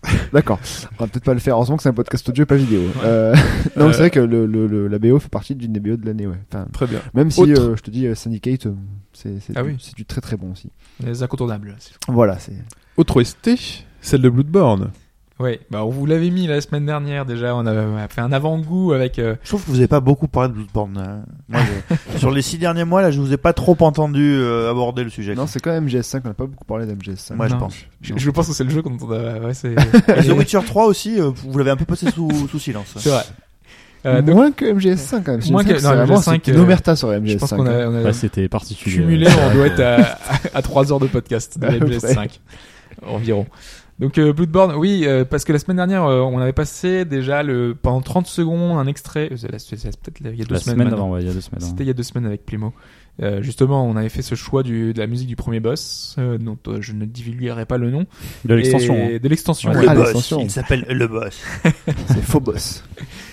[0.32, 0.60] d'accord.
[0.98, 1.56] On va peut-être pas le faire.
[1.56, 2.82] Heureusement que c'est un podcast audio et pas vidéo.
[3.02, 3.34] Euh,
[3.76, 5.96] non, Euh, c'est vrai que le, le, le- la BO fait partie d'une des BO
[5.96, 6.26] de l'année.
[6.28, 6.36] Ouais.
[6.52, 7.00] Enfin, Très bien.
[7.14, 7.60] même si Autre.
[7.60, 8.68] euh, je te dis euh, Syndicate,
[9.12, 9.76] c'est c'est Ah du, oui.
[9.80, 10.70] c'est du très très bon aussi.
[11.04, 11.76] les incontournables.
[12.06, 12.52] Voilà, c'est.
[12.96, 13.50] Autre OST,
[14.00, 14.90] celle de Bloodborne.
[15.40, 17.54] Ouais, bah on vous l'avait mis la semaine dernière déjà.
[17.54, 19.20] On a fait un avant-goût avec.
[19.20, 20.98] euh, Je trouve que vous avez pas beaucoup parlé de Bloodborne.
[20.98, 21.20] hein.
[21.48, 21.60] Moi,
[22.12, 25.04] je- sur les six derniers mois, là, je vous ai pas trop entendu euh, aborder
[25.04, 25.36] le sujet.
[25.36, 26.22] Non, c'est quand même MGS5.
[26.24, 27.34] On n'a pas beaucoup parlé d'MGS5.
[27.36, 27.76] Moi, je pense.
[28.02, 29.38] je, je pense que c'est le jeu qu'on a.
[29.38, 29.72] Ouais, c'est.
[30.16, 32.94] Et The Witcher 3 aussi, euh, vous l'avez un peu passé sous, sous silence.
[32.96, 33.22] C'est vrai.
[34.06, 35.40] Euh, donc, moins que MGS5 quand même.
[35.50, 37.28] Moins que- c'est non, vraiment MGS5, c'est une euh, omerta sur MGS5.
[37.28, 38.96] je pense qu'on a, on a Ouais, c'était particulier.
[38.96, 40.18] cumulé, on doit être à,
[40.54, 42.40] à 3 heures de podcast de À peu MGS5
[43.06, 43.46] environ.
[43.98, 47.42] Donc euh, Bloodborne, oui, euh, parce que la semaine dernière, euh, on avait passé déjà
[47.42, 49.28] le pendant 30 secondes un extrait.
[49.32, 50.76] euh, C'est c'est- c'est peut-être il y a deux La semaines.
[50.76, 51.60] semaine d'avant, ouais, il y a deux semaines.
[51.60, 52.72] C'était il y a deux semaines avec Plimo.
[53.20, 56.38] Euh, justement, on avait fait ce choix du, de la musique du premier boss, euh,
[56.38, 58.06] dont euh, je ne divulguerai pas le nom.
[58.44, 58.94] De l'extension.
[58.94, 59.18] Et- hein.
[59.20, 59.76] De l'extension, Ouais.
[59.78, 60.40] ouais, Le Ah, boss, l'extension.
[60.42, 61.42] il s'appelle le boss.
[62.06, 62.84] C'est faux boss.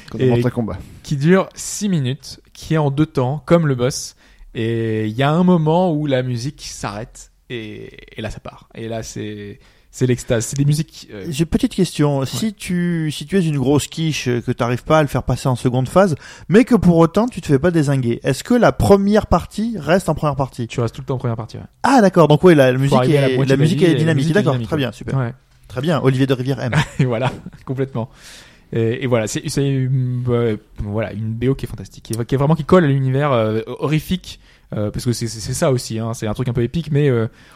[0.09, 0.79] Quand Et- on rentre à combat.
[1.03, 4.15] qui dure 6 minutes, qui est en deux temps, comme le boss.
[4.55, 8.69] Et il y a un moment où la musique s'arrête, et, et là ça part.
[8.73, 9.59] Et là c'est
[9.97, 10.45] c'est l'extase.
[10.47, 11.07] C'est des musiques.
[11.13, 12.25] euh, J'ai une petite question.
[12.25, 15.07] Si tu, si tu es une grosse quiche, euh, que tu n'arrives pas à le
[15.07, 16.17] faire passer en seconde phase,
[16.49, 20.09] mais que pour autant tu te fais pas désinguer, est-ce que la première partie reste
[20.09, 20.67] en première partie?
[20.67, 21.55] Tu restes tout le temps en première partie.
[21.55, 21.63] Ouais.
[21.83, 24.33] Ah d'accord, donc oui, la, la musique, est, la la musique est dynamique.
[24.33, 25.17] D'accord, très bien, super.
[25.17, 25.33] Ouais.
[25.69, 26.73] Très bien, Olivier de Rivière aime.
[26.99, 27.31] Et voilà,
[27.65, 28.09] complètement.
[28.73, 32.37] Et, et voilà, c'est euh, voilà une BO qui est fantastique, qui est, qui est
[32.37, 34.41] vraiment qui colle à l'univers euh, horrifique.
[34.71, 37.09] parce que c'est ça aussi, hein, c'est un truc un peu épique, mais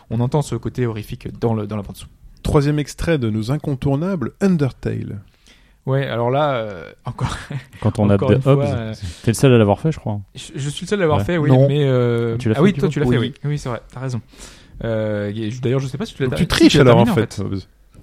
[0.09, 2.05] on entend ce côté horrifique dans le dans la bande son.
[2.43, 5.19] Troisième extrait de nos incontournables, Undertale.
[5.85, 7.35] Ouais, alors là, euh, encore,
[7.81, 8.93] Quand on a Encore de Hobbs, euh,
[9.23, 10.19] t'es le seul à l'avoir fait, je crois.
[10.35, 11.23] Je, je suis le seul à l'avoir Ouais.
[11.25, 11.67] fait, oui, Non.
[11.67, 12.37] mais euh...
[12.37, 13.33] Tu l'as ah fait, oui, toi tu l'as fait, Oui.
[13.43, 14.21] oui, c'est vrai, t'as raison.
[14.83, 16.35] Euh, D'ailleurs, je sais pas si tu l'as.
[16.35, 17.41] Tu triches alors en fait.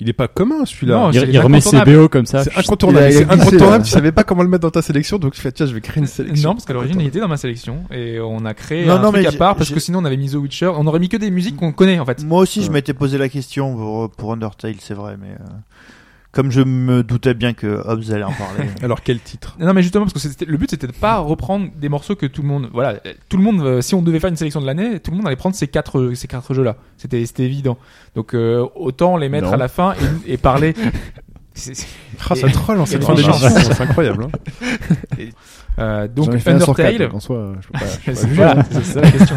[0.01, 0.95] Il est pas commun celui-là.
[0.95, 1.81] Non, Il, il remet ses.
[1.83, 2.45] BO comme ça.
[2.45, 3.07] C'est incontournable.
[3.11, 3.85] il a- il a C'est incontournable.
[3.85, 5.81] Tu savais pas comment le mettre dans ta sélection, donc tu fais tiens, je vais
[5.81, 6.51] créer une sélection.
[6.51, 8.99] Non, parce qu'à l'origine, il était dans ma sélection et on a créé Non, un
[9.03, 10.73] non, truc mais à part parce que sinon on avait mis The Witcher.
[10.77, 12.23] On aurait mis que des musiques qu'on connaît en fait.
[12.25, 15.45] Moi aussi, je m'étais posé la question pour, pour Undertale, c'est vrai, mais euh,
[16.37, 18.69] comme je me doutais bien que Hobbs allait en parler.
[18.83, 19.57] Alors quel titre?
[19.59, 22.43] Non, mais justement parce que le but, c'était de pas reprendre des morceaux que tout
[22.43, 22.69] le monde.
[22.75, 23.01] Voilà,
[23.31, 23.63] tout le monde.
[23.63, 25.67] euh, Si on devait faire une sélection de l'année, tout le monde allait prendre ces
[25.67, 26.77] quatre ces quatre jeux là.
[26.99, 27.79] C'était c'était évident.
[28.15, 29.55] Donc euh, autant les mettre Non.
[29.55, 29.95] à la fin
[30.27, 30.75] et, et parler.
[31.59, 31.87] C'est- c'est-
[32.29, 33.73] Ah, ça troll en cette fin d'émission, chances.
[33.73, 34.25] c'est incroyable.
[34.25, 34.69] hein.
[35.79, 37.11] euh, donc Undertale.
[37.15, 38.65] en soi, je peux pas- je peux pas C'est juger, voilà, hein.
[38.71, 39.37] c'est ça la question.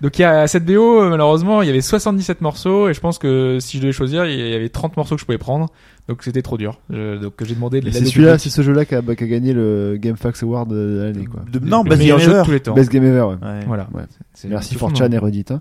[0.00, 3.00] Donc il y a cette BO, euh, malheureusement, il y avait 77 morceaux et je
[3.00, 5.68] pense que si je devais choisir, il y avait 30 morceaux que je pouvais prendre.
[6.08, 6.80] Donc c'était trop dur.
[6.90, 9.26] Je- donc j'ai demandé de c'est celui-là, c'est ce jeu-là qui a, bah, qui a
[9.26, 11.40] gagné le GameFAQs Award de l'année, quoi.
[11.50, 12.44] De- non, le Best meilleur Game jeu de Ever.
[12.44, 12.74] tous les temps.
[12.74, 13.34] Best Game Ever, ouais.
[13.42, 13.60] Ouais.
[13.66, 13.88] Voilà.
[13.94, 14.02] Ouais.
[14.34, 15.44] C'est- Merci c'est fou, Fortune non et Reddit.
[15.50, 15.60] Hein.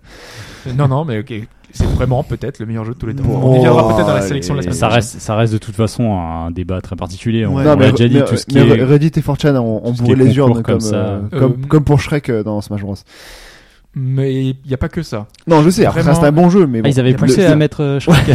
[0.78, 1.34] Non, non, mais ok.
[1.72, 3.24] C'est vraiment peut-être le meilleur jeu de tous les temps.
[3.26, 4.96] On y viendra peut-être dans la sélection de la semaine Ça prochaine.
[5.02, 7.46] reste, ça reste de toute façon un débat très particulier.
[7.48, 8.84] On, on mais, l'a déjà dit, mais- tout ce qui est.
[8.84, 9.22] Reddit et
[9.96, 12.60] ce bourré qui est les urnes comme, comme euh, Euh, comme, pour Shrek euh, dans
[12.62, 12.96] Smash Bros.
[13.96, 15.28] Mais il n'y a pas que ça.
[15.48, 16.90] Non, je sais, après, Vraiment- reste un bon jeu, mais Ah, bon.
[16.90, 17.56] ils avaient poussé à ça.
[17.56, 18.26] mettre euh, Shrek.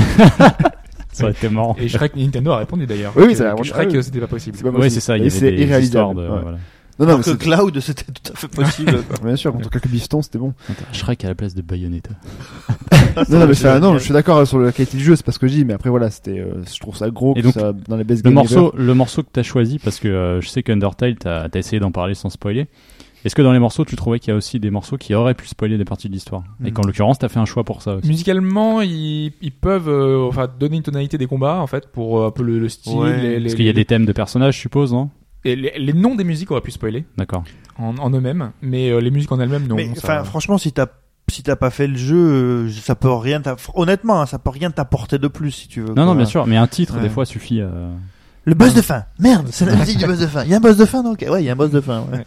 [1.13, 1.77] ça aurait été marrant.
[1.81, 3.13] Et Shrek, Nintendo a répondu d'ailleurs.
[3.17, 3.69] Oui, oui, ça a que répondu.
[3.71, 3.97] Shrek, Ah oui.
[3.99, 4.57] euh, c'était pas possible.
[4.57, 4.95] C'est pas Ouais, possible.
[4.95, 5.17] c'est ça.
[5.17, 6.21] Il Et y c'est avait des histoires irréalisable.
[6.21, 6.35] de.
[6.37, 6.43] ouais.
[6.43, 6.59] voilà.
[7.01, 8.99] Non, non, que c'est- Cloud, c'était tout à fait possible.
[9.25, 10.53] bien sûr, contre quelques bifetons, c'était bon.
[10.69, 12.11] Attends, Shrek à la place de Bayonetta.
[13.29, 15.25] Non, non, mais c'est un- non, je suis d'accord sur la qualité du jeu, c'est
[15.25, 17.41] pas ce que je dis, mais après voilà, c'était, euh, je trouve ça gros Et
[17.41, 20.01] que donc, ça dans les best Le game morceau, le morceau que t'as choisi, parce
[20.01, 22.67] que euh, je sais qu'Undertale, t'as as essayé d'en parler sans spoiler.
[23.25, 25.35] Est-ce que dans les morceaux, tu trouvais qu'il y a aussi des morceaux qui auraient
[25.35, 26.73] pu spoiler des parties de l'histoire Et Mm.
[26.75, 28.07] qu'en l'occurrence, t'as fait un choix pour ça aussi.
[28.09, 32.29] Musicalement, ils, ils peuvent euh, enfin donner une tonalité des combats en fait pour euh,
[32.29, 32.97] un peu le, le style.
[32.97, 33.17] Ouais.
[33.21, 35.11] les, les- Parce qu'il y a des thèmes de personnages, je suppose, non
[35.45, 37.45] et les, les noms des musiques auraient pu spoiler D'accord.
[37.79, 39.77] en, en eux-mêmes, mais euh, les musiques en elles-mêmes non.
[39.77, 40.87] Mais ça- franchement, si t'as
[41.31, 43.43] si t'as pas fait le jeu, ça peut rien.
[43.75, 45.89] Honnêtement, hein, ça peut rien t'apporter de plus si tu veux.
[45.89, 46.05] Non, quoi.
[46.07, 47.03] non, bien sûr, mais un titre, Ouais.
[47.03, 47.61] des fois, suffit.
[47.61, 47.91] euh,
[48.47, 49.05] Le boss de fin.
[49.19, 50.43] Merde, c'est la musique du boss de fin.
[50.45, 51.23] Il y a un boss de fin donc.
[51.29, 52.01] Ouais, il y a un boss de fin.
[52.11, 52.25] Ouais.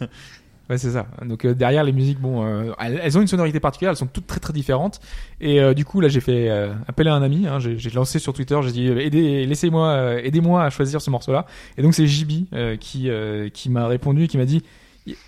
[0.76, 1.06] C'est ça.
[1.24, 4.26] Donc euh, derrière les musiques, bon, euh, elles, ont une sonorité particulière, elles sont toutes
[4.26, 5.00] très très différentes.
[5.40, 7.46] Et euh, du coup, là, j'ai fait euh, appeler un ami.
[7.46, 11.46] Hein, j'ai lancé sur Twitter, j'ai dit, aidez, laissez-moi, aidez-moi à choisir ce morceau-là.
[11.76, 12.06] Et donc c'est
[12.54, 13.10] euh, qui
[13.52, 14.62] qui m'a répondu, qui m'a dit,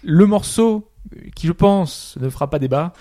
[0.02, 0.90] le morceau
[1.36, 2.92] qui je pense ne fera pas débat,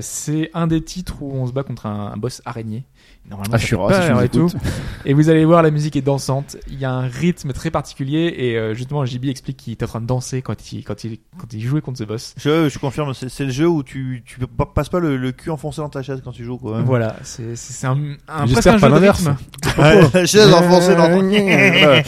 [0.00, 2.84] c'est un des titres où on se bat contre un, un boss araignée.
[3.30, 4.56] Normalement, Ah, ça je suis fait si peur je et vous tout.
[5.06, 6.56] Et vous allez voir, la musique est dansante.
[6.68, 8.34] Il y a un rythme très particulier.
[8.36, 11.18] Et euh, justement, JB explique qu'il est en train de danser quand il, quand il,
[11.38, 12.34] quand il jouait contre ce boss.
[12.36, 15.32] Je, je confirme, c'est c'est le jeu où tu tu pa- passes pas le, le
[15.32, 16.82] cul enfoncé dans ta chaise quand tu joues quoi.
[16.82, 17.96] Voilà, c'est c'est- c'est un,
[18.28, 19.36] un J'espère presque pas un jeu de rythme.
[19.78, 21.22] Ouais, la chaise enfoncée dans ton.
[21.30, 21.98] Voilà.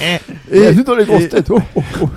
[0.51, 1.51] Et bienvenue dans les grosses et- têtes.
[1.51, 2.11] Oh, oh, oh.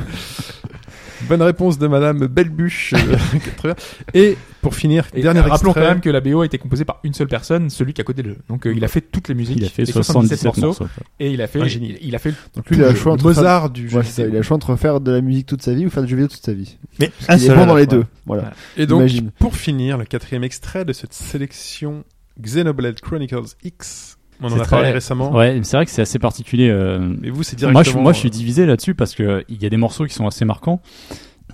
[1.28, 2.94] Bonne réponse de Madame Belbuche.
[3.66, 3.74] euh.
[4.14, 5.82] Et pour finir, Et dernier rappelons extrait.
[5.82, 8.04] quand même que la BO a été composée par une seule personne, celui qui a
[8.04, 8.38] codé le jeu.
[8.50, 10.88] Donc euh, il a fait toutes les musiques, Il a fait les 77 morceaux, morceaux.
[11.20, 11.98] et il a fait, Un génie.
[12.02, 14.04] il a fait Donc lui, il a le choix entre faire- Mozart du jeu Ouais,
[14.04, 16.04] ça, il a le choix entre faire de la musique toute sa vie ou faire
[16.04, 16.78] du jeu vidéo toute sa vie.
[17.00, 18.00] Mais Il est bon dans les deux.
[18.00, 18.06] Ouais.
[18.26, 18.52] Voilà.
[18.78, 19.32] Et donc, Imagine.
[19.40, 22.04] pour finir, le quatrième extrait de cette sélection
[22.42, 24.15] Xenoblade Chronicles X.
[24.42, 25.32] On en a parlé très- récemment.
[25.32, 26.70] Ouais, c'est vrai que c'est assez particulier.
[26.70, 27.94] euh, Mais vous, c'est Moi directement.
[28.00, 30.28] je, moi, je suis divisé là-dessus parce que il y a des morceaux qui sont
[30.28, 30.82] assez marquants.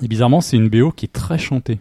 [0.01, 1.79] Et bizarrement, c'est une BO qui est très chantée.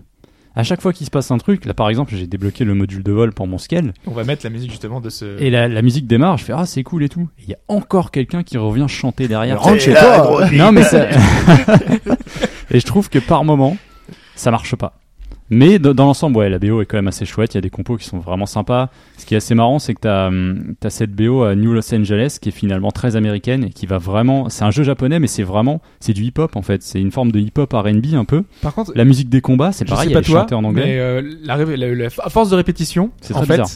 [0.56, 3.04] À chaque fois qu'il se passe un truc, là par exemple, j'ai débloqué le module
[3.04, 5.40] de vol pour mon scale, On va mettre la musique justement de ce.
[5.40, 7.28] et la, la musique démarre, je fais ah c'est cool et tout.
[7.38, 9.62] Et il y a encore quelqu'un qui revient chanter derrière.
[9.62, 10.18] Rentre chez toi.
[10.18, 11.06] gros, non mais ça...
[12.70, 13.76] et je trouve que par moment,
[14.34, 14.98] ça marche pas.
[15.50, 17.54] Mais dans, l'ensemble, ouais, la BO est quand même assez chouette.
[17.54, 18.88] Il y a des compos qui sont vraiment sympas.
[19.18, 21.92] Ce qui est assez marrant, c'est que t'as hum, as cette BO à New Los
[21.92, 24.48] Angeles qui est finalement très américaine et qui va vraiment.
[24.48, 26.82] C'est un jeu japonais, mais c'est vraiment c'est du hip-hop en fait.
[26.82, 28.44] C'est une forme de hip-hop R&B un peu.
[28.62, 30.84] Par contre, La musique des combats, c'est pareil, sais pas toi, chantée en anglais.
[30.84, 33.68] mais euh, la, force de répétition, C'est très fait, bizarre.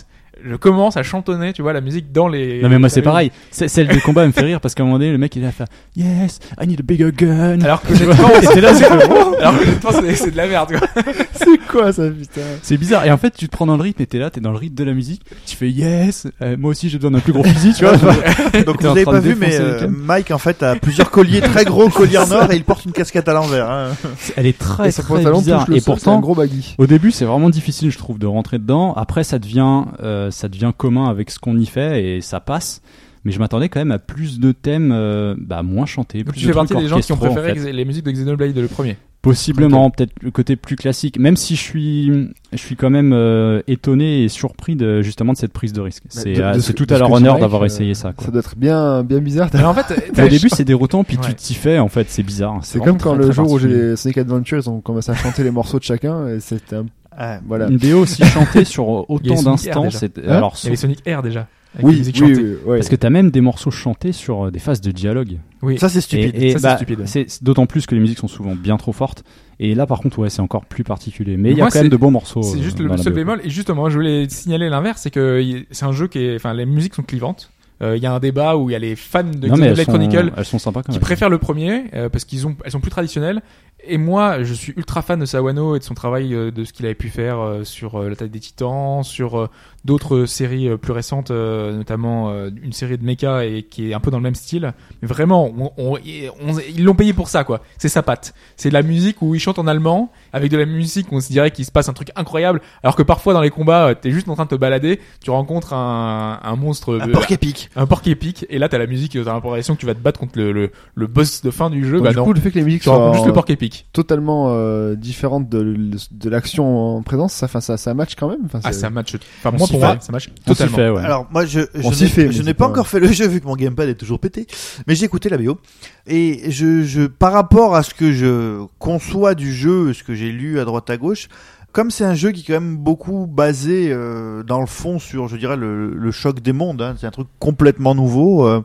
[0.44, 2.62] Je commence à chantonner, tu vois, la musique dans les.
[2.62, 3.30] Non mais moi c'est pareil.
[3.50, 5.34] C'est- Celle des combats elle me fait rire parce qu'à un moment donné le mec
[5.36, 5.64] il a fait
[5.96, 7.60] Yes, I need a bigger gun.
[7.62, 10.72] Alors que honnêtement, c'est là, c'est alors que c'est de la merde.
[10.78, 11.02] Quoi.
[11.34, 12.40] C'est quoi ça, putain?
[12.62, 13.04] C'est bizarre.
[13.04, 14.56] Et en fait, tu te prends dans le rythme et t'es là, t'es dans le
[14.56, 15.22] rythme de la musique.
[15.46, 17.96] Tu fais yes, euh, moi aussi j'ai besoin d'un plus gros fusil, tu vois.
[18.66, 19.88] Donc vous avez pas de vu, mais euh.
[19.88, 22.92] Mike en fait a plusieurs colliers, très gros colliers en or et il porte une
[22.92, 23.70] casquette à l'envers.
[23.70, 23.88] Hein.
[24.36, 25.62] Elle est très Et très bizarre.
[25.70, 26.74] Et sol, c'est un pourtant, gros baggy.
[26.78, 28.94] au début, c'est vraiment difficile, je trouve, de rentrer dedans.
[28.94, 32.82] Après, ça devient, euh, ça devient commun avec ce qu'on y fait et ça passe.
[33.24, 36.18] Mais je m'attendais quand même à plus de thèmes, euh, bah, moins chantés.
[36.24, 37.72] Donc plus tu de fais partie des gens qui ont en préféré fait.
[37.72, 38.98] Les musiques de Xenoblade le premier.
[39.22, 41.18] Possiblement, peut-être le côté plus classique.
[41.18, 42.12] Même si je suis,
[42.52, 46.02] je suis quand même euh, étonné et surpris de justement de cette prise de risque.
[46.10, 48.12] C'est de c'est ce- tout à leur honneur d'avoir euh, essayé ça.
[48.12, 48.26] Quoi.
[48.26, 49.48] Ça doit être bien, bien bizarre.
[49.54, 51.22] Mais en fait, Mais t'as- au début, c'est déroutant, puis Ouais.
[51.28, 51.78] tu t'y fais.
[51.78, 52.58] En fait, c'est bizarre.
[52.60, 55.10] C'est vraiment comme quand très, le très jour où j'ai Sonic Adventure, ils ont commencé
[55.10, 56.84] à chanter les morceaux de chacun et c'était un...
[57.18, 57.38] Ouais.
[57.46, 57.68] Voilà.
[57.68, 60.08] Une BO aussi chantée sur Il y a autant Sonic Air d'instants.
[60.18, 61.46] Hein Alors, il y avait Sonic Air déjà.
[61.82, 62.54] Oui, oui.
[62.66, 65.38] Parce que t'as même des morceaux chantés sur euh, des phases de dialogue.
[65.60, 65.76] Oui.
[65.78, 66.30] Ça, c'est stupide.
[66.34, 68.92] Et, et Ça, c'est bah, c'est d'autant plus que les musiques sont souvent bien trop
[68.92, 69.24] fortes.
[69.58, 71.36] Et là, par contre, ouais, c'est encore plus particulier.
[71.36, 72.42] Mais il y a quand même de bons morceaux.
[72.42, 73.40] C'est euh, juste dans le seul bémol.
[73.42, 76.66] Et justement, je voulais signaler l'inverse, c'est que c'est un jeu qui est, enfin, les
[76.66, 77.50] musiques sont clivantes.
[77.82, 79.84] Euh, Il y a un débat où il y a les fans de Xenoblade sont,
[79.84, 81.00] Chronicle elles sont sympas quand qui même.
[81.00, 83.42] préfèrent le premier euh, parce qu'ils ont, elles sont plus traditionnelles.
[83.86, 86.72] Et moi, je suis ultra fan de Sawano et de son travail, euh, de ce
[86.72, 89.50] qu'il avait pu faire euh, sur euh, l'attaque des Titans, sur
[89.84, 93.94] d'autres séries euh, plus récentes, euh, notamment euh, une série de mecha et qui est
[93.94, 94.72] un peu dans le même style.
[95.02, 97.60] Mais vraiment, on, on- on- ils l'ont payé pour ça, quoi.
[97.78, 98.34] C'est sa patte.
[98.56, 101.20] C'est de la musique où il chante en allemand avec de la musique où on
[101.20, 104.10] se dirait qu'il se passe un truc incroyable, alors que parfois dans les combats, t'es
[104.10, 107.68] juste en train de te balader, tu rencontres un, un monstre, Un porc épique.
[107.76, 110.18] un porc épique, et là t'as la musique, t'as l'impression que tu vas te battre
[110.18, 111.96] contre le, le, le boss de fin du jeu.
[111.98, 113.32] Donc, bah du non, coup, le fait que les musiques tu rencontres soient juste le
[113.32, 113.86] porc épique.
[113.92, 115.76] totalement euh, différentes de,
[116.10, 118.38] de l'action en présence, ça, enfin, ça, ça match quand même.
[118.46, 119.14] Enfin, Ah, c'est- ça match.
[119.40, 119.94] Enfin, On moi s'y pour fait.
[119.94, 120.76] moi, ça match On s'y totalement.
[120.76, 121.02] fait, ouais.
[121.02, 123.46] Alors moi je, je n'ai fait, je pas pas- encore fait le jeu vu que
[123.46, 124.46] mon gamepad est toujours pété,
[124.86, 125.58] mais j'ai écouté la BO
[126.06, 130.30] et je, je par rapport à ce que je conçois du jeu, ce que j'ai
[130.32, 131.28] lu à droite à gauche,
[131.72, 135.26] comme c'est un jeu qui est quand même beaucoup basé euh, dans le fond sur,
[135.28, 138.46] je dirais, le, le choc des mondes, hein, c'est un truc complètement nouveau.
[138.46, 138.60] euh,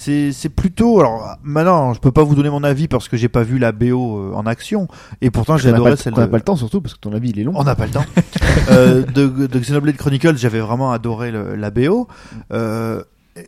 [0.00, 3.28] c'est c'est plutôt alors maintenant je peux pas vous donner mon avis parce que j'ai
[3.28, 4.88] pas vu la BO euh, en action
[5.20, 7.12] et pourtant j'ai adoré celle qu'on a de pas le temps surtout parce que ton
[7.12, 7.52] avis il est long.
[7.54, 8.04] on n'a pas le temps.
[8.70, 12.08] euh, de, de Xenoblade Chronicles, j'avais vraiment adoré le- la BO.
[12.52, 13.02] Euh,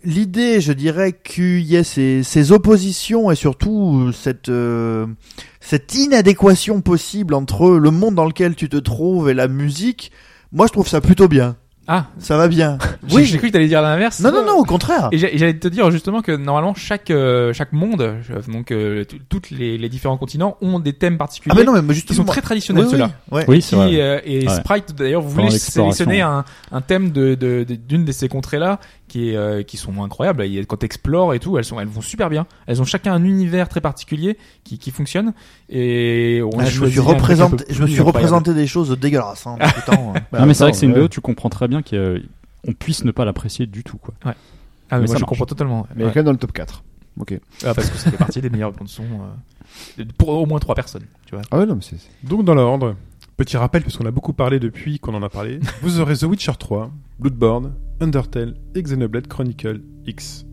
[0.04, 5.06] L'idée, je dirais qu'il y ait ces, ces oppositions et surtout cette, euh,
[5.60, 10.12] cette inadéquation possible entre le monde dans lequel tu te trouves et la musique,
[10.52, 11.56] moi je trouve ça plutôt bien.
[11.88, 12.78] Ah, Ça va bien.
[13.12, 14.20] oui, j'ai cru que t'allais dire l'inverse.
[14.20, 15.08] Non, non, non, au contraire.
[15.10, 18.14] Et j'ai- j'allais te dire justement que normalement chaque euh, chaque monde,
[18.46, 21.92] donc euh, toutes les, les différents continents ont des thèmes particuliers Ah, mais non, mais
[21.94, 22.18] justement.
[22.18, 22.98] sont très traditionnels oui, oui,
[23.32, 23.44] ceux-là.
[23.48, 24.00] Oui, c'est vrai.
[24.00, 24.54] euh, et Ouais.
[24.54, 28.58] Sprite d'ailleurs, vous voulez sélectionner un, un thème de de- de- d'une de ces contrées
[28.60, 28.78] là
[29.12, 30.40] qui est euh, qui sont incroyables.
[30.42, 32.46] A- Quand t'explores et tout, elles sont elles vont super bien.
[32.66, 35.34] Elles ont chacun un univers très particulier qui qui fonctionne.
[35.68, 38.06] Et on a Ah, je me suis représenté, je me plus suis incroyable.
[38.06, 39.46] représenté des choses dégueulasses.
[39.46, 39.92] Hein, euh.
[40.38, 40.94] non, mais c'est vrai que c'est une.
[40.94, 44.14] BO, tu comprends très bien qu'on puisse ne pas l'apprécier du tout, quoi.
[44.24, 44.36] Ah, Mais mais
[44.90, 45.22] ça moi je marche.
[45.28, 45.86] comprends totalement.
[45.94, 46.10] Mais Ouais.
[46.10, 46.82] quand même dans le top 4.
[47.20, 47.38] Ok.
[47.64, 49.02] Ah, parce que ça fait partie des meilleures bandes son
[49.98, 51.04] euh, pour au moins trois personnes.
[51.26, 51.42] Tu vois.
[51.50, 51.96] Ah ouais, non, mais c'est.
[51.98, 52.96] c'est- Donc dans l'ordre,
[53.36, 56.22] petit rappel parce qu'on a beaucoup parlé depuis qu'on en a parlé, vous aurez The
[56.22, 57.72] Witcher 3, Bloodborne,
[58.02, 60.44] Undertale et Xenoblade Chronicle X.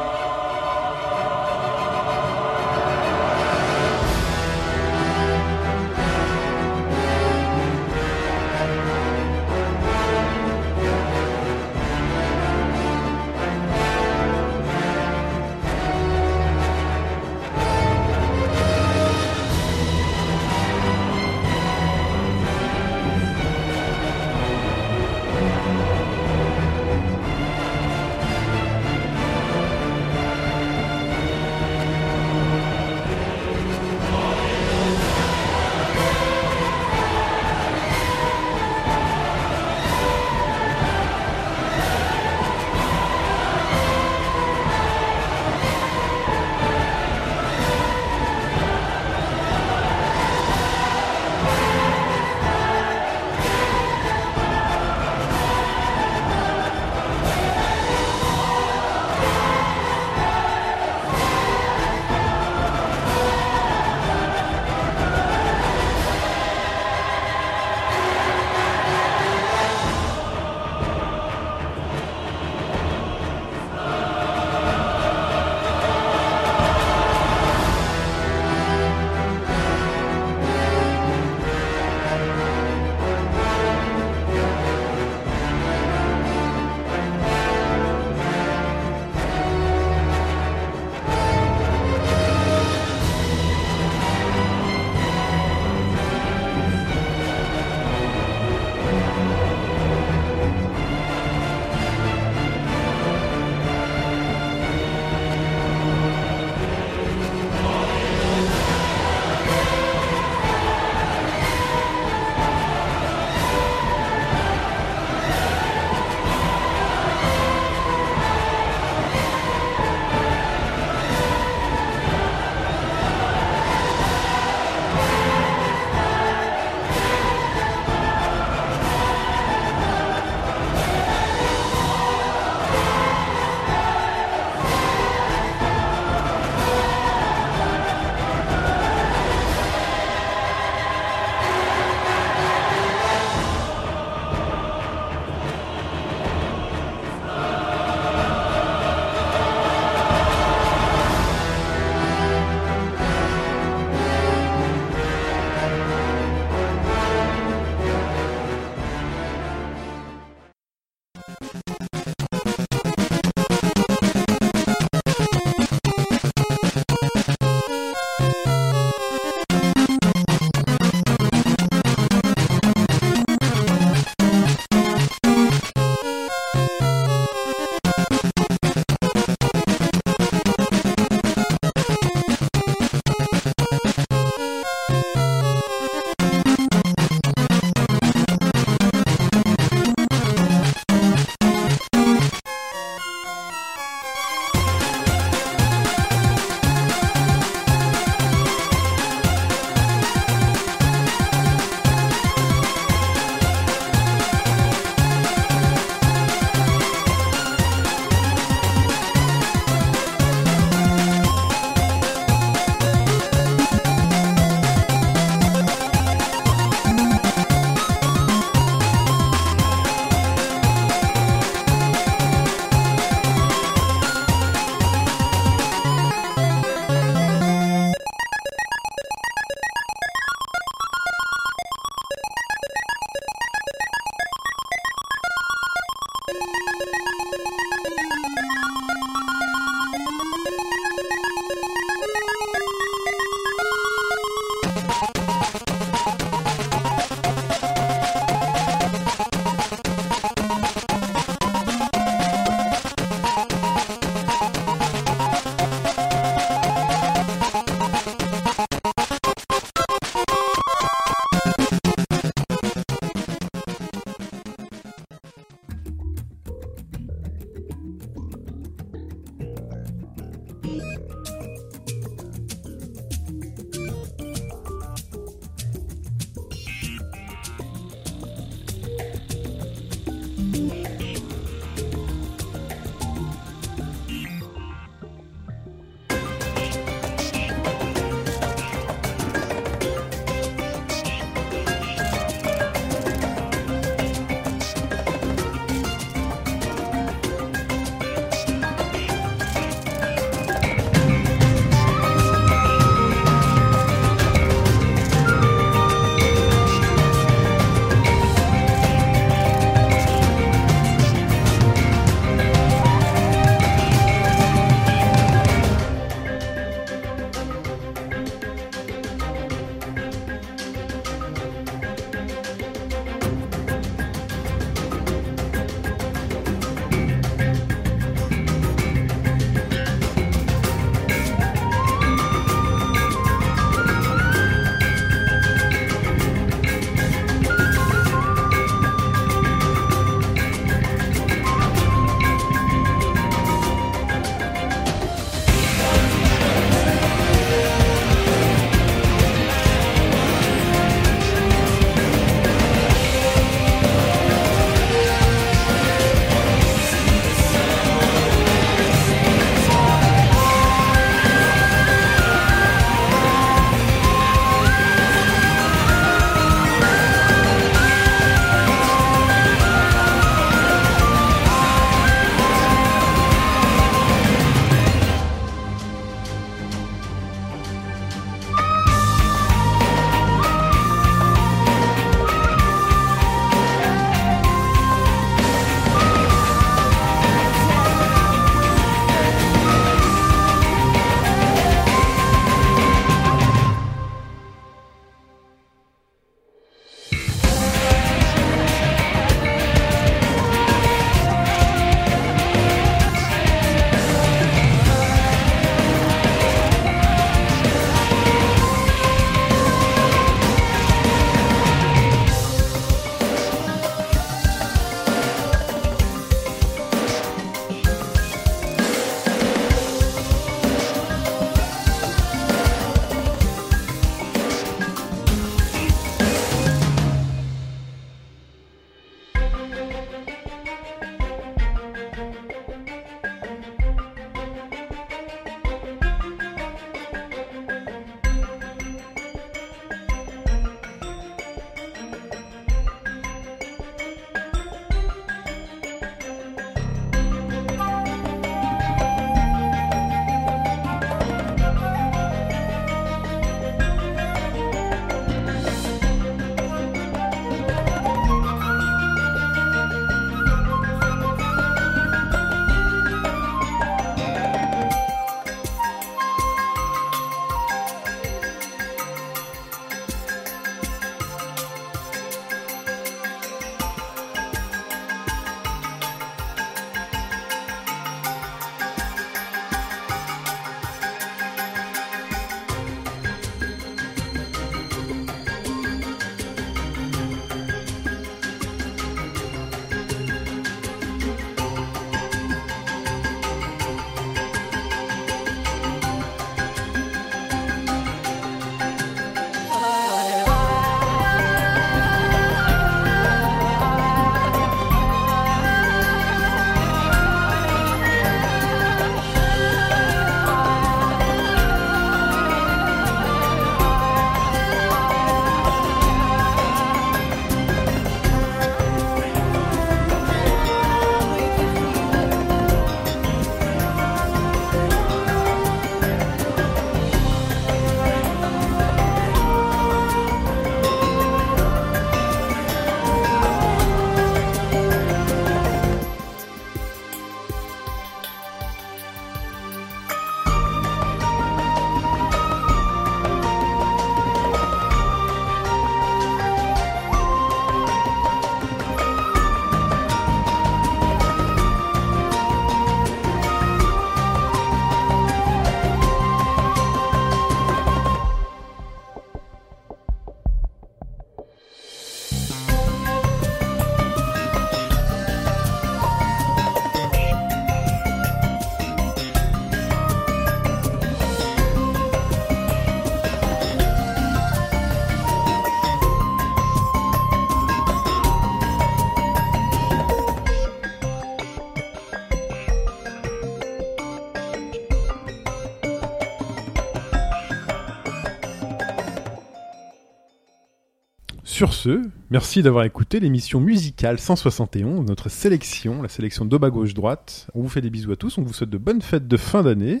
[591.60, 592.00] sur ce,
[592.30, 597.48] merci d'avoir écouté l'émission musicale 171, notre sélection, la sélection de bas gauche droite.
[597.54, 599.62] On vous fait des bisous à tous, on vous souhaite de bonnes fêtes de fin
[599.62, 600.00] d'année.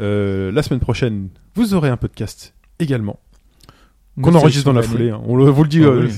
[0.00, 3.20] Euh, la semaine prochaine, vous aurez un podcast également.
[4.20, 5.10] Qu'on enregistre dans la foulée.
[5.10, 5.22] hein.
[5.26, 6.08] On le, vous le dit, Ah euh,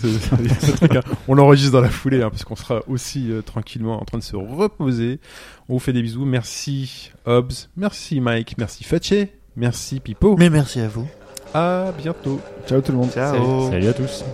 [0.41, 0.49] oui.
[0.77, 1.03] truc, hein.
[1.29, 4.23] on l'enregistre dans la foulée, hein, parce qu'on sera aussi euh, tranquillement en train de
[4.23, 5.21] se reposer.
[5.69, 6.25] On vous fait des bisous.
[6.25, 10.35] Merci Hobbs, merci Mike, merci Fatché, merci Pipo.
[10.39, 11.07] Mais merci à vous.
[11.55, 12.41] À bientôt.
[12.67, 13.11] Ciao tout le monde.
[13.11, 13.35] Ciao.
[13.35, 14.25] Salut, salut à tous.